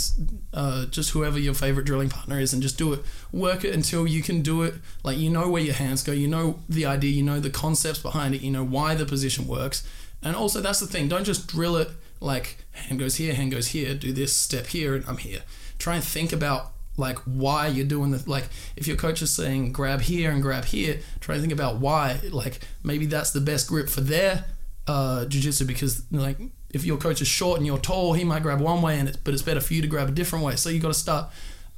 [0.52, 3.00] uh, just whoever your favorite drilling partner is, and just do it.
[3.32, 4.74] Work it until you can do it.
[5.04, 8.00] Like you know where your hands go, you know the idea, you know the concepts
[8.00, 9.86] behind it, you know why the position works,
[10.22, 11.08] and also that's the thing.
[11.08, 11.90] Don't just drill it
[12.20, 15.42] like hand goes here, hand goes here, do this step here, and I'm here.
[15.78, 18.44] Try and think about like why you're doing the like
[18.76, 22.20] if your coach is saying grab here and grab here try to think about why
[22.30, 24.44] like maybe that's the best grip for their
[24.86, 26.36] uh jiu-jitsu because like
[26.72, 29.16] if your coach is short and you're tall he might grab one way and it's
[29.16, 31.28] but it's better for you to grab a different way so you got to start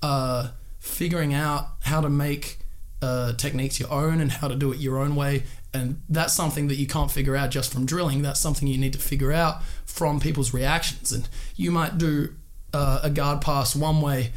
[0.03, 0.49] uh
[0.79, 2.59] figuring out how to make
[3.05, 5.43] uh, techniques your own and how to do it your own way.
[5.73, 8.23] And that's something that you can't figure out just from drilling.
[8.23, 11.13] That's something you need to figure out from people's reactions.
[11.13, 12.35] And you might do
[12.73, 14.33] uh, a guard pass one way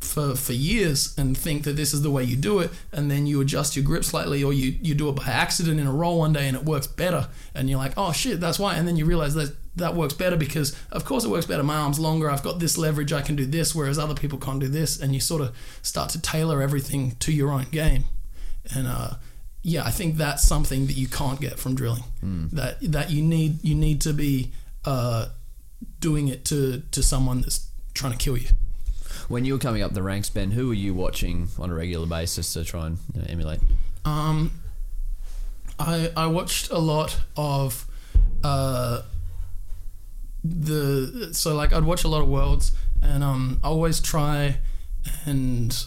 [0.00, 3.24] for, for years and think that this is the way you do it and then
[3.26, 6.18] you adjust your grip slightly or you, you do it by accident in a roll
[6.18, 8.96] one day and it works better and you're like oh shit that's why and then
[8.96, 11.62] you realize that that works better because of course it works better.
[11.62, 12.30] My arm's longer.
[12.30, 13.12] I've got this leverage.
[13.12, 15.00] I can do this whereas other people can't do this.
[15.00, 18.04] And you sort of start to tailor everything to your own game.
[18.74, 19.14] And uh,
[19.64, 22.04] yeah i think that's something that you can't get from drilling.
[22.52, 24.52] That that you need you need to be
[24.84, 25.26] uh,
[26.00, 28.48] doing it to to someone that's trying to kill you.
[29.28, 32.06] When you were coming up the ranks, Ben, who were you watching on a regular
[32.06, 33.60] basis to try and you know, emulate?
[34.04, 34.50] Um,
[35.78, 37.86] I I watched a lot of
[38.42, 39.02] uh,
[40.44, 44.58] the so like I'd watch a lot of worlds and um I always try
[45.24, 45.84] and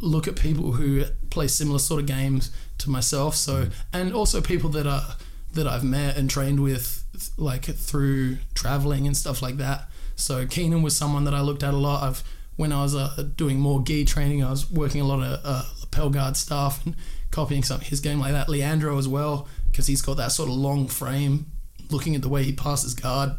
[0.00, 4.68] look at people who play similar sort of games to myself so and also people
[4.70, 5.16] that are
[5.56, 7.04] that I've met and trained with
[7.36, 9.88] like through traveling and stuff like that.
[10.14, 12.02] So Keenan was someone that I looked at a lot.
[12.02, 12.22] I've
[12.56, 15.62] when I was uh, doing more gi training I was working a lot of uh,
[15.80, 16.94] lapel guard stuff and
[17.30, 18.48] copying some his game like that.
[18.48, 21.46] Leandro as well because he's got that sort of long frame
[21.90, 23.32] looking at the way he passes guard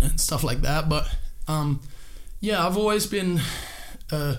[0.00, 0.88] and stuff like that.
[0.88, 1.08] But
[1.46, 1.80] um,
[2.40, 3.40] yeah, I've always been,
[4.12, 4.36] uh,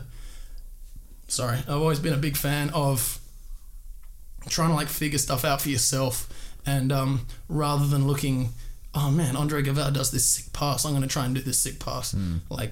[1.27, 3.19] sorry, I've always been a big fan of
[4.47, 6.27] trying to like figure stuff out for yourself,
[6.65, 8.49] and um, rather than looking,
[8.93, 11.79] oh man, Andre Guevara does this sick pass, I'm gonna try and do this sick
[11.79, 12.15] pass.
[12.49, 12.71] Like,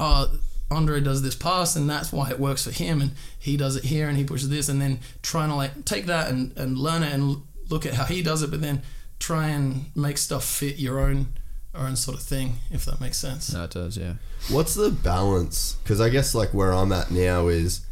[0.00, 0.26] uh,
[0.70, 3.84] Andre does this pass, and that's why it works for him, and he does it
[3.84, 7.02] here, and he pushes this, and then trying to like take that and and learn
[7.02, 8.82] it and look at how he does it, but then
[9.18, 11.26] try and make stuff fit your own
[11.74, 13.52] own sort of thing, if that makes sense.
[13.52, 14.14] No, it does, yeah.
[14.48, 15.76] What's the balance?
[15.82, 17.84] Because I guess like where I'm at now is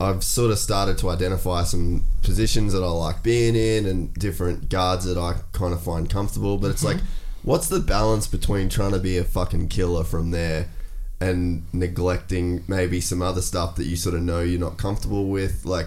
[0.00, 4.68] I've sort of started to identify some positions that I like being in and different
[4.68, 6.58] guards that I kind of find comfortable.
[6.58, 6.98] But it's mm-hmm.
[6.98, 7.06] like,
[7.42, 10.68] what's the balance between trying to be a fucking killer from there
[11.20, 15.64] and neglecting maybe some other stuff that you sort of know you're not comfortable with?
[15.64, 15.86] Like,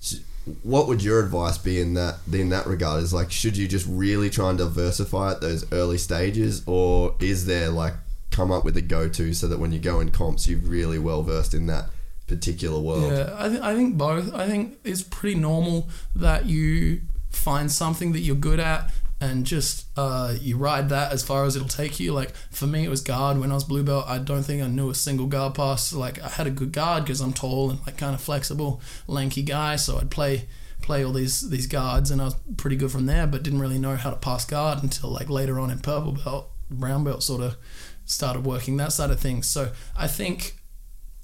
[0.00, 0.16] sh-
[0.62, 3.02] what would your advice be in that in that regard?
[3.02, 7.46] Is like, should you just really try and diversify at those early stages, or is
[7.46, 7.94] there like
[8.30, 11.22] come up with a go-to so that when you go in comps, you're really well
[11.22, 11.86] versed in that
[12.26, 13.12] particular world?
[13.12, 14.34] Yeah, I, th- I think both.
[14.34, 17.00] I think it's pretty normal that you
[17.30, 21.56] find something that you're good at and just uh, you ride that as far as
[21.56, 22.12] it'll take you.
[22.12, 23.38] Like for me, it was guard.
[23.38, 25.92] When I was blue belt, I don't think I knew a single guard pass.
[25.92, 29.42] Like I had a good guard because I'm tall and like kind of flexible, lanky
[29.42, 29.76] guy.
[29.76, 30.48] So I'd play
[30.82, 33.26] play all these these guards, and I was pretty good from there.
[33.26, 36.50] But didn't really know how to pass guard until like later on in purple belt,
[36.70, 37.56] brown belt, sort of
[38.04, 39.46] started working that side of things.
[39.48, 40.58] So I think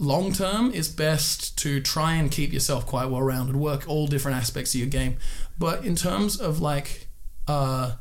[0.01, 4.37] long term is best to try and keep yourself quite well rounded work all different
[4.37, 5.17] aspects of your game
[5.57, 7.04] but in terms of like
[7.49, 7.93] uh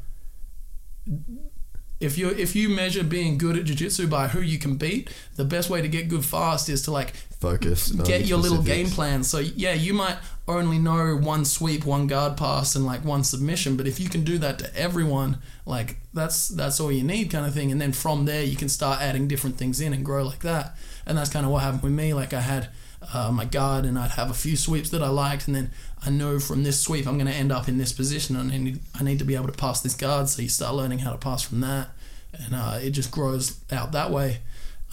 [1.99, 5.45] if you if you measure being good at jiu-jitsu by who you can beat the
[5.45, 7.91] best way to get good fast is to like Focus.
[7.91, 9.23] get your little game plan.
[9.23, 10.17] So yeah you might
[10.47, 14.23] only know one sweep one guard pass and like one submission but if you can
[14.23, 17.93] do that to everyone like that's that's all you need kind of thing and then
[17.93, 20.77] from there you can start adding different things in and grow like that.
[21.05, 22.13] And that's kind of what happened with me.
[22.13, 22.69] Like i had
[23.13, 25.71] uh, my guard and i'd have a few sweeps that i liked and then
[26.05, 28.35] i know from this sweep i'm going to end up in this position.
[28.35, 30.75] And I need, I need to be able to pass this guard so you start
[30.75, 31.89] learning how to pass from that
[32.33, 34.39] and uh, it just grows out that way.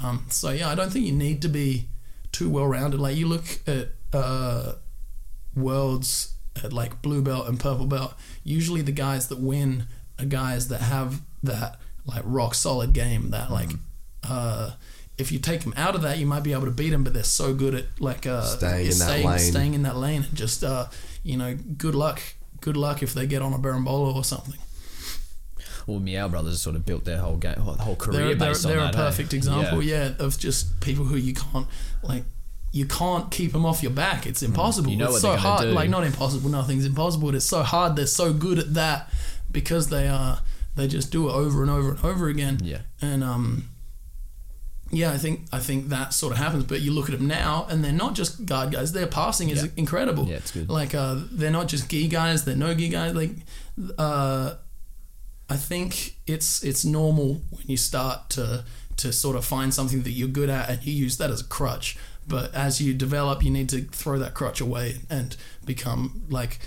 [0.03, 1.89] Um, so yeah i don't think you need to be
[2.33, 4.73] too well rounded like you look at uh,
[5.55, 8.15] worlds at like blue belt and purple belt,
[8.45, 9.87] usually the guys that win
[10.19, 13.31] are guys that have that like rock solid game.
[13.31, 13.71] That like,
[14.29, 14.73] uh,
[15.21, 17.13] if you take them out of that, you might be able to beat them, but
[17.15, 19.39] they're so good at like uh, Staying in that lane.
[19.39, 20.87] staying in that lane, and just uh,
[21.23, 22.21] you know, good luck.
[22.61, 24.59] Good luck if they get on a Berimbolo or something.
[25.87, 28.49] Well, Miyao Brothers have sort of built their whole game, whole, whole career They're, they're,
[28.51, 28.99] based they're on a that.
[28.99, 29.03] eh?
[29.09, 30.13] perfect example, yeah.
[30.19, 31.67] of just people who you can't
[32.03, 32.25] like.
[32.73, 34.27] You can't keep them off your back.
[34.27, 34.91] It's impossible.
[34.91, 34.93] Mm.
[34.93, 35.63] You know it's what so they're hard.
[35.63, 35.71] do.
[35.73, 36.51] Like not impossible.
[36.51, 37.29] Nothing's impossible.
[37.29, 37.97] But it's so hard.
[37.97, 39.11] They're so good at that
[39.51, 40.41] because they are.
[40.77, 42.61] They just do it over and over and over again.
[42.63, 42.83] Yeah.
[43.03, 43.65] And um,
[44.91, 46.65] yeah, I think I think that sort of happens.
[46.65, 48.93] But you look at them now, and they're not just guard guys.
[48.93, 49.71] Their passing is Yeah.
[49.77, 50.27] incredible.
[50.29, 50.69] Yeah, it's good.
[50.69, 52.45] Like uh, they're not just gi guys.
[52.45, 53.15] They're no gi guys.
[53.15, 53.31] Like
[53.99, 54.55] uh,
[55.49, 58.65] I think it's it's normal when you start to
[58.97, 61.45] to sort of find something that you're good at and you use that as a
[61.45, 61.97] crutch.
[62.29, 66.59] But as you develop, you need to throw that crutch away and become like.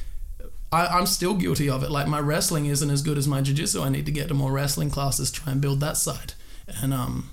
[0.72, 1.92] I, I'm still guilty of it.
[1.92, 3.80] Like my wrestling isn't as good as my jiu-jitsu.
[3.84, 6.34] I need to get to more wrestling classes, try and build that side.
[6.82, 7.30] And um,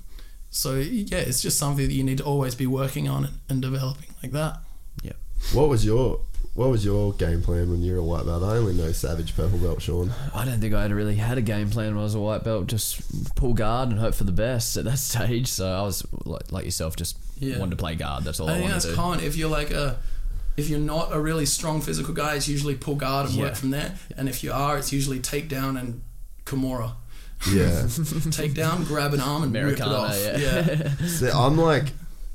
[0.51, 3.61] so yeah, it's just something that you need to always be working on and, and
[3.61, 4.59] developing like that.
[5.01, 5.13] Yeah.
[5.53, 6.21] What was your
[6.53, 8.43] what was your game plan when you were a white belt?
[8.43, 10.11] I only know Savage purple belt, Sean.
[10.35, 12.43] I don't think I had really had a game plan when I was a white
[12.43, 12.67] belt.
[12.67, 15.47] Just pull guard and hope for the best at that stage.
[15.47, 17.57] So I was like, like yourself, just Yeah.
[17.57, 18.25] wanted to play guard.
[18.25, 18.95] That's all I, I think wanted that's to do.
[18.97, 19.19] common.
[19.21, 19.97] If you're like a,
[20.57, 23.43] if you're not a really strong physical guy, it's usually pull guard and Yeah.
[23.45, 23.95] work from there.
[24.17, 26.01] And if you are, it's usually take down and
[26.45, 26.95] Kimura.
[27.49, 27.87] Yeah.
[28.31, 30.15] Take down, grab an arm and rip it off.
[30.21, 30.95] yeah.
[31.07, 31.85] See, I'm like,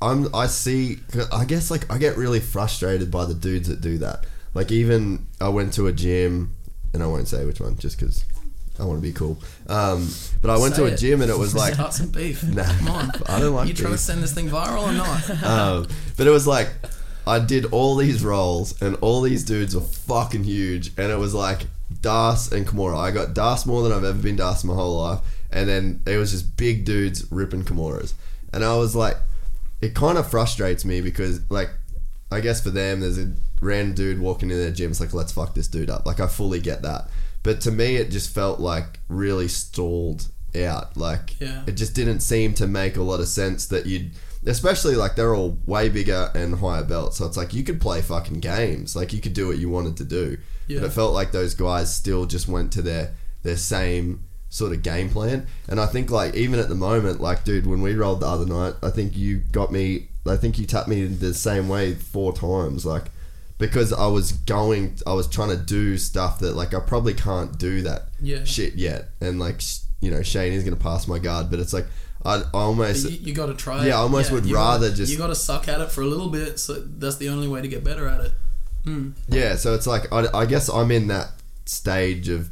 [0.01, 0.33] I'm.
[0.35, 0.99] I see.
[1.31, 4.25] I guess like I get really frustrated by the dudes that do that.
[4.53, 6.53] Like even I went to a gym,
[6.93, 8.25] and I won't say which one, just because
[8.79, 9.37] I want to be cool.
[9.67, 10.09] Um,
[10.41, 10.97] but I went Say to a it.
[10.97, 12.43] gym and it was like, Start some beef.
[12.43, 13.11] Nah, Come on.
[13.27, 15.43] I don't like You trying to send this thing viral or not?
[15.43, 16.69] um, but it was like
[17.25, 21.33] I did all these rolls, and all these dudes were fucking huge, and it was
[21.33, 21.61] like
[22.01, 22.97] Darce and Kimura.
[22.97, 25.19] I got Das more than I've ever been Das my whole life,
[25.51, 28.13] and then it was just big dudes ripping Kimuras,
[28.53, 29.17] and I was like,
[29.81, 31.69] it kind of frustrates me because like,
[32.31, 35.31] I guess for them, there's a random dude walking in their gym, it's like let's
[35.31, 36.05] fuck this dude up.
[36.05, 37.09] Like I fully get that,
[37.43, 40.27] but to me, it just felt like really stalled
[40.59, 40.97] out.
[40.97, 41.63] Like Yeah.
[41.67, 44.11] it just didn't seem to make a lot of sense that you'd
[44.45, 48.01] especially like they're all way bigger and higher belts so it's like you could play
[48.01, 50.37] fucking games like you could do what you wanted to do
[50.67, 50.79] Yeah.
[50.81, 53.13] but it felt like those guys still just went to their
[53.43, 57.43] their same sort of game plan and i think like even at the moment like
[57.43, 60.65] dude when we rolled the other night i think you got me i think you
[60.65, 63.03] tapped me the same way four times like
[63.57, 67.57] because i was going i was trying to do stuff that like i probably can't
[67.57, 68.43] do that Yeah.
[68.45, 71.59] shit yet and like sh- you know shane is going to pass my guard but
[71.59, 71.85] it's like
[72.23, 73.85] i, I almost you, you got to try.
[73.85, 73.97] Yeah, it.
[73.97, 76.05] I almost would you gotta- rather just- You got to suck at it for a
[76.07, 76.57] little bit.
[76.59, 78.31] So that's the only way to get better at it.
[79.29, 81.29] Yeah, so it's like I, I guess I'm in that
[81.65, 82.49] stage of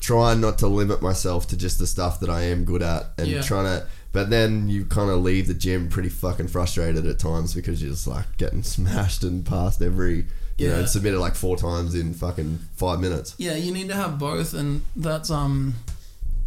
[0.00, 3.26] trying not to limit myself to just the stuff that I am good at and
[3.28, 3.42] Yeah.
[3.42, 3.86] trying to.
[4.12, 7.90] But then you kind of leave the gym pretty fucking frustrated at times because you're
[7.92, 10.26] just like getting smashed and passed every.
[10.56, 10.78] You know, Yeah.
[10.80, 13.34] and submitted like four times in fucking five minutes.
[13.38, 15.74] Yeah, you need to have both, and that's um,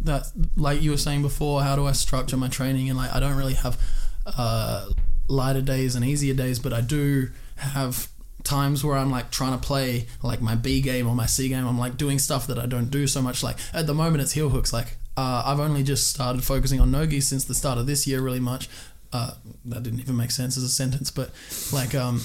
[0.02, 1.62] that like you were saying before.
[1.62, 2.90] How do I structure my training?
[2.90, 3.78] And like, I don't really have
[4.26, 4.88] uh,
[5.28, 8.08] lighter days and easier days, but I do have
[8.44, 11.66] times where I'm like trying to play like my B game or my C game.
[11.66, 13.42] I'm like doing stuff that I don't do so much.
[13.42, 14.72] Like at the moment, it's heel hooks.
[14.72, 18.20] Like uh, I've only just started focusing on nogi since the start of this year,
[18.20, 18.68] really much.
[19.12, 19.32] Uh,
[19.66, 21.30] that didn't even make sense as a sentence, but
[21.70, 22.22] like um,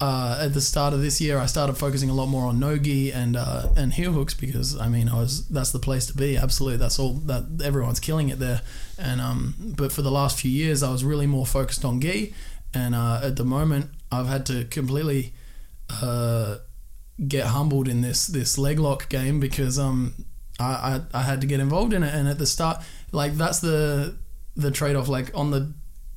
[0.00, 3.12] uh, at the start of this year, I started focusing a lot more on nogi
[3.12, 6.36] and uh, and heel hooks because I mean I was that's the place to be.
[6.36, 8.62] Absolutely, that's all that everyone's killing it there.
[8.98, 12.32] And um, but for the last few years, I was really more focused on gi,
[12.72, 15.34] and uh, at the moment, I've had to completely
[16.02, 16.58] uh,
[17.26, 20.14] get humbled in this this leg lock game because um
[20.58, 22.82] I, I I had to get involved in it, and at the start,
[23.12, 24.16] like that's the
[24.56, 25.08] the trade off.
[25.08, 25.72] Like on the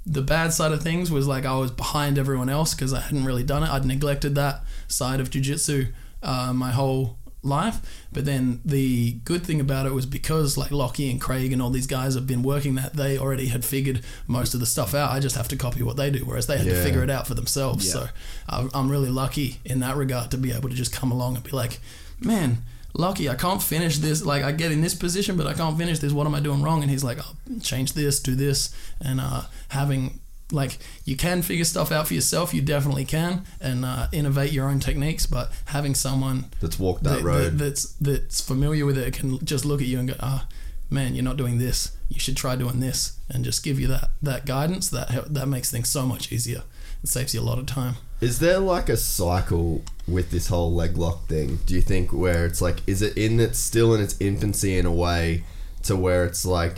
[0.06, 3.26] the bad side of things was like I was behind everyone else because I hadn't
[3.26, 3.70] really done it.
[3.70, 8.08] I'd neglected that side of jujitsu uh, my whole life.
[8.12, 11.70] But then the good thing about it was because like Lockie and Craig and all
[11.70, 15.12] these guys have been working that they already had figured most of the stuff out.
[15.12, 17.28] I just have to copy what they do, whereas they had to figure it out
[17.28, 17.92] for themselves.
[17.92, 18.08] So
[18.50, 21.44] I'm I'm really lucky in that regard to be able to just come along and
[21.44, 21.80] be like,
[22.20, 22.64] man.
[22.96, 24.24] Lucky, I can't finish this.
[24.24, 26.14] Like, I get in this position, but I can't finish this.
[26.14, 26.84] What am I doing wrong?
[26.84, 28.70] And he's like, oh, change this, do this.
[29.02, 30.20] And uh, having,
[30.54, 32.54] like, you can figure stuff out for yourself.
[32.54, 33.44] You definitely can.
[33.60, 35.26] And uh, innovate your own techniques.
[35.26, 37.44] But having someone That's walked that, that, road.
[37.44, 40.48] that- that's that's familiar with it can just look at you and go, ah,
[40.90, 41.98] man, you're not doing this.
[42.10, 44.90] You should try doing this, and just give you that that guidance.
[44.90, 46.62] That that makes things so much easier.
[47.04, 47.96] It saves you a lot of time.
[48.22, 51.60] Is there like a cycle with this whole leg lock thing?
[51.66, 54.86] Do you think where it's like, is it in its still in its infancy in
[54.86, 55.44] a way
[55.84, 56.76] to where it's like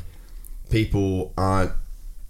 [0.69, 1.71] people aren't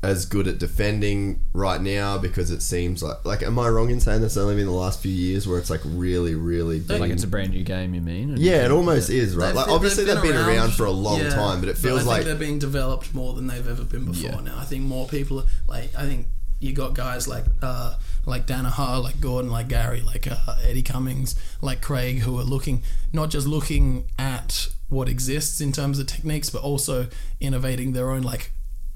[0.03, 3.99] as good at defending right now because it seems like like am I wrong in
[3.99, 7.09] saying that's only been the last few years where it's like really really been, Like
[7.11, 8.35] it's a brand new game, you mean?
[8.37, 11.29] Yeah it almost is right They've- like obviously they've been, around, for a long yeah,
[11.29, 14.05] time but it feels I like think they're being developed more than they've ever been
[14.05, 14.39] before Yeah.
[14.41, 14.57] now.
[14.59, 16.27] I think more people are- like I think
[16.59, 17.95] you got guys like uh,
[18.27, 22.81] like Danaher, like Gordon, like Gary, like uh, Eddie Cummings, like Craig, who are looking
[23.11, 27.07] not just looking at what exists in terms of techniques, but also
[27.41, 28.21] innovating their own.
[28.21, 28.51] Like,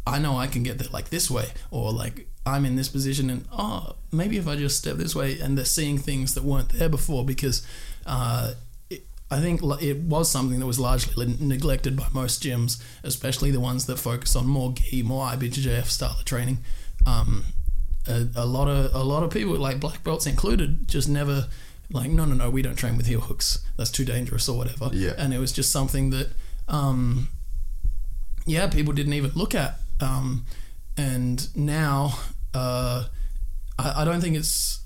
[0.08, 3.30] I know I can get there like this way, or like I'm in this position,
[3.30, 6.70] and oh, maybe if I just step this way, and they're seeing things that weren't
[6.70, 7.66] there before because.
[8.06, 8.54] Uh,
[8.90, 13.60] it- I think it was something that was largely neglected by most gyms, especially the
[13.60, 16.58] ones that focus on more gi, more IBJJF style of training.
[17.06, 17.46] Um,
[18.08, 21.48] a, a lot of a lot of people, like black belts included, just never
[21.92, 23.60] like no no no we don't train with heel hooks.
[23.78, 24.90] That's too dangerous or whatever.
[24.94, 25.14] Yeah.
[25.18, 26.30] And it was just something that
[26.68, 27.28] um,
[28.48, 29.78] yeah people didn't even look at.
[30.02, 30.46] Um,
[30.98, 32.18] and now
[32.54, 33.06] uh,
[33.78, 34.80] I, I don't think it's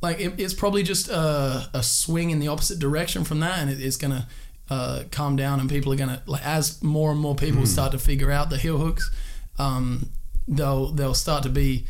[0.00, 3.70] like it, it's probably just a, a swing in the opposite direction from that, and
[3.70, 4.28] it, it's gonna
[4.70, 7.98] uh, calm down, and people are gonna like as more and more people start to
[7.98, 9.10] figure out the heel hooks,
[9.58, 10.10] um,
[10.46, 11.86] they'll they'll start to be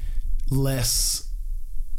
[0.50, 1.27] less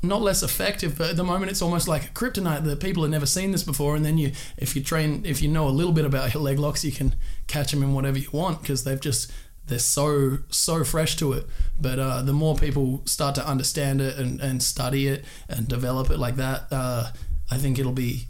[0.02, 3.26] not less effective, but at the moment it's almost like kryptonite that people have never
[3.26, 3.96] seen this before.
[3.96, 6.86] And then you, if you train, if you know a little bit about leg locks,
[6.86, 7.16] you can
[7.48, 9.32] catch them in whatever you want because they've just
[9.68, 11.46] they're so so fresh to it.
[11.80, 16.10] But uh, the more people start to understand it and, and study it and develop
[16.10, 17.12] it like that, uh,
[17.50, 18.28] I think it'll be.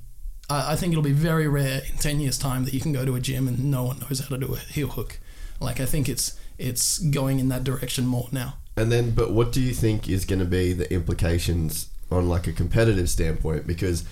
[0.50, 3.06] I I think it'll be very rare in ten years' time that you can go
[3.06, 5.20] to a gym and no one knows how to do a heel hook.
[5.60, 8.59] Like I think it's it's going in that direction more now.
[8.80, 12.48] And then, but what do you think is going to be the implications on like
[12.48, 13.68] a competitive standpoint?
[13.68, 14.06] Because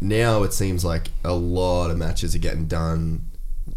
[0.00, 3.24] now it seems like a lot of matches are getting done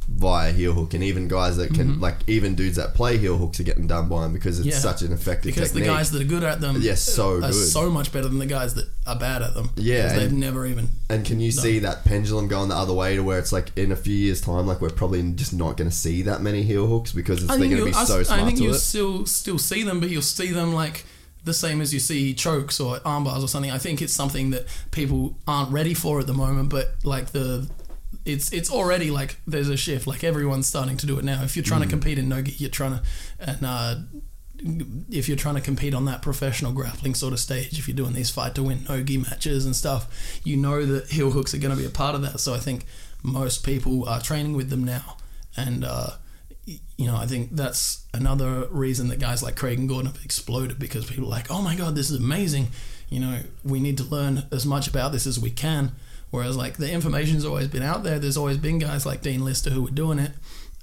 [0.07, 3.59] via heel hook, and even guys that can like even dudes that play heel hooks
[3.59, 4.73] are getting done by them because it's Mm-hmm.
[4.75, 4.79] Yeah.
[4.79, 5.83] such an effective because technique.
[5.89, 7.53] the guys that are good at them Yes, so are good.
[7.53, 10.65] so much better than the guys that are bad at them Yeah, because they've never
[10.65, 13.75] even and can you see that pendulum going the other way to where it's like
[13.77, 16.63] in a few years' time, like we're probably just not going to see that many
[16.63, 18.73] heel hooks because it's, they're going to be I, so I smart think to you'll
[18.75, 18.79] it.
[18.79, 21.03] still still see them but you'll see them like
[21.43, 24.49] the same as you see chokes or arm bars or something I think it's something
[24.51, 27.69] that people aren't ready for at the moment but like the
[28.25, 31.55] it's it's already like there's a shift like everyone's starting to do it now if
[31.55, 31.85] you're trying Mm.
[31.85, 33.03] to compete in nogi you're trying to
[33.39, 33.95] and uh
[35.11, 38.13] if you're trying to compete on that professional grappling sort of stage, if you're doing
[38.13, 41.75] these fight to win nogi matches and stuff, you know that heel hooks are going
[41.75, 42.39] to be a part of that.
[42.39, 42.85] So I think
[43.21, 45.17] most people are training with them now,
[45.57, 46.11] and uh,
[46.65, 50.79] you know I think that's another reason that guys like Craig and Gordon have exploded
[50.79, 52.69] because people are like, oh my god, this is amazing.
[53.09, 55.91] You know, we need to learn as much about this as we can.
[56.35, 58.19] Whereas like the information's always been out there.
[58.19, 60.31] There's always been guys like Dean Lister who were doing it,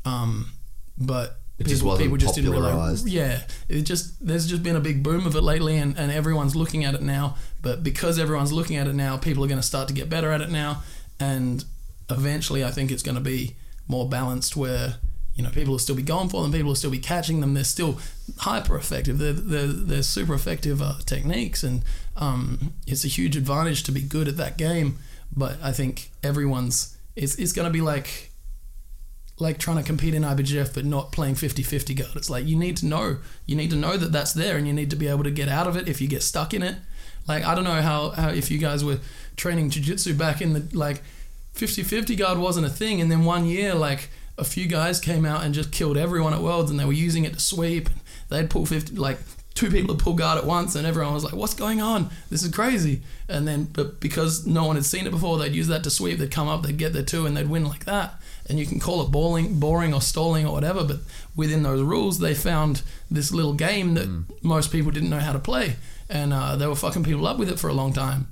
[0.06, 0.50] um,
[0.96, 3.06] but It just people, wasn't people just didn't realize.
[3.06, 6.56] Yeah, it just there's just been a big boom of it lately, and, and everyone's
[6.56, 7.36] looking at it now.
[7.60, 10.32] But because everyone's looking at it now, people are going to start to get better
[10.32, 10.82] at it now,
[11.20, 11.64] and
[12.10, 13.54] eventually, I think it's going to be
[13.88, 14.94] more balanced where
[15.34, 17.52] you know people will still be going for them, people will still be catching them.
[17.54, 17.98] They're still
[18.38, 19.18] hyper effective.
[19.18, 21.84] They're they're, they're super effective uh, techniques, and
[22.16, 24.96] um, it's a huge advantage to be good at that game.
[25.36, 28.30] But I think everyone's it's it's going to be like
[29.38, 32.16] like trying to compete in IBJJF but not playing 50-50 guard.
[32.16, 33.18] It's like you need to know.
[33.46, 35.48] You need to know that that's there and you need to be able to get
[35.48, 36.76] out of it if you get stuck in it.
[37.26, 38.98] Like I don't know how, how if you guys were
[39.36, 41.02] training jiu-jitsu back in the like
[41.54, 45.44] 50-50 guard wasn't a thing and then one year like a few guys came out
[45.44, 47.90] and just killed everyone at Worlds and they were using it to sweep.
[48.28, 49.18] They'd pull 50 like
[49.54, 52.10] two people would pull guard at once and everyone was like what's going on?
[52.30, 53.02] This is crazy.
[53.28, 56.18] And then but because no one had seen it before they'd use that to sweep
[56.18, 58.14] they'd come up they'd get their two and they'd win like that.
[58.48, 60.98] And you can call it boring, boring or stalling or whatever but
[61.36, 65.38] within those rules they found this little game that most people didn't know how to
[65.38, 65.76] play.
[66.08, 68.28] And uh, they were fucking people up with it for a long time.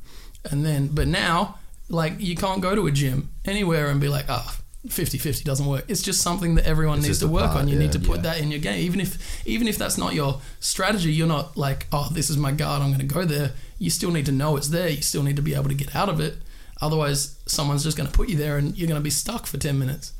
[0.51, 4.27] And then but now like you can't go to a gym anywhere and be like
[4.29, 4.57] ah
[4.89, 7.75] 50-50 doesn't work it's just something that everyone It's needs to work part, on you
[7.75, 7.81] yeah.
[7.83, 8.23] need to put Yeah.
[8.23, 11.87] that in your game even if even if that's not your strategy you're not like
[11.93, 14.57] oh this is my guard i'm going to go there you still need to know
[14.57, 16.39] it's there you still need to be able to get out of it
[16.81, 19.59] otherwise someone's just going to put you there and you're going to be stuck for
[19.59, 20.15] 10 minutes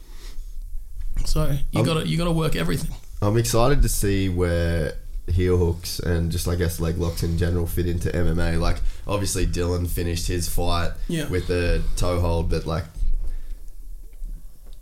[1.25, 4.95] so you got to you got to work everything I'm excited to see where
[5.27, 8.59] heel hooks and just I guess leg locks in general fit into MMA.
[8.59, 11.29] Like obviously Dylan finished his fight Yeah.
[11.29, 12.85] with the toe hold, but like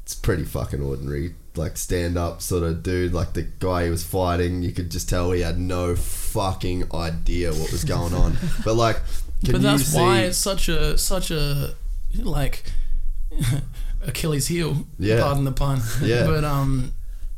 [0.08, 1.34] it's pretty fucking ordinary.
[1.54, 3.12] Like stand up sort of dude.
[3.12, 7.52] Like the guy he was fighting, you could just tell he had no fucking idea
[7.52, 8.38] what was going on.
[8.64, 8.96] but like,
[9.44, 11.74] can but that's why it's such a such a
[12.14, 12.64] like
[14.00, 14.86] Achilles heel.
[14.98, 15.20] Yeah.
[15.20, 15.82] Pardon the pun.
[16.00, 16.24] Yeah.
[16.26, 16.92] But um,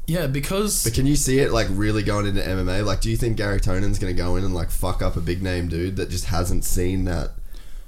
[0.06, 2.84] yeah, because But can you see it like really going into MMA?
[2.84, 5.20] Like, do you think Gary Tonon's going to go in and like fuck up a
[5.20, 7.30] big name dude that just hasn't seen that,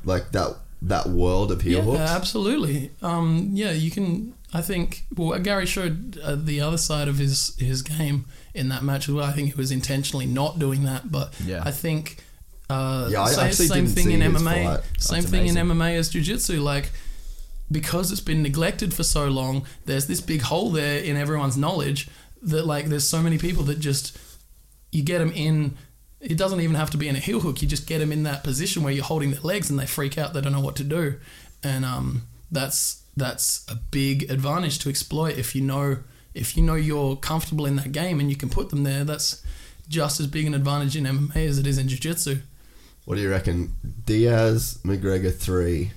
[0.05, 2.11] like that that world of heel yeah, hooks?
[2.11, 2.91] absolutely.
[3.01, 4.35] Um, yeah, you can.
[4.53, 5.05] I think.
[5.16, 9.15] Well, Gary showed uh, the other side of his his game in that match as
[9.15, 9.24] well.
[9.24, 11.62] I think he was intentionally not doing that, but Yeah.
[11.65, 12.19] I think.
[12.69, 14.83] Uh, Yeah, I same, same thing in MMA.
[14.99, 15.57] Same thing in.
[15.57, 16.61] MMA as jiu-jitsu.
[16.61, 16.91] Like
[17.70, 22.09] because it's been neglected for so long, there's this big hole there in everyone's knowledge
[22.43, 24.19] that like there's so many people that just
[24.91, 25.77] you get them in.
[26.20, 27.62] It doesn't even have to be in a heel hook.
[27.62, 30.19] You just get them in that position where you're holding their legs and they freak
[30.19, 30.35] out.
[30.35, 31.19] They don't know what to do,
[31.65, 35.98] and um, that's that's a big advantage to exploit if you know
[36.34, 39.05] if you know you're comfortable in that game and you can put them there.
[39.05, 39.43] That's
[39.89, 42.39] just as big an advantage in MMA as it is in jiu-jitsu.
[43.05, 43.74] What do you reckon?
[44.06, 45.90] Diaz, McGregor three,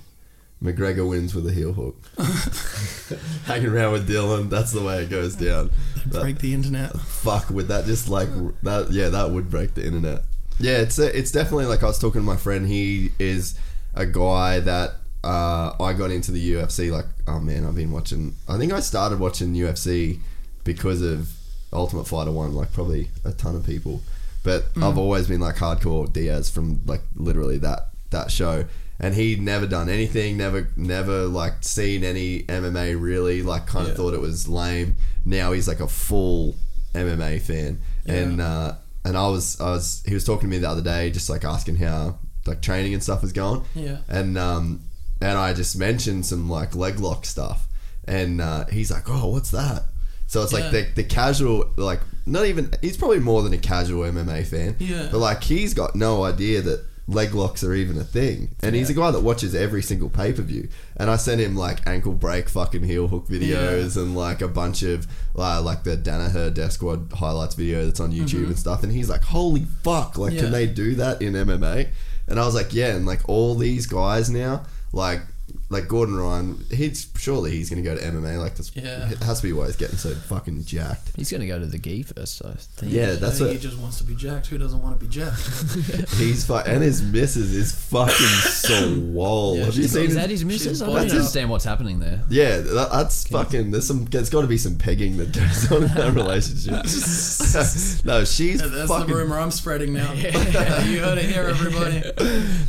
[0.62, 1.96] McGregor wins with a heel hook.
[3.46, 5.70] Hanging around with Dylan, that's the way it goes down.
[6.06, 6.96] That- Break the internet.
[6.98, 8.28] fuck would that just like
[8.62, 10.22] that yeah that would break the internet
[10.60, 13.58] yeah it's it's definitely like i was talking to my friend he is
[13.94, 14.92] a guy that
[15.26, 18.80] uh, i got into the ufc like oh man i've been watching i think i
[18.80, 20.18] started watching ufc
[20.64, 21.28] because of
[21.72, 24.00] ultimate fighter 1 like probably a ton of people.
[24.44, 28.64] But i've always been like hardcore diaz from like literally that that show.
[28.98, 33.90] And he'd never done anything never never like seen any mma really like kind of
[33.90, 33.96] Yeah.
[33.96, 34.94] thought it was lame.
[35.24, 36.54] Now he's like a full
[36.94, 38.74] MMA fan, and uh,
[39.04, 41.44] and I was I was he was talking to me the other day, just like
[41.44, 43.98] asking how like training and stuff is going, Yeah.
[44.08, 44.80] and um
[45.20, 47.66] and I just mentioned some like leg lock stuff,
[48.06, 49.84] and uh, he's like, oh, what's that?
[50.26, 54.02] So it's like the the casual like not even he's probably more than a casual
[54.02, 55.08] MMA fan, Yeah.
[55.12, 58.90] but like he's got no idea that leg locks are even a thing, and he's
[58.90, 60.68] a guy that watches every single pay per view.
[60.96, 64.82] And I sent him like ankle break, fucking heel hook videos, and like a bunch
[64.82, 65.06] of
[65.36, 68.82] uh, like the Danaher Death Squad highlights video that's on YouTube and stuff.
[68.82, 70.18] And he's like, "Holy fuck!
[70.18, 71.86] Like, can they do that in MMA?"
[72.26, 75.20] And I was like, "Yeah." And like all these guys now, like
[75.68, 78.38] like Gordon Ryan, he's surely he's gonna go to MMA.
[78.40, 79.10] Like this, Yeah.
[79.10, 81.10] it has to be why he's getting so fucking jacked.
[81.16, 82.92] He's going to go to the gi first, I think.
[82.92, 84.46] Yeah, I that's think what he just wants to be jacked.
[84.48, 85.40] Who doesn't want to be jacked?
[86.16, 89.56] he's fu- and his missus is fucking swole.
[89.56, 90.02] Yeah, Have you she's- seen?
[90.02, 90.82] Is his- that his missus?
[90.82, 91.16] I body don't out.
[91.16, 92.22] understand what's happening there.
[92.28, 93.70] Yeah, that, that's fucking.
[93.70, 94.04] There's some.
[94.04, 96.74] There's got to be some pegging that goes on in that relationship.
[98.04, 99.06] no, she's That's fucking.
[99.08, 100.12] the rumor I'm spreading now.
[100.14, 102.00] you heard it here, everybody.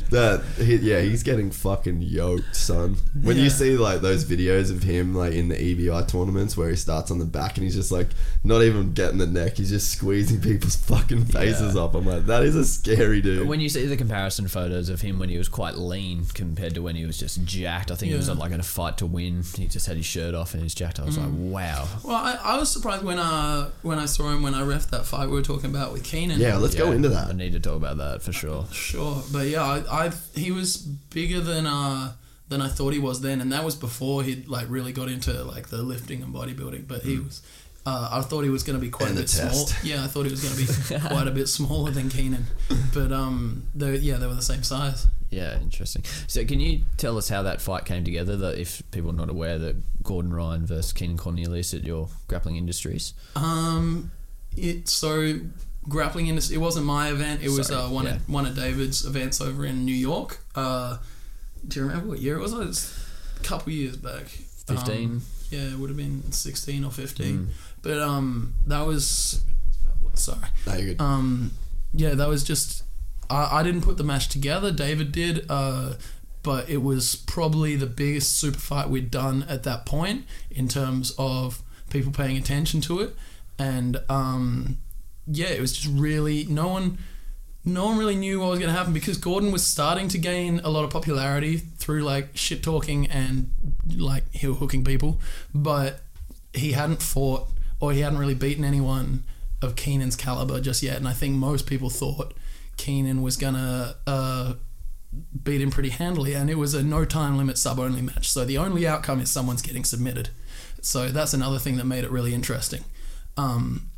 [0.09, 2.86] That he, yeah, he's getting fucking yoked, son.
[3.21, 6.75] When you see like those videos of him like in the EBI tournaments where he
[6.75, 8.07] starts on the back and he's just like
[8.43, 11.81] not even getting the neck, he's just squeezing people's fucking faces Yeah.
[11.83, 11.95] up.
[11.95, 13.47] I'm like, that is a scary dude.
[13.47, 16.81] When you see the comparison photos of him when he was quite lean compared to
[16.81, 18.35] when he was just jacked, I think it was Yeah.
[18.35, 19.43] like in a fight to win.
[19.55, 20.99] He just had his shirt off and he's jacked.
[20.99, 21.87] I was like, wow.
[22.03, 25.05] Well, I, I was surprised when uh when I saw him when I ref that
[25.05, 26.39] fight we were talking about with Keenan.
[26.39, 27.35] yeah, let's go Yeah, into I that.
[27.35, 28.65] need to talk about that for sure.
[28.71, 32.13] Sure, but yeah, I, I he was bigger than uh
[32.49, 35.43] than I thought he was then, and that was before he'd like really got into
[35.43, 36.87] like the lifting and bodybuilding.
[36.87, 37.41] But he was,
[37.85, 39.69] uh, I thought he was going to be quite And a bit small.
[39.83, 42.45] Yeah, I thought he was going to be quite a bit smaller than Keenan.
[42.93, 45.07] But um, they yeah, they were the same size.
[45.29, 46.03] Yeah, interesting.
[46.27, 48.37] So, can you tell us how that fight came together?
[48.37, 52.55] That if people are not aware, that Gordon Ryan versus Keenan Cornelius at your Grappling
[52.55, 53.13] Industries.
[53.35, 54.11] Um,
[54.55, 55.39] it so
[55.87, 56.55] grappling industry.
[56.55, 57.41] It wasn't my event.
[57.41, 58.15] It was Sorry, uh, one yeah.
[58.15, 60.39] of one of David's events over in New York.
[60.55, 60.97] Uh,
[61.67, 62.53] do you remember what year it was?
[62.53, 63.07] It was
[63.39, 64.25] a couple years back.
[64.67, 65.05] 15?
[65.05, 66.93] Um, yeah, it would have been sixteen or Mm.
[66.93, 67.47] fifteen.
[67.81, 69.41] But um, that was
[70.13, 70.39] sorry.
[70.65, 71.01] No, you're good.
[71.01, 71.51] Um,
[71.93, 72.83] yeah, that was just.
[73.29, 74.71] I, I didn't put the match together.
[74.71, 75.45] David did.
[75.49, 75.93] Uh,
[76.43, 81.13] but it was probably the biggest super fight we'd done at that point in terms
[81.17, 83.15] of people paying attention to it,
[83.59, 84.77] and um,
[85.25, 86.97] yeah, it was just really no one.
[87.67, 90.61] No one really knew what was going to happen because Gordon was starting to gain
[90.63, 93.51] a lot of popularity through like shit talking and
[93.93, 95.19] like heel hooking people,
[95.53, 95.99] but
[96.53, 97.49] he hadn't fought
[97.81, 99.25] or he hadn't really beaten anyone
[99.61, 100.95] of Keenan's caliber just yet.
[100.95, 102.33] And I think most people thought
[102.77, 104.53] Keenan was gonna uh,
[105.43, 108.29] beat him pretty handily, and it was a no time limit sub only match.
[108.29, 110.29] So the only outcome is someone's getting submitted.
[110.81, 112.85] So that's another thing that made it really interesting.
[113.35, 113.89] Um,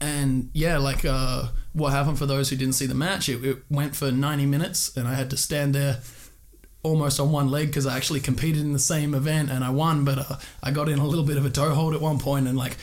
[0.00, 3.58] and yeah, like uh, what happened for those who didn't see the match, it, it
[3.70, 6.00] went for 90 minutes, and I had to stand there
[6.82, 10.04] almost on one leg because I actually competed in the same event and I won,
[10.04, 12.46] but uh, I got in a little bit of a toe hold at one point
[12.46, 12.76] and like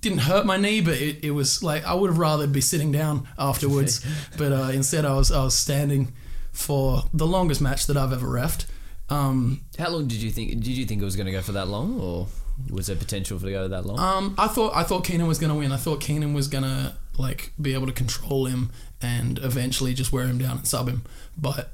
[0.00, 2.90] didn't hurt my knee, but it, it was like I would have rather be sitting
[2.90, 4.04] down afterwards,
[4.38, 6.12] but uh, instead I was I was standing
[6.52, 8.66] for the longest match that I've ever refed.
[9.08, 10.50] Um, How long did you think?
[10.50, 12.26] Did you think it was going to go for that long, or
[12.70, 13.98] was there potential for to go that long?
[13.98, 15.72] Um, I thought I thought Keenan was gonna win.
[15.72, 18.70] I thought Keenan was gonna like be able to control him
[19.00, 21.02] and eventually just wear him down and sub him.
[21.36, 21.72] But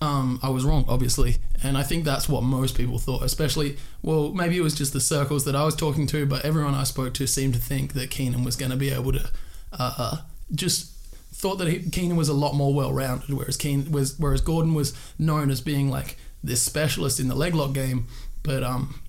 [0.00, 3.22] um, I was wrong, obviously, and I think that's what most people thought.
[3.22, 6.74] Especially, well, maybe it was just the circles that I was talking to, but everyone
[6.74, 9.30] I spoke to seemed to think that Keenan was gonna be able to
[9.72, 10.16] uh,
[10.54, 10.92] just
[11.32, 14.94] thought that he, Keenan was a lot more well-rounded, whereas Keen was whereas Gordon was
[15.18, 18.06] known as being like this specialist in the leg lock game,
[18.42, 19.00] but um,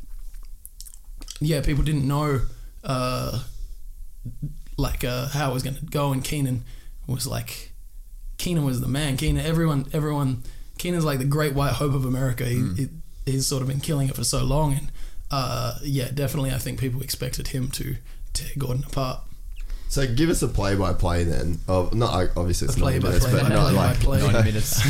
[1.45, 2.41] yeah, people didn't know
[2.83, 3.43] uh,
[4.77, 6.63] like uh, how it was going to go, and Keenan
[7.07, 7.71] was like
[8.37, 9.17] Keenan was the man.
[9.17, 10.43] Keenan, everyone, everyone,
[10.77, 12.45] Keenan's like the great white hope of America.
[12.45, 12.89] He, he
[13.25, 14.91] he's sort of been killing it for so long, and
[15.31, 17.97] uh, yeah, definitely, I think people expected him to
[18.33, 19.21] tear Gordon apart.
[19.93, 21.59] So give us a play-by-play then.
[21.67, 24.03] Of not obviously it's A ninety minutes, play-by-play, but not like.
[24.03, 24.81] 90 minutes.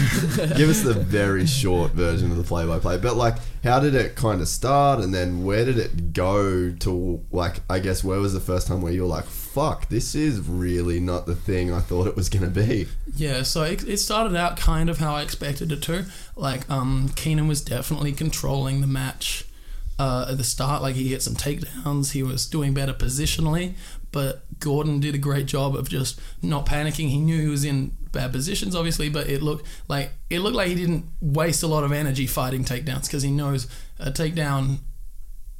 [0.56, 3.00] give us the very short version of the play-by-play.
[3.00, 3.36] But like,
[3.66, 7.22] how did it kind of start, and then where did it go to?
[7.34, 10.40] Like, I guess where was the first time where you were like, "Fuck, this is
[10.40, 14.38] really not the thing I thought it was gonna be." Yeah, so it, it started
[14.38, 16.06] out kind of how I expected it to.
[16.38, 19.44] Like, um, Keenan was definitely controlling the match
[20.00, 20.82] uh, at the start.
[20.82, 22.14] Like, he hit some takedowns.
[22.14, 23.76] He was doing better positionally,
[24.14, 27.10] but Gordon did a great job of just not panicking.
[27.10, 30.69] He knew he was in bad positions, obviously, but it looked like it looked like
[30.69, 33.68] he didn't waste a lot of energy fighting takedowns because he knows
[33.99, 34.77] a takedown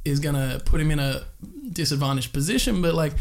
[0.06, 1.24] is gonna put him in a
[1.70, 2.80] disadvantaged position.
[2.80, 3.12] But like,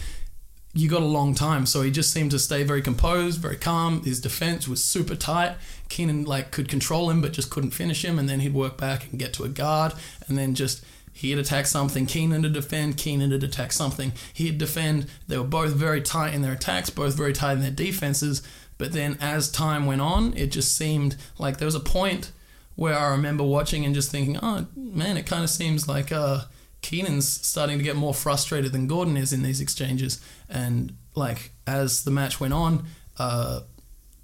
[0.73, 4.03] you got a long time, so he just seemed to stay very composed, very calm.
[4.03, 5.55] His defense was super tight.
[5.89, 9.09] Keenan like could control him, but just couldn't finish him, and then he'd work back
[9.09, 9.93] and get to a guard,
[10.27, 10.83] and then just
[11.13, 12.05] he'd attack something.
[12.05, 14.11] Keenan to defend, Keenan to attack something.
[14.33, 15.07] He'd defend.
[15.27, 18.41] They were both very tight in their attacks, both very tight in their defenses.
[18.77, 22.31] But then as time went on, it just seemed like there was a point
[22.75, 26.41] where I remember watching and just thinking, oh man, it kind of seems like uh,
[26.81, 30.19] Keenan's starting to get more frustrated than Gordon is in these exchanges.
[30.49, 32.85] And like as the match went on,
[33.17, 33.61] uh,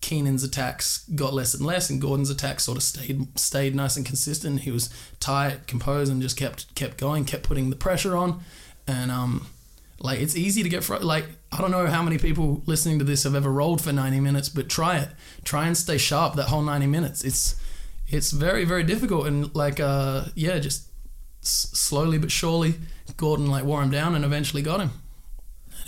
[0.02, 4.06] Keenan's attacks got less and less, and Gordon's attacks sort of stayed stayed nice and
[4.06, 4.62] consistent.
[4.62, 4.90] He was
[5.20, 8.42] tight, composed, and just kept kept going, kept putting the pressure on.
[8.88, 9.48] And um,
[10.00, 13.06] like it's easy to get fr- like I don't know how many people listening to
[13.06, 15.10] this have ever rolled for 90 minutes, but try it.
[15.44, 17.24] Try and stay sharp that whole 90 minutes.
[17.24, 17.56] It's
[18.08, 20.88] it's very very difficult and like uh yeah, just
[21.44, 22.76] s- slowly but surely
[23.18, 24.92] Gordon like wore him down and eventually got him.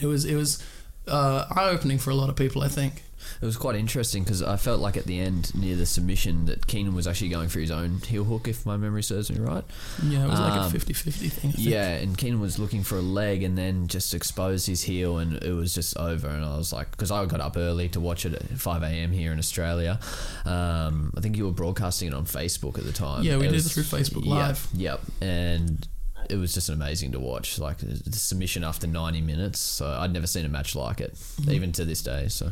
[0.01, 0.61] It was it was
[1.07, 3.03] uh, eye opening for a lot of people, I think.
[3.41, 6.67] It was quite interesting because I felt like at the end near the submission that
[6.67, 9.63] Keenan was actually going for his own heel hook, if my memory serves me right.
[10.03, 11.53] Yeah, it was like a Um, 50-50 thing.
[11.57, 15.41] Yeah, and Keenan was looking for a leg and then just exposed his heel and
[15.43, 16.27] it was just over.
[16.27, 19.11] And I was like, because I got up early to watch it at 5 a.m.
[19.11, 19.99] here in Australia.
[20.45, 23.23] Um, I think you were broadcasting it on Facebook at the time.
[23.23, 24.67] Yeah, we It did was- through Facebook Live.
[24.75, 25.87] Yep, and
[26.29, 27.57] it was just amazing to watch.
[27.59, 29.59] Like the submission after 90 minutes.
[29.59, 31.51] So I'd never seen a match like it, Mm-hmm.
[31.51, 32.27] even to this day.
[32.27, 32.51] So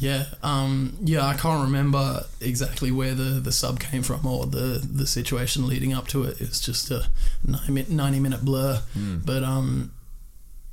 [0.00, 4.80] Yeah, um, yeah, I can't remember exactly where the, the sub came from or the,
[4.82, 6.40] the situation leading up to it.
[6.40, 7.06] It's just a
[7.46, 8.80] 90 minute, 90 minute blur.
[9.26, 9.92] But um,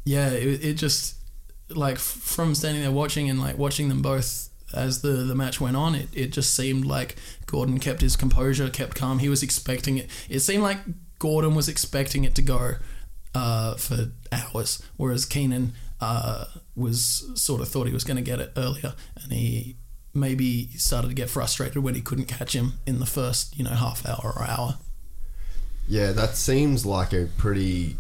[0.06, 1.16] yeah, it, it just,
[1.70, 5.76] like, from standing there watching and, like, watching them both as the, the match went
[5.76, 7.18] on, it, it just seemed like
[7.48, 9.20] Gordon kept his composure, kept calm.
[9.20, 10.10] He was expecting it.
[10.30, 10.80] It seemed like
[11.20, 12.76] Gordon was expecting it to go
[13.36, 16.46] uh, for hours, whereas Keenan uh,
[16.76, 19.78] was sort of thought he was going to get it earlier, and he
[20.14, 23.72] maybe started to get frustrated when he couldn't catch him in the first, you know,
[23.72, 24.78] half hour or hour.
[25.88, 27.98] Yeah, that seems like a pretty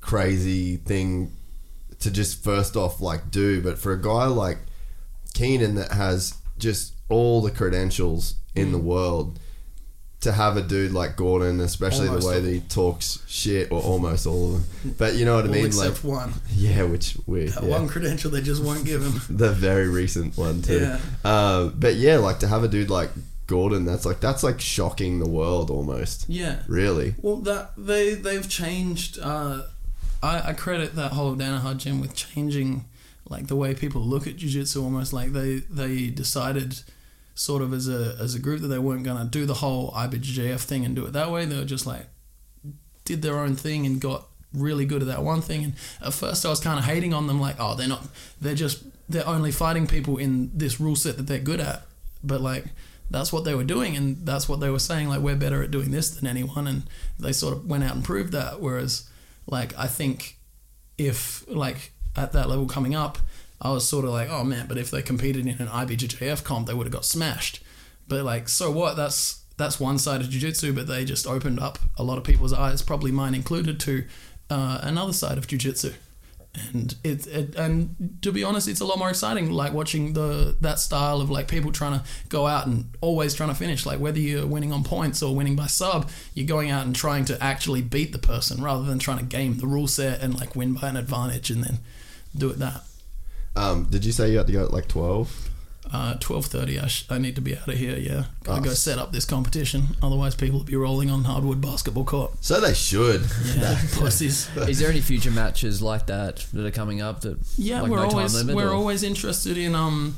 [0.00, 1.32] crazy thing
[2.00, 4.58] to just first off like do, but for a guy like
[5.34, 8.72] Keenan that has just all the credentials in Mm.
[8.72, 9.38] the world
[10.20, 13.80] to have a dude like Gordon, especially Almost the way that he talks shit, or
[13.82, 14.94] almost all of them.
[14.98, 15.66] But you know what I All mean?
[15.66, 16.32] except Like, one.
[16.52, 17.68] yeah, which we That yeah.
[17.68, 19.20] one credential they just won't give him.
[19.36, 20.80] the very recent one too.
[20.80, 20.98] Yeah.
[21.24, 23.10] Um, but yeah, like to have a dude like
[23.46, 26.24] Gordon, that's like that's like shocking the world almost.
[26.28, 26.62] Yeah.
[26.66, 27.14] Really.
[27.20, 29.18] Well, that they they've changed.
[29.22, 29.62] Uh,
[30.22, 32.86] I, I credit that whole Danaher gym with changing
[33.28, 36.80] like the way people look at jiu-jitsu almost like they they decided
[37.36, 40.60] sort of as a as a group that they weren't to do the whole IBJJF
[40.60, 41.44] thing and do it that way.
[41.44, 42.06] They were just like
[43.04, 45.62] did their own thing and got really good at that one thing.
[45.62, 48.08] And at first I was kind of hating on them like oh they're not
[48.40, 51.82] they're just they're only fighting people in this rule set that they're good at.
[52.24, 52.64] But like
[53.10, 55.70] that's what they were doing and that's what they were saying like we're better at
[55.70, 56.66] doing this than anyone.
[56.66, 56.84] And
[57.18, 58.60] they sort of went out and proved that.
[58.62, 59.08] Whereas
[59.46, 60.38] like I think
[60.96, 63.18] if like at that level coming up
[63.60, 66.66] I was sort of like oh man but if they competed in an IBJJF comp
[66.66, 67.62] they would have got smashed.
[68.08, 68.96] But like so what?
[68.96, 72.52] That's that's one side of jiu-jitsu but they just opened up a lot of people's
[72.52, 74.04] eyes probably mine included to
[74.50, 75.92] uh, another side of jiu-jitsu.
[76.72, 80.56] And it, it and to be honest it's a lot more exciting like watching the
[80.60, 83.84] that style of like people trying to go out and always trying to finish.
[83.86, 87.24] Like whether you're winning on points or winning by sub you're going out and trying
[87.26, 90.54] to actually beat the person rather than trying to game the rule set and like
[90.54, 91.78] win by an advantage and then
[92.36, 92.82] do it that
[93.56, 95.50] Um, did you say you had to go at like twelve?
[95.92, 98.98] uh, 12.30 I, sh- I need to be out of here yeah gotta go set
[98.98, 103.20] up this competition otherwise people will be rolling on hardwood basketball court So they should.
[103.54, 107.82] yeah pussies is there any future matches like that that are coming up that Yeah,
[107.82, 110.16] like we're no always limit, we're or- always interested in um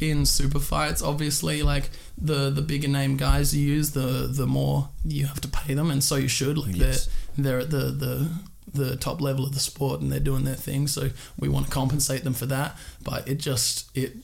[0.00, 1.02] in super fights.
[1.02, 5.48] Obviously, like the the bigger name guys you use, the the more you have to
[5.48, 6.56] pay them, and so you should.
[6.58, 7.08] Like Yes.
[7.36, 8.28] they're they're at the the
[8.74, 10.86] the top level of the sport and they're doing their thing.
[10.86, 12.76] So we want to compensate them for that.
[13.02, 14.16] But it just it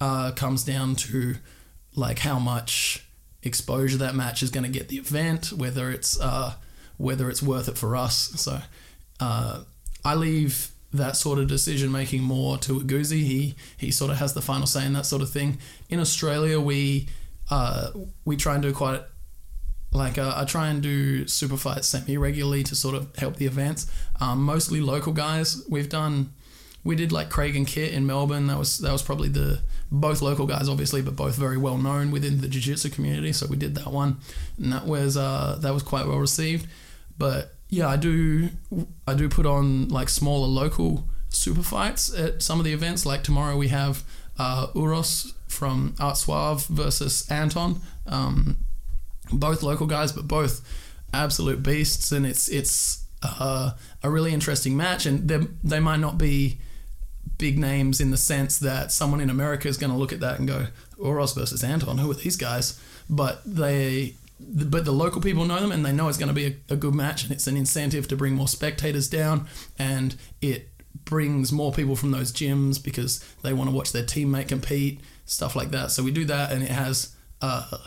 [0.00, 1.36] uh, comes down to
[1.94, 3.04] like how much
[3.42, 6.54] exposure that match is going to get the event, whether it's uh,
[6.96, 8.32] whether it's worth it for us.
[8.40, 8.60] So
[9.20, 9.60] uh,
[10.04, 13.22] I leave that sort of decision making more to Aguzi.
[13.22, 15.58] He he sort of has the final say in that sort of thing.
[15.88, 17.08] In Australia, we
[17.50, 17.90] uh,
[18.24, 19.02] we try and do quite
[19.92, 23.46] like uh, I try and do super fights semi regularly to sort of help the
[23.46, 23.90] events.
[24.20, 25.62] Um, mostly local guys.
[25.68, 26.30] We've done
[26.84, 28.46] we did like Craig and Kit in Melbourne.
[28.46, 29.60] That was that was probably the
[29.90, 33.32] both local guys, obviously, but both very well known within the jiu-jitsu community.
[33.32, 34.18] So we did that one,
[34.56, 36.66] and that was uh, that was quite well received.
[37.16, 38.50] But yeah, I do
[39.06, 43.04] I do put on like smaller local super fights at some of the events.
[43.04, 44.04] Like tomorrow we have
[44.38, 47.80] uh, Uros from Art Suave versus Anton.
[48.06, 48.56] Um,
[49.32, 50.62] both local guys, but both
[51.12, 53.72] absolute beasts, and it's it's uh,
[54.02, 55.06] a really interesting match.
[55.06, 56.58] And they they might not be
[57.38, 60.38] big names in the sense that someone in America is going to look at that
[60.38, 60.66] and go,
[60.98, 62.80] Oros versus Anton, who are these guys?
[63.08, 66.46] But they but the local people know them and they know it's going to be
[66.46, 69.48] a, a, good match and it's an incentive to bring more spectators down
[69.78, 70.68] and it
[71.04, 75.56] brings more people from those gyms because they want to watch their teammate compete stuff
[75.56, 77.78] like that so we do that and it has uh,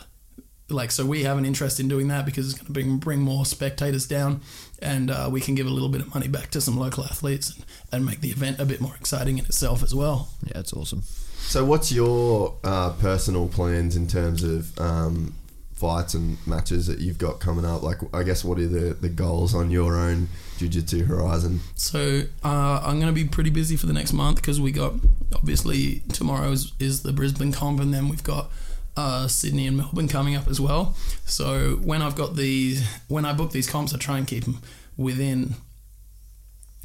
[0.68, 3.20] like so we have an interest in doing that because it's going to bring bring
[3.20, 4.40] more spectators down
[4.80, 7.54] and uh, we can give a little bit of money back to some local athletes
[7.54, 10.72] and, and make the event a bit more exciting in itself as well yeah it's
[10.72, 15.34] awesome so what's your uh, personal plans in terms of um,
[15.82, 17.82] fights and matches that you've got coming up?
[17.82, 21.60] Like, I guess, what are the, the goals on your own Jiu Jitsu horizon?
[21.74, 24.94] So, uh, I'm going to be pretty busy for the next month because we got,
[25.34, 28.50] obviously, tomorrow is, is the Brisbane comp, and then we've got
[28.96, 30.96] uh, Sydney and Melbourne coming up as well.
[31.24, 34.58] So, when I've got these, when I book these comps, I try and keep them
[34.96, 35.54] within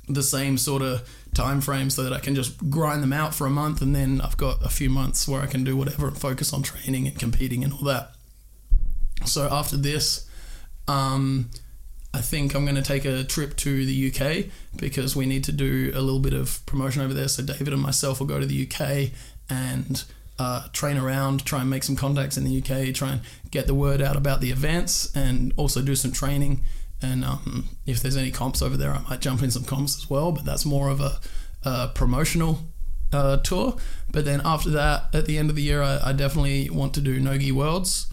[0.07, 3.45] the same sort of time frame so that I can just grind them out for
[3.45, 6.17] a month and then I've got a few months where I can do whatever and
[6.17, 8.11] focus on training and competing and all that.
[9.25, 10.27] So after this,
[10.87, 11.49] um,
[12.13, 15.51] I think I'm going to take a trip to the UK because we need to
[15.51, 17.27] do a little bit of promotion over there.
[17.27, 19.11] So David and myself will go to the UK
[19.49, 20.03] and
[20.39, 23.73] uh, train around, try and make some contacts in the UK, try and get the
[23.73, 26.61] word out about the events, and also do some training.
[27.01, 30.09] And um, if there's any comps over there, I might jump in some comps as
[30.09, 30.31] well.
[30.31, 31.19] But that's more of a,
[31.63, 32.59] a promotional
[33.13, 33.77] uh, tour.
[34.11, 37.01] But then after that, at the end of the year, I, I definitely want to
[37.01, 38.11] do Nogi Worlds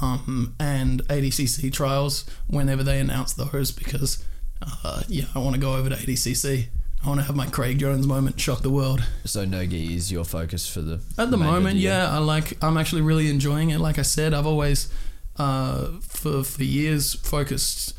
[0.00, 4.24] um, and ADCC trials whenever they announce those because,
[4.62, 6.68] uh, yeah, I want to go over to ADCC.
[7.04, 9.04] I want to have my Craig Jones moment, shock the world.
[9.26, 11.76] So Nogi is your focus for the at the moment.
[11.76, 12.56] Yeah, I like.
[12.64, 13.78] I'm actually really enjoying it.
[13.78, 14.88] Like I said, I've always,
[15.36, 17.94] uh, for for years, focused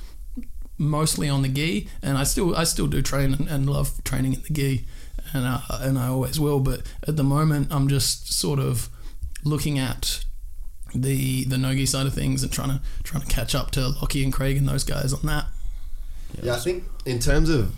[0.80, 4.34] mostly on the gi, and I still I still do train and, and love training
[4.34, 4.86] in the gi,
[5.34, 6.60] and uh, and I always will.
[6.60, 8.90] But at the moment, I'm just sort of
[9.44, 10.26] looking at
[10.96, 14.24] the the Nogi side of things and trying to trying to catch up to Lockie
[14.24, 15.46] and Craig and those guys on that.
[16.42, 17.72] Yeah, I think in terms of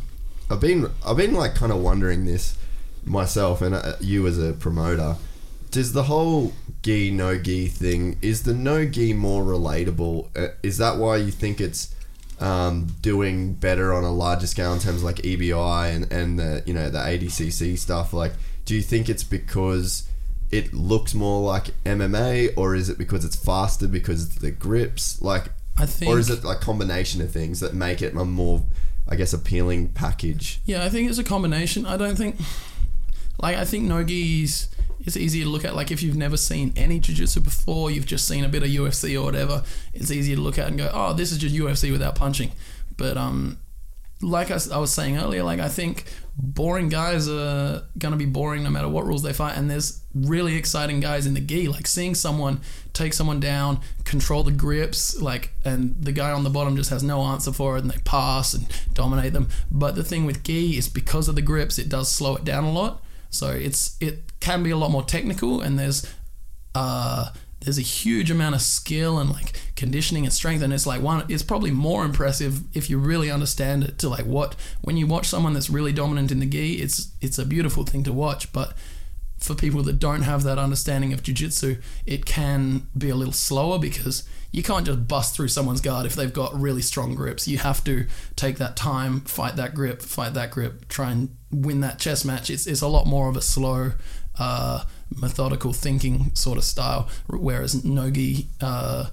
[0.49, 2.57] I've been I've been like kind of wondering this
[3.05, 5.15] myself and uh, you as a promoter.
[5.71, 10.27] Does the whole gi no gi thing is the no gi more relatable?
[10.37, 11.93] Uh, is that why you think it's
[12.39, 16.63] um, doing better on a larger scale in terms of like EBI and and the
[16.65, 18.13] you know the ADCC stuff?
[18.13, 18.33] Like,
[18.65, 20.09] do you think it's because
[20.51, 25.21] it looks more like MMA, or is it because it's faster because the grips?
[25.21, 28.63] Like, I think, or is it like combination of things that make it a more,
[29.09, 30.61] I guess, appealing package?
[30.65, 31.85] Yeah, I think it's a combination.
[31.85, 32.35] I don't think,
[33.41, 34.69] like, I think Nogi's
[35.07, 35.73] it's easier to look at.
[35.73, 39.19] Like, if you've never seen any jiu-jitsu before, you've just seen a bit of UFC
[39.19, 39.63] or whatever.
[39.93, 42.51] It's easier to look at and go, oh, this is just UFC without punching.
[42.97, 43.57] But um,
[44.22, 48.26] like I, I was saying earlier, like I think boring guys are going to be
[48.26, 49.57] boring no matter what rules they fight.
[49.57, 52.61] And there's really exciting guys in the gi, like seeing someone
[52.94, 57.03] take someone down, control the grips, like, and the guy on the bottom just has
[57.03, 59.49] no answer for it and they pass and dominate them.
[59.72, 62.64] But the thing with gi is because of the grips, it does slow it down
[62.64, 63.03] a lot.
[63.30, 66.11] So it's it can be a lot more technical, and there's
[66.73, 67.31] uh,
[67.61, 71.25] there's a huge amount of skill and like conditioning and strength and it's like one
[71.27, 75.27] it's probably more impressive if you really understand it to like what when you watch
[75.27, 78.73] someone that's really dominant in the gi it's it's a beautiful thing to watch but
[79.38, 83.77] for people that don't have that understanding of jiu-jitsu it can be a little slower
[83.77, 87.47] because you can't just bust through someone's guard if they've got really strong grips.
[87.47, 91.81] You have to take that time fight that grip fight that grip try and win
[91.81, 92.49] that chess match.
[92.49, 93.91] It's, it's a lot more of a slow
[94.39, 94.84] uh,
[95.15, 97.09] methodical thinking sort of style.
[97.27, 99.07] Whereas Nogi, uh,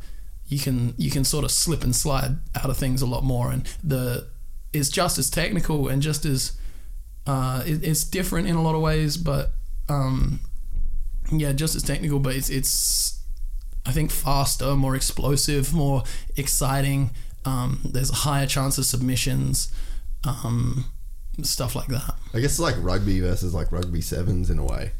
[0.48, 3.50] you can you can sort of slip and slide out of things a lot more,
[3.50, 4.28] and the
[4.72, 6.52] is just as technical and just as
[7.26, 9.52] uh, it, it's different in a lot of ways, but
[9.88, 10.40] um,
[11.32, 12.18] yeah, just as technical.
[12.18, 13.20] But it's it's
[13.86, 16.02] I think faster, more explosive, more
[16.36, 17.10] exciting.
[17.44, 19.72] Um, there's a higher chance of submissions,
[20.24, 20.86] um,
[21.42, 22.14] stuff like that.
[22.32, 24.92] I guess it's like rugby versus like rugby sevens in a way.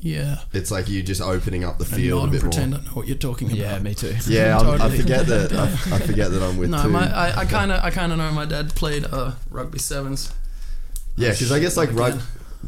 [0.00, 0.38] Yeah.
[0.52, 2.80] It's like you just opening up the And field nod a and bit pretend more.
[2.80, 3.58] I know what you're talking about.
[3.58, 4.14] Yeah, me too.
[4.28, 5.52] Yeah, I'm, I forget that.
[5.52, 5.64] I,
[5.96, 6.88] I forget that I'm with No, two.
[6.88, 10.32] my, I, I kind of, I kind of know my dad played uh, rugby sevens.
[11.16, 11.98] yeah, because I guess like Again.
[11.98, 12.20] rug.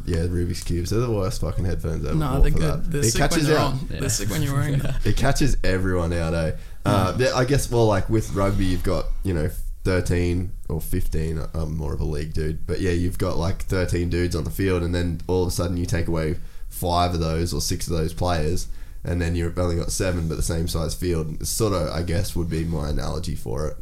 [0.06, 0.90] Yeah, Rubik's cubes.
[0.90, 2.14] They're the worst fucking headphones ever.
[2.14, 2.84] No, bought they're for good.
[2.84, 2.90] that.
[2.92, 3.72] They're It sick catches they're out.
[3.72, 3.86] on.
[3.90, 4.94] They're sick when you're wearing them.
[5.04, 6.52] It catches everyone out, eh?
[6.84, 7.68] Uh, yeah, I guess.
[7.70, 9.50] Well, like with rugby, you've got you know
[9.84, 11.42] thirteen or fifteen.
[11.54, 14.50] I'm more of a league dude, but yeah, you've got like thirteen dudes on the
[14.50, 16.36] field, and then all of a sudden you take away
[16.70, 18.66] five of those or six of those players,
[19.04, 21.46] and then you've only got seven, but the same size field.
[21.46, 23.76] Sort of, I guess, would be my analogy for it.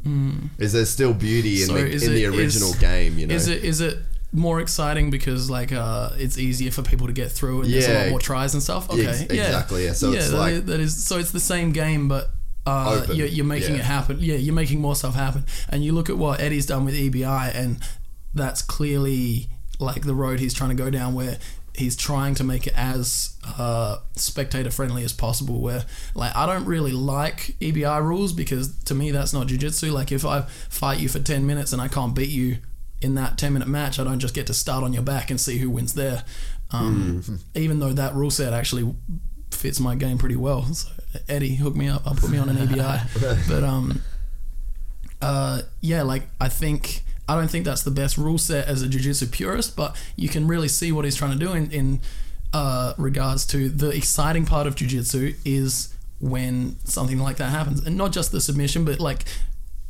[0.59, 3.19] Is there still beauty in So the in the original is- game?
[3.19, 3.99] You know, Is it is it
[4.33, 7.99] more exciting because like uh, it's easier for people to get through and there's a
[8.03, 8.91] lot more tries and stuff?
[8.91, 9.93] Okay, Ex- yeah, exactly, yeah.
[9.93, 12.31] So yeah, it's that like- is- that is so it's the same game, but.
[12.67, 13.81] Uh, you're, you're making yeah.
[13.81, 14.19] it happen.
[14.21, 15.47] Yeah, you're making more stuff happen.
[15.71, 17.79] And you look at what Eddie's done with EBI, and
[18.35, 19.49] that's clearly
[19.79, 21.39] like the road he's trying to go down, where
[21.79, 25.61] he's trying to make it as uh, spectator friendly as possible.
[25.61, 25.85] Where
[26.15, 29.93] like I don't really like EBI rules because to me that's not jujitsu.
[29.93, 32.59] Like if I fight you for ten minutes and I can't beat you
[33.01, 35.41] in that ten minute match, I don't just get to start on your back and
[35.41, 36.25] see who wins there.
[36.71, 37.37] Um, Hmm.
[37.55, 38.95] Even though that rule set actually
[39.51, 40.63] fits my game pretty well.
[40.75, 40.91] So
[41.29, 42.03] Eddie, hook me up.
[42.07, 43.49] I'll put me on an EBI.
[43.49, 44.03] but um,
[45.23, 48.89] uh, yeah, like I think I don't think that's the best rule set as a
[48.89, 52.01] jiu-jitsu purist, but you can really see what he's trying to do in in
[52.53, 57.97] uh, regards to the exciting part of jiu-jitsu is when something like that happens, and
[57.97, 59.25] not just the submission, but like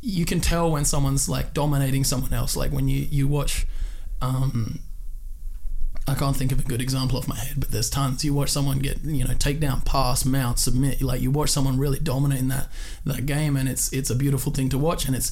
[0.01, 2.55] you can tell when someone's like dominating someone else.
[2.55, 3.65] Like when you you watch.
[4.21, 4.79] Um,
[6.07, 8.25] I can't think of a good example off my head, but there's tons.
[8.25, 11.03] You watch someone get, you know, take down, pass, mount, submit.
[11.03, 12.67] Like you watch someone really dominate in that
[13.05, 15.31] that game, and it's it's a beautiful thing to watch, and it's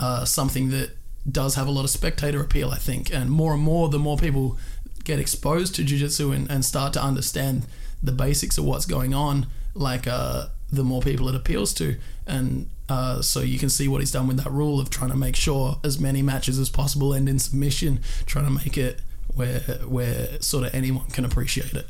[0.00, 0.96] uh, something that
[1.30, 3.12] does have a lot of spectator appeal, I think.
[3.12, 4.58] And more and more, the more people
[5.04, 7.66] get exposed to jiu-jitsu and, and start to understand
[8.02, 11.96] the basics of what's going on, like uh, the more people it appeals to.
[12.26, 15.16] And uh, so you can see what he's done with that rule of trying to
[15.16, 19.00] make sure as many matches as possible end in submission, trying to make it
[19.34, 21.86] where where sort of anyone can appreciate it.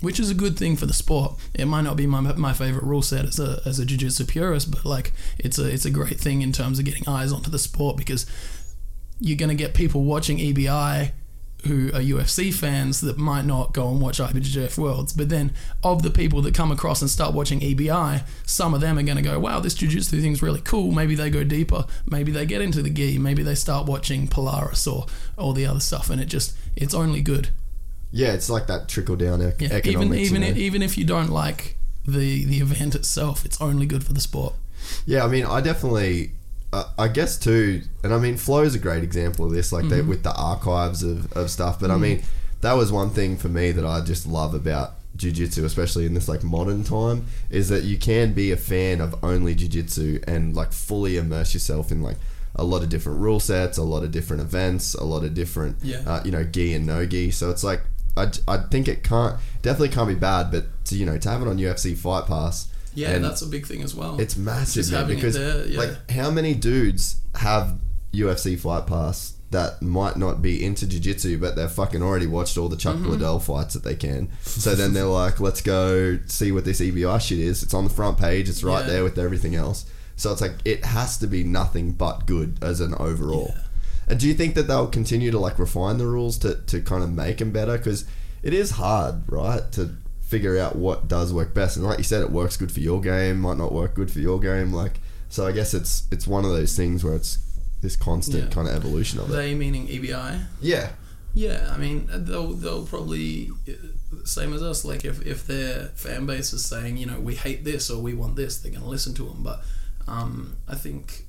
[0.00, 1.38] Which is a good thing for the sport.
[1.54, 4.70] It might not be my, my favorite rule set as a as a jiu-jitsu purist,
[4.70, 7.58] but like it's a it's a great thing in terms of getting eyes onto the
[7.58, 8.26] sport because
[9.20, 11.12] you're going to get people watching EBI
[11.66, 15.12] who are UFC fans that might not go and watch IBJJF Worlds.
[15.12, 15.52] But then,
[15.82, 19.16] of the people that come across and start watching EBI, some of them are going
[19.16, 20.92] to go, wow, this jiu-jitsu thing's really cool.
[20.92, 21.86] Maybe they go deeper.
[22.06, 23.18] Maybe they get into the gi.
[23.18, 25.06] Maybe they start watching Polaris or
[25.38, 26.10] all the other stuff.
[26.10, 27.48] And it just, it's only good.
[28.20, 30.56] Yeah, it's like that trickle down ec- Yeah, even even you know?
[30.56, 31.76] even if you don't like
[32.06, 34.54] the the event itself, it's only good for the sport.
[35.06, 36.32] Yeah, I mean, I definitely,
[36.72, 39.88] uh, I guess too, and I mean, Flow is a great example of this, like
[39.88, 41.80] they, with the archives of, of stuff.
[41.80, 42.22] But I mean,
[42.60, 46.28] that was one thing for me that I just love about jiu-jitsu especially in this
[46.28, 50.72] like modern time is that you can be a fan of only jiu-jitsu and like
[50.72, 52.16] fully immerse yourself in like
[52.56, 55.76] a lot of different rule sets a lot of different events a lot of different
[55.84, 56.02] Yeah.
[56.04, 57.82] uh, you know gi and no gi so it's like
[58.16, 61.42] I, I think it can't definitely can't be bad but to you know to have
[61.42, 64.20] it on UFC Fight Pass Yeah, and that's a big thing as well.
[64.20, 65.78] it's massive man, because there, yeah.
[65.78, 67.78] like how many dudes have
[68.12, 72.68] UFC Fight Pass that might not be into jiu-jitsu but they've fucking already watched all
[72.68, 73.10] the Chuck Mm-hmm.
[73.10, 77.20] Liddell fights that they can so then they're like let's go see what this EBI
[77.20, 78.92] shit is it's on the front page it's right Yeah.
[78.92, 79.86] there with everything else
[80.16, 83.54] so it's like it has to be nothing but good as an overall
[84.08, 87.02] and do you think that they'll continue to like refine the rules to, to kind
[87.02, 88.04] of make them better because
[88.42, 92.22] it is hard right to figure out what does work best and like you said
[92.22, 95.46] it works good for your game might not work good for your game like so
[95.46, 97.38] I guess it's it's one of those things where it's
[97.82, 98.50] this constant Yeah.
[98.50, 100.40] kind of evolution of it they meaning EBI.
[100.60, 100.90] yeah
[101.34, 103.72] Yeah, I mean they'll they'll probably uh,
[104.24, 104.84] same as us.
[104.84, 108.14] Like if if their fan base is saying you know we hate this or we
[108.14, 109.42] want this, they're gonna listen to them.
[109.42, 109.58] But
[110.06, 111.26] um, I think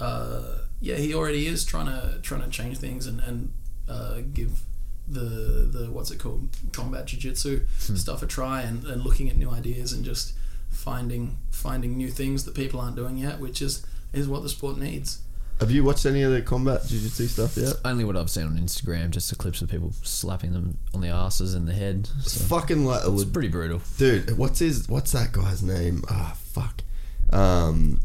[0.00, 3.52] uh, yeah, he already is trying to trying to change things and and
[3.88, 4.60] uh, give
[5.06, 9.50] the the what's it called combat jiu-jitsu stuff a try and, and looking at new
[9.50, 10.32] ideas and just
[10.70, 14.78] finding finding new things that people aren't doing yet, which is is what the sport
[14.78, 15.20] needs.
[15.60, 18.56] have you watched any of the combat jiu-jitsu stuff yet Only what I've seen on
[18.58, 22.08] Instagram, just the clips of people slapping them on the asses and the head.
[22.18, 23.80] it's So fucking like a it's pretty brutal.
[23.98, 26.82] dude what's his what's that guy's name ah fuck
[27.32, 28.00] um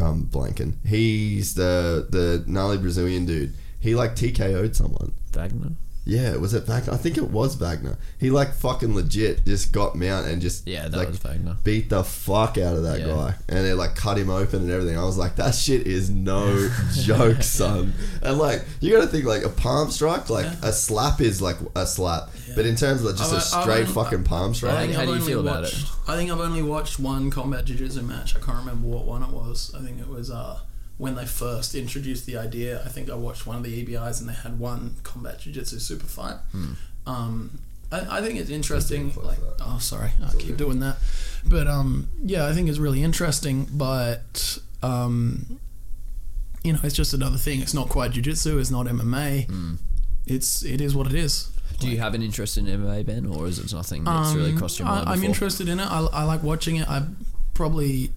[0.00, 0.74] um blanking.
[0.86, 3.52] He's the the gnarly Brazilian dude.
[3.80, 5.12] He like TKO'd someone.
[5.32, 5.72] Wagner.
[6.08, 6.92] Yeah, was it Wagner?
[6.92, 7.98] I think it was Wagner.
[8.18, 11.56] He like fucking legit just got mount and just Yeah, that like, was Wagner.
[11.64, 13.06] beat the fuck out of that Yeah.
[13.06, 14.96] guy, and they like cut him open and everything.
[14.96, 17.92] I was like, that shit is no joke, son.
[18.22, 21.56] And like, you got to think like a palm strike, like a slap is like
[21.74, 24.54] a slap, but in terms of like, just a I've- I've straight only- fucking palm
[24.54, 26.98] strike, think- how I've do you only feel about watched- I think I've only watched
[26.98, 28.34] one combat jiu-jitsu match.
[28.34, 29.72] I can't remember what one it was.
[29.78, 30.58] I think it was uh,
[30.98, 32.82] when they first introduced the idea.
[32.84, 36.06] I think I watched one of the EBIs and they had one combat jiu-jitsu super
[36.06, 36.36] fight.
[36.52, 36.72] Hmm.
[37.06, 37.58] Um,
[37.92, 39.10] I, I think it's interesting.
[39.12, 39.64] flip Like, that.
[39.64, 40.96] oh, sorry, I keep doing that.
[41.44, 43.68] But um, yeah, I think it's really interesting.
[43.72, 45.60] But um,
[46.64, 47.60] you know, it's just another thing.
[47.60, 48.58] It's not quite jiu-jitsu.
[48.58, 49.78] It's not MMA.
[50.26, 51.50] It's it is what it is.
[51.80, 54.58] Do you have an interest in MMA, Ben, or is it nothing that's really Um,
[54.58, 55.08] crossed your mind?
[55.08, 55.84] I, I'm interested in it.
[55.86, 56.88] I, I like watching it.
[56.88, 57.02] I
[57.54, 58.12] probably,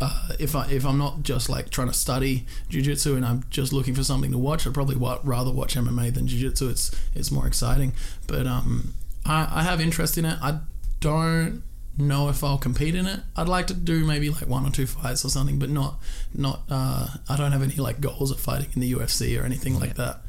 [0.00, 3.72] uh, if I if I'm not just like trying to study jujitsu and I'm just
[3.72, 6.70] looking for something to watch, I'd probably wa- rather watch MMA than jujitsu.
[6.70, 7.92] It's it's more exciting.
[8.26, 8.94] But um,
[9.24, 10.38] I, I have interest in it.
[10.42, 10.58] I
[11.00, 11.62] don't
[11.96, 13.20] know if I'll compete in it.
[13.36, 15.98] I'd like to do maybe like one or two fights or something, but not
[16.34, 16.60] not.
[16.70, 19.94] Uh, I don't have any like goals of fighting in the UFC or anything like
[19.94, 20.20] that.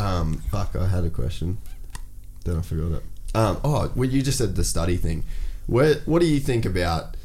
[0.00, 1.58] Um, fuck, I had a question.
[2.44, 3.02] Then I forgot it.
[3.34, 5.24] Um, oh, well, you just said the study thing.
[5.66, 7.16] Where, what do you think about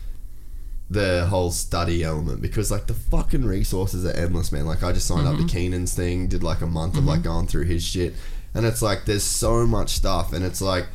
[0.90, 2.42] the whole study element?
[2.42, 4.66] Because like the fucking resources are endless, man.
[4.66, 7.48] Like I just signed up to Keenan's thing, did like a month of like going
[7.48, 8.14] through his shit,
[8.54, 10.86] and it's like there's so much stuff, and it's like,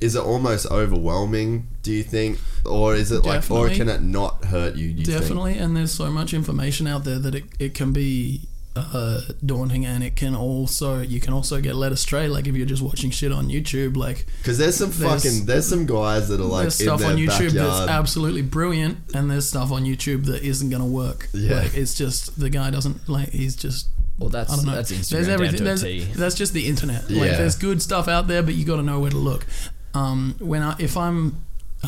[0.00, 1.66] is it almost overwhelming?
[1.82, 4.92] Do you think, or is it like, or can it not hurt you?
[4.92, 5.20] Do you think?
[5.20, 8.42] Definitely, and there's so much information out there that it, it can be
[8.92, 12.28] uh, daunting, and it can also you can also get led astray.
[12.28, 15.66] Like if you're just watching shit on YouTube, like Because there's some There's- fucking there's
[15.68, 17.52] some guys that are like there's in stuff their on YouTube backyard.
[17.78, 21.28] that's absolutely brilliant, and there's stuff on YouTube that isn't gonna work.
[21.32, 21.60] Yeah.
[21.62, 23.88] like, it's just the guy doesn't like he's just.
[24.18, 24.74] Well, that's I don't know.
[24.74, 25.56] that's Instagram there's everything.
[25.64, 26.12] down to There's, a T.
[26.16, 27.08] that's just the internet.
[27.08, 27.36] Like Yeah.
[27.36, 29.46] there's good stuff out there, but you got to know where to look.
[29.94, 31.36] Um, when I, if I'm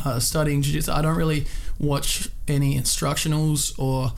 [0.05, 1.47] uh, studying jiu-jitsu, I don't really
[1.81, 4.12] watch any instructionals or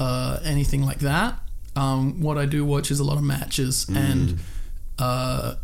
[0.00, 1.38] uh, anything like that.
[1.74, 4.40] Um, what I do watch is a lot of matches and
[4.98, 5.54] uh,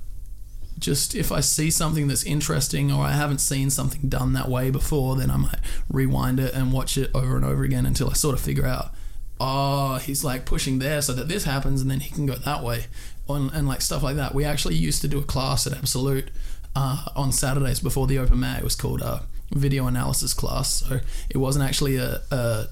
[0.79, 4.71] just if I see something that's interesting or I haven't seen something done that way
[4.71, 5.59] before, then I might
[5.91, 8.93] rewind it and watch it over and over again until I sort of figure out,
[9.41, 12.63] oh, he's like pushing there so that this happens and then he can go that
[12.63, 12.87] way.
[13.29, 14.35] On, and like stuff like that.
[14.35, 16.31] We actually used to do a class at Absolute
[16.75, 18.61] uh, on Saturdays before the open mat.
[18.61, 20.75] It was called a video analysis class.
[20.77, 22.67] So it wasn't actually a, a,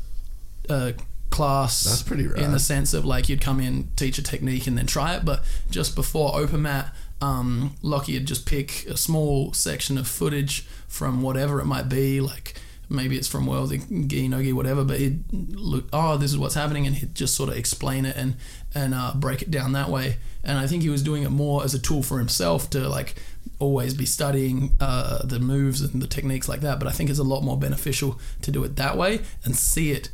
[0.71, 0.95] a
[1.31, 4.77] class That's pretty in the sense of like you'd come in, teach a technique, and
[4.77, 5.25] then try it.
[5.25, 10.67] But just before open mat, um, Lockie would just pick a small section of footage
[10.89, 12.55] from whatever it might be, like
[12.89, 14.85] maybe it's from World Gi No Gi, whatever.
[14.85, 18.17] But he'd look, oh, this is what's happening, and he'd just sort of explain it
[18.17, 18.37] and
[18.75, 20.17] and uh, break it down that way.
[20.45, 23.17] And I think he was doing it more as a tool for himself to like
[23.59, 26.79] always be studying uh, the moves and the techniques like that.
[26.79, 29.91] But I think it's a lot more beneficial to do it that way and see
[29.93, 30.11] it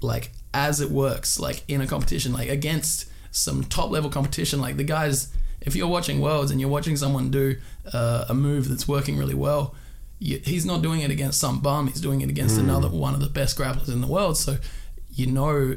[0.00, 4.60] like as it works, like in a competition, like against some top level competition.
[4.60, 7.56] Like the guys, if you're watching Worlds and you're watching someone do
[7.92, 9.74] uh, a move that's working really well,
[10.20, 11.88] you, he's not doing it against some bum.
[11.88, 14.36] He's doing it against another one of the best grapplers in the world.
[14.38, 14.56] So
[15.10, 15.76] you know,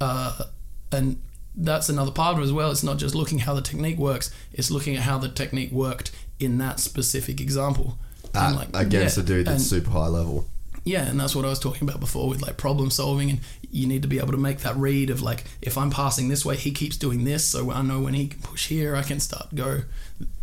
[0.00, 0.44] uh,
[0.90, 1.22] and
[1.54, 2.70] that's another part of it as well.
[2.70, 6.10] It's not just looking how the technique works; it's looking at how the technique worked
[6.40, 7.98] in that specific example.
[8.34, 10.48] And, At- against yeah, a dude that's super high level.
[10.84, 13.40] Yeah, and that's what I was talking about before with like problem solving, and
[13.70, 16.44] you need to be able to make that read of like if I'm passing this
[16.44, 19.20] way, he keeps doing this, so I know when he can push here, I can
[19.20, 19.82] start go.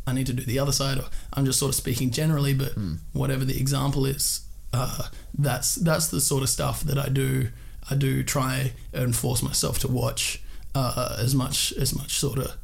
[0.07, 2.73] I need to do the other side, or I'm just sort of speaking generally, but
[3.13, 4.41] whatever the example is,
[4.73, 5.03] uh,
[5.37, 7.49] that's that's the sort of stuff that I do.
[7.89, 10.41] I do try and force myself to watch
[10.75, 12.55] uh, as much as much sort of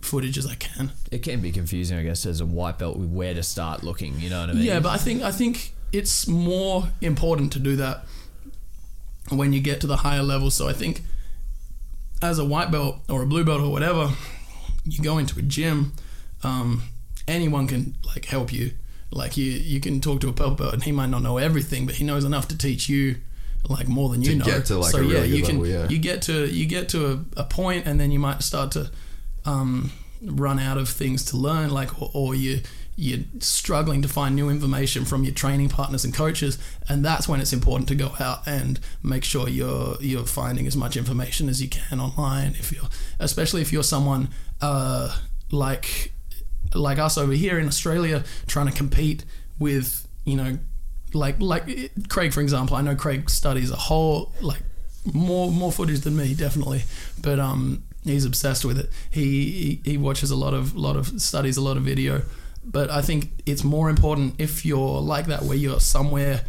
[0.00, 0.92] footage as I can.
[1.10, 4.18] It can be confusing, I guess, as a white belt with where to start looking.
[4.20, 4.64] You know what I mean?
[4.64, 8.04] Yeah, but I think I think it's more important to do that
[9.30, 10.50] when you get to the higher level.
[10.50, 11.02] So I think
[12.20, 14.10] as a white belt or a blue belt or whatever,
[14.84, 15.92] you go into a gym,
[16.42, 16.82] um,
[17.28, 18.72] anyone can like help you.
[19.10, 21.84] Like you, you can talk to a purple belt and he might not know everything,
[21.86, 23.16] but he knows enough to teach you
[23.68, 24.44] like more than you To know.
[24.44, 25.88] get to, like, so really yeah, you can level, yeah.
[25.88, 28.90] you get to you get to a, a point and then you might start to
[29.44, 29.92] um,
[30.22, 32.60] run out of things to learn, like or, or you
[33.02, 36.56] you're struggling to find new information from your training partners and coaches,
[36.88, 40.76] and that's when it's important to go out and make sure you're you're finding as
[40.76, 42.50] much information as you can online.
[42.50, 42.88] If you're,
[43.18, 44.28] especially if you're someone
[44.60, 45.18] uh,
[45.50, 46.12] like
[46.74, 49.24] like us over here in Australia, trying to compete
[49.58, 50.58] with you know
[51.12, 51.64] like like
[52.08, 52.76] Craig for example.
[52.76, 54.62] I know Craig studies a whole like
[55.12, 56.84] more more footage than me, definitely.
[57.20, 58.90] But um, he's obsessed with it.
[59.10, 62.22] He, he he watches a lot of lot of studies, a lot of video.
[62.64, 66.42] But I think it's more important if you're like that, where you're somewhere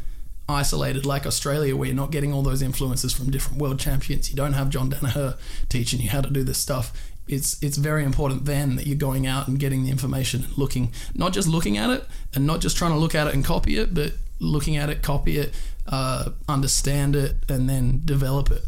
[0.48, 4.30] isolated, like Australia, where you're not getting all those influences from different world champions.
[4.30, 5.38] You don't have John Danaher
[5.70, 6.94] teaching you how to do this stuff.
[7.28, 10.92] It's it's very important then that you're going out and getting the information, and looking,
[11.16, 13.78] not just looking at it, and not just trying to look at it and copy
[13.78, 15.54] it, but looking at it, copy it,
[15.88, 18.64] uh, understand it, and then develop it.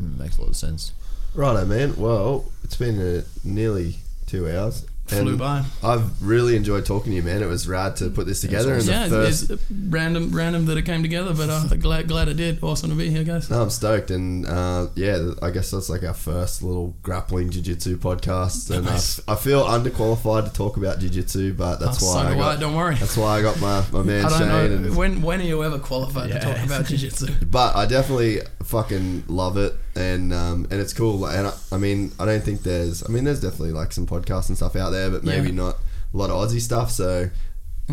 [0.00, 0.92] Mm, makes a lot of sense.
[1.34, 1.96] Righto, man.
[1.96, 3.96] Well, it's been uh, nearly
[4.26, 4.86] two hours.
[5.06, 5.62] Flew by.
[5.82, 7.42] I've really enjoyed talking to you, man.
[7.42, 8.74] It was rad to put this together.
[8.74, 12.38] And Yeah, first, it's random random that it came together, but uh, glad glad it
[12.38, 12.62] did.
[12.62, 13.50] Awesome to be here, guys.
[13.50, 17.98] no, I'm stoked, and uh, yeah, I guess that's like our first little grappling jiu-jitsu
[17.98, 19.20] podcast, and Nice.
[19.28, 22.60] I, I feel underqualified to talk about jiu-jitsu, but that's Oh, why so I got.
[22.60, 22.94] Don't worry.
[22.94, 24.48] That's why I got my, my man I don't Shane.
[24.48, 27.44] know And, when when are you ever qualified to talk about jiu-jitsu?
[27.50, 31.24] but I definitely fucking love it, and um, and it's cool.
[31.26, 33.02] And I, I mean, I don't think there's.
[33.04, 35.54] I mean, there's definitely like some podcasts and stuff out there, but maybe Yeah.
[35.54, 35.78] not
[36.12, 36.90] a lot of Aussie stuff.
[36.90, 37.30] So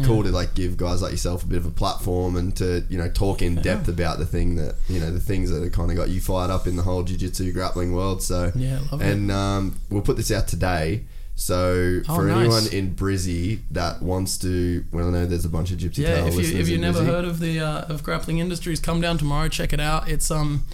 [0.06, 2.98] cool to like give guys like yourself a bit of a platform and to you
[2.98, 5.92] know talk in depth about the thing that you know the things that have kind
[5.92, 8.24] of got you fired up in the whole jiu-jitsu grappling world.
[8.24, 9.08] So Yeah, love it.
[9.12, 11.04] and um, we'll put this out today.
[11.36, 12.38] So Oh, for nice.
[12.38, 16.16] anyone in Brizzy that wants to, well, I know there's a bunch of Gypsy Yeah,
[16.16, 17.06] Tale if you listeners if you in never Brizzy.
[17.08, 20.08] heard of the uh, of grappling industries, come down tomorrow, check it out.
[20.08, 20.66] It's um,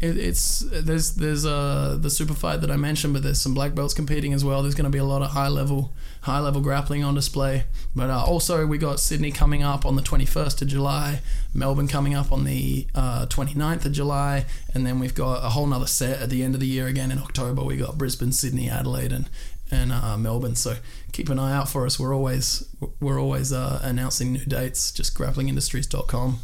[0.00, 3.74] it, it's there's there's uh the super fight that I mentioned, but there's some black
[3.74, 4.62] belts competing as well.
[4.62, 7.64] There's going to be a lot of high level high level grappling on display.
[7.94, 11.20] But uh, also we got Sydney coming up on the 21st of July,
[11.54, 15.66] Melbourne coming up on the uh, 29th of July, and then we've got a whole
[15.66, 17.62] nother set at the end of the year again in October.
[17.62, 19.28] We got Brisbane, Sydney, Adelaide, and
[19.70, 20.56] and uh, Melbourne.
[20.56, 20.76] So
[21.12, 21.98] keep an eye out for us.
[21.98, 22.68] We're always
[23.00, 24.90] we're always uh, announcing new dates.
[24.92, 26.40] Just grapplingindustries.com.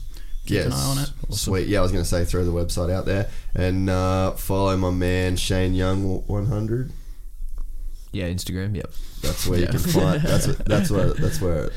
[0.47, 1.11] Keep an eye on it.
[1.31, 1.69] Sweet.
[1.69, 4.91] Yeah, I was going to say throw the website out there and uh, follow my
[4.91, 6.93] man Shane Young 100.
[8.13, 8.75] Yeah, Instagram.
[8.77, 8.91] Yep.
[9.23, 10.23] That's where you can find.
[10.23, 11.71] That's what, that's where that's where.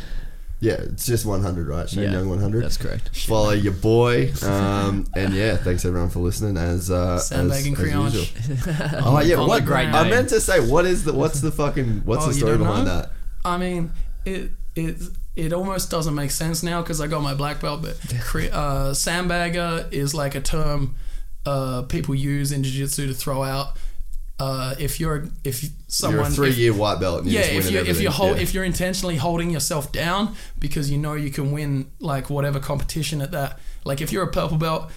[0.62, 1.90] Yeah, it's just 100, right?
[1.90, 2.64] Shane Yeah, Young 100.
[2.64, 3.18] That's correct.
[3.18, 6.58] Follow your boy, um, and yeah, thanks everyone for listening.
[6.58, 8.14] As uh, as, Sandbag and as Creonte.
[8.14, 9.02] usual.
[9.06, 12.02] Oh yeah, what the great I meant to say, what is the what's the fucking
[12.06, 12.98] what's Oh, the story behind know?
[13.02, 13.12] that?
[13.46, 13.91] I mean,
[14.26, 14.98] it it
[15.35, 17.81] it almost doesn't make sense now because I got my black belt.
[17.81, 20.95] But cre- uh, sandbagger is like a term
[21.45, 23.77] uh, people use in jiu-jitsu to throw out
[24.39, 27.26] uh, if you're if someone You're a three if- year white belt.
[27.26, 28.43] Yeah, just if you if you hold Yeah.
[28.43, 33.22] if you're intentionally holding yourself down because you know you can win like whatever competition
[33.22, 33.60] at that.
[33.85, 34.91] Like if you're a purple belt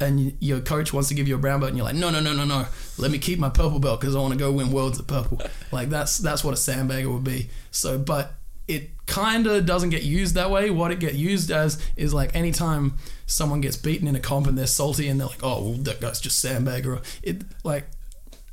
[0.00, 2.20] and your coach wants to give you a brown belt and you're like, no, no,
[2.20, 2.66] no, no, no,
[2.98, 5.40] let me keep my purple belt because I want to go win worlds at purple.
[5.72, 7.50] Like that's that's what a sandbagger would be.
[7.72, 8.34] So, but
[8.68, 10.70] it kind of doesn't get used that way.
[10.70, 14.56] What it get used as is like anytime someone gets beaten in a comp and
[14.56, 17.02] they're salty and they're like, oh, well, that guy's just sandbagger.
[17.22, 17.86] It like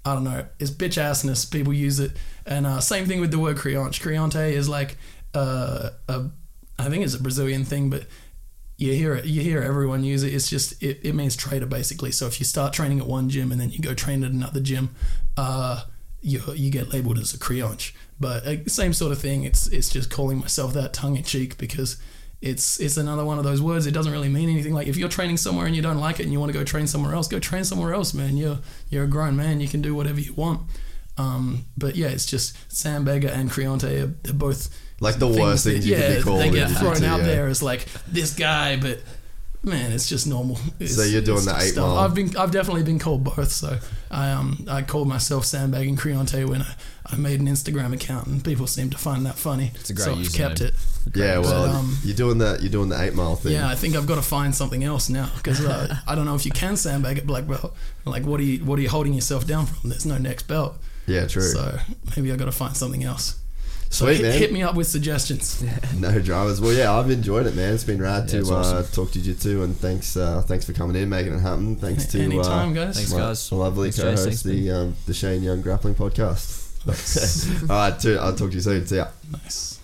[0.05, 1.51] I don't know, it's bitch assness.
[1.51, 2.11] People use it,
[2.45, 3.99] and uh, same thing with the word creonte.
[3.99, 4.97] Creonte is like
[5.33, 6.29] uh, a,
[6.77, 8.05] I think it's a Brazilian thing, but
[8.77, 10.33] you hear it, you hear everyone use it.
[10.33, 12.11] It's just it, it means traitor basically.
[12.11, 14.59] So if you start training at one gym and then you go train at another
[14.59, 14.91] gym,
[15.37, 15.85] uh,
[16.21, 17.91] you you get labeled as a creonte.
[18.19, 19.43] But uh, same sort of thing.
[19.43, 21.97] It's it's just calling myself that tongue in cheek because
[22.41, 23.85] it's it's another one of those words.
[23.87, 24.73] It doesn't really mean anything.
[24.73, 26.63] Like if you're training somewhere and you don't like it and you want to go
[26.63, 28.37] train somewhere else, go train somewhere else, man.
[28.37, 28.59] You're
[28.89, 29.59] you're a grown man.
[29.59, 30.61] You can do whatever you want.
[31.17, 34.69] Um, but yeah, it's just sandbagger and creonte are they're both
[34.99, 37.25] Like the worst that- things you yeah, could be called They get thrown out yeah.
[37.25, 39.01] there as like this guy, but
[39.63, 40.59] man, it's just normal.
[40.79, 41.87] It's, So you're doing the eight stuff.
[41.87, 41.97] mile.
[41.99, 43.51] I've been I've definitely been called both.
[43.51, 43.79] So
[44.11, 46.75] I um I called myself sandbag and creonte when I,
[47.07, 49.71] I made an Instagram account and people seem to find that funny.
[49.75, 50.35] It's a great so I've username.
[50.37, 50.73] kept it.
[51.13, 52.61] Yeah, well, But, um, you're doing that.
[52.61, 53.51] You're doing the eight mile thing.
[53.53, 56.35] Yeah, I think I've got to find something else now because uh, I don't know
[56.35, 57.75] if you can sandbag at black belt.
[58.05, 59.89] Like, what are you what are you holding yourself down from?
[59.89, 60.75] There's no next belt.
[61.05, 61.43] yeah, true.
[61.43, 61.77] So
[62.15, 63.39] maybe I got to find something else.
[63.91, 64.39] So Sweet, hit, man.
[64.39, 65.63] hit me up with suggestions.
[65.95, 66.59] No dramas.
[66.59, 67.73] Well, yeah, I've enjoyed it, man.
[67.75, 68.85] It's been rad Yeah, to it's uh, awesome.
[68.91, 71.75] talk jiu-jitsu and thanks, uh, thanks for coming in, making it happen.
[71.77, 72.95] Thanks to Anytime, uh, guys.
[72.95, 73.51] Thanks, my guys.
[73.51, 76.64] lovely Thanks, co-host, Thanks, the um, the Shane Young Grappling Podcast.
[77.69, 78.85] All right, too, I'll talk to you soon.
[78.85, 79.07] See ya.
[79.31, 79.74] Nice.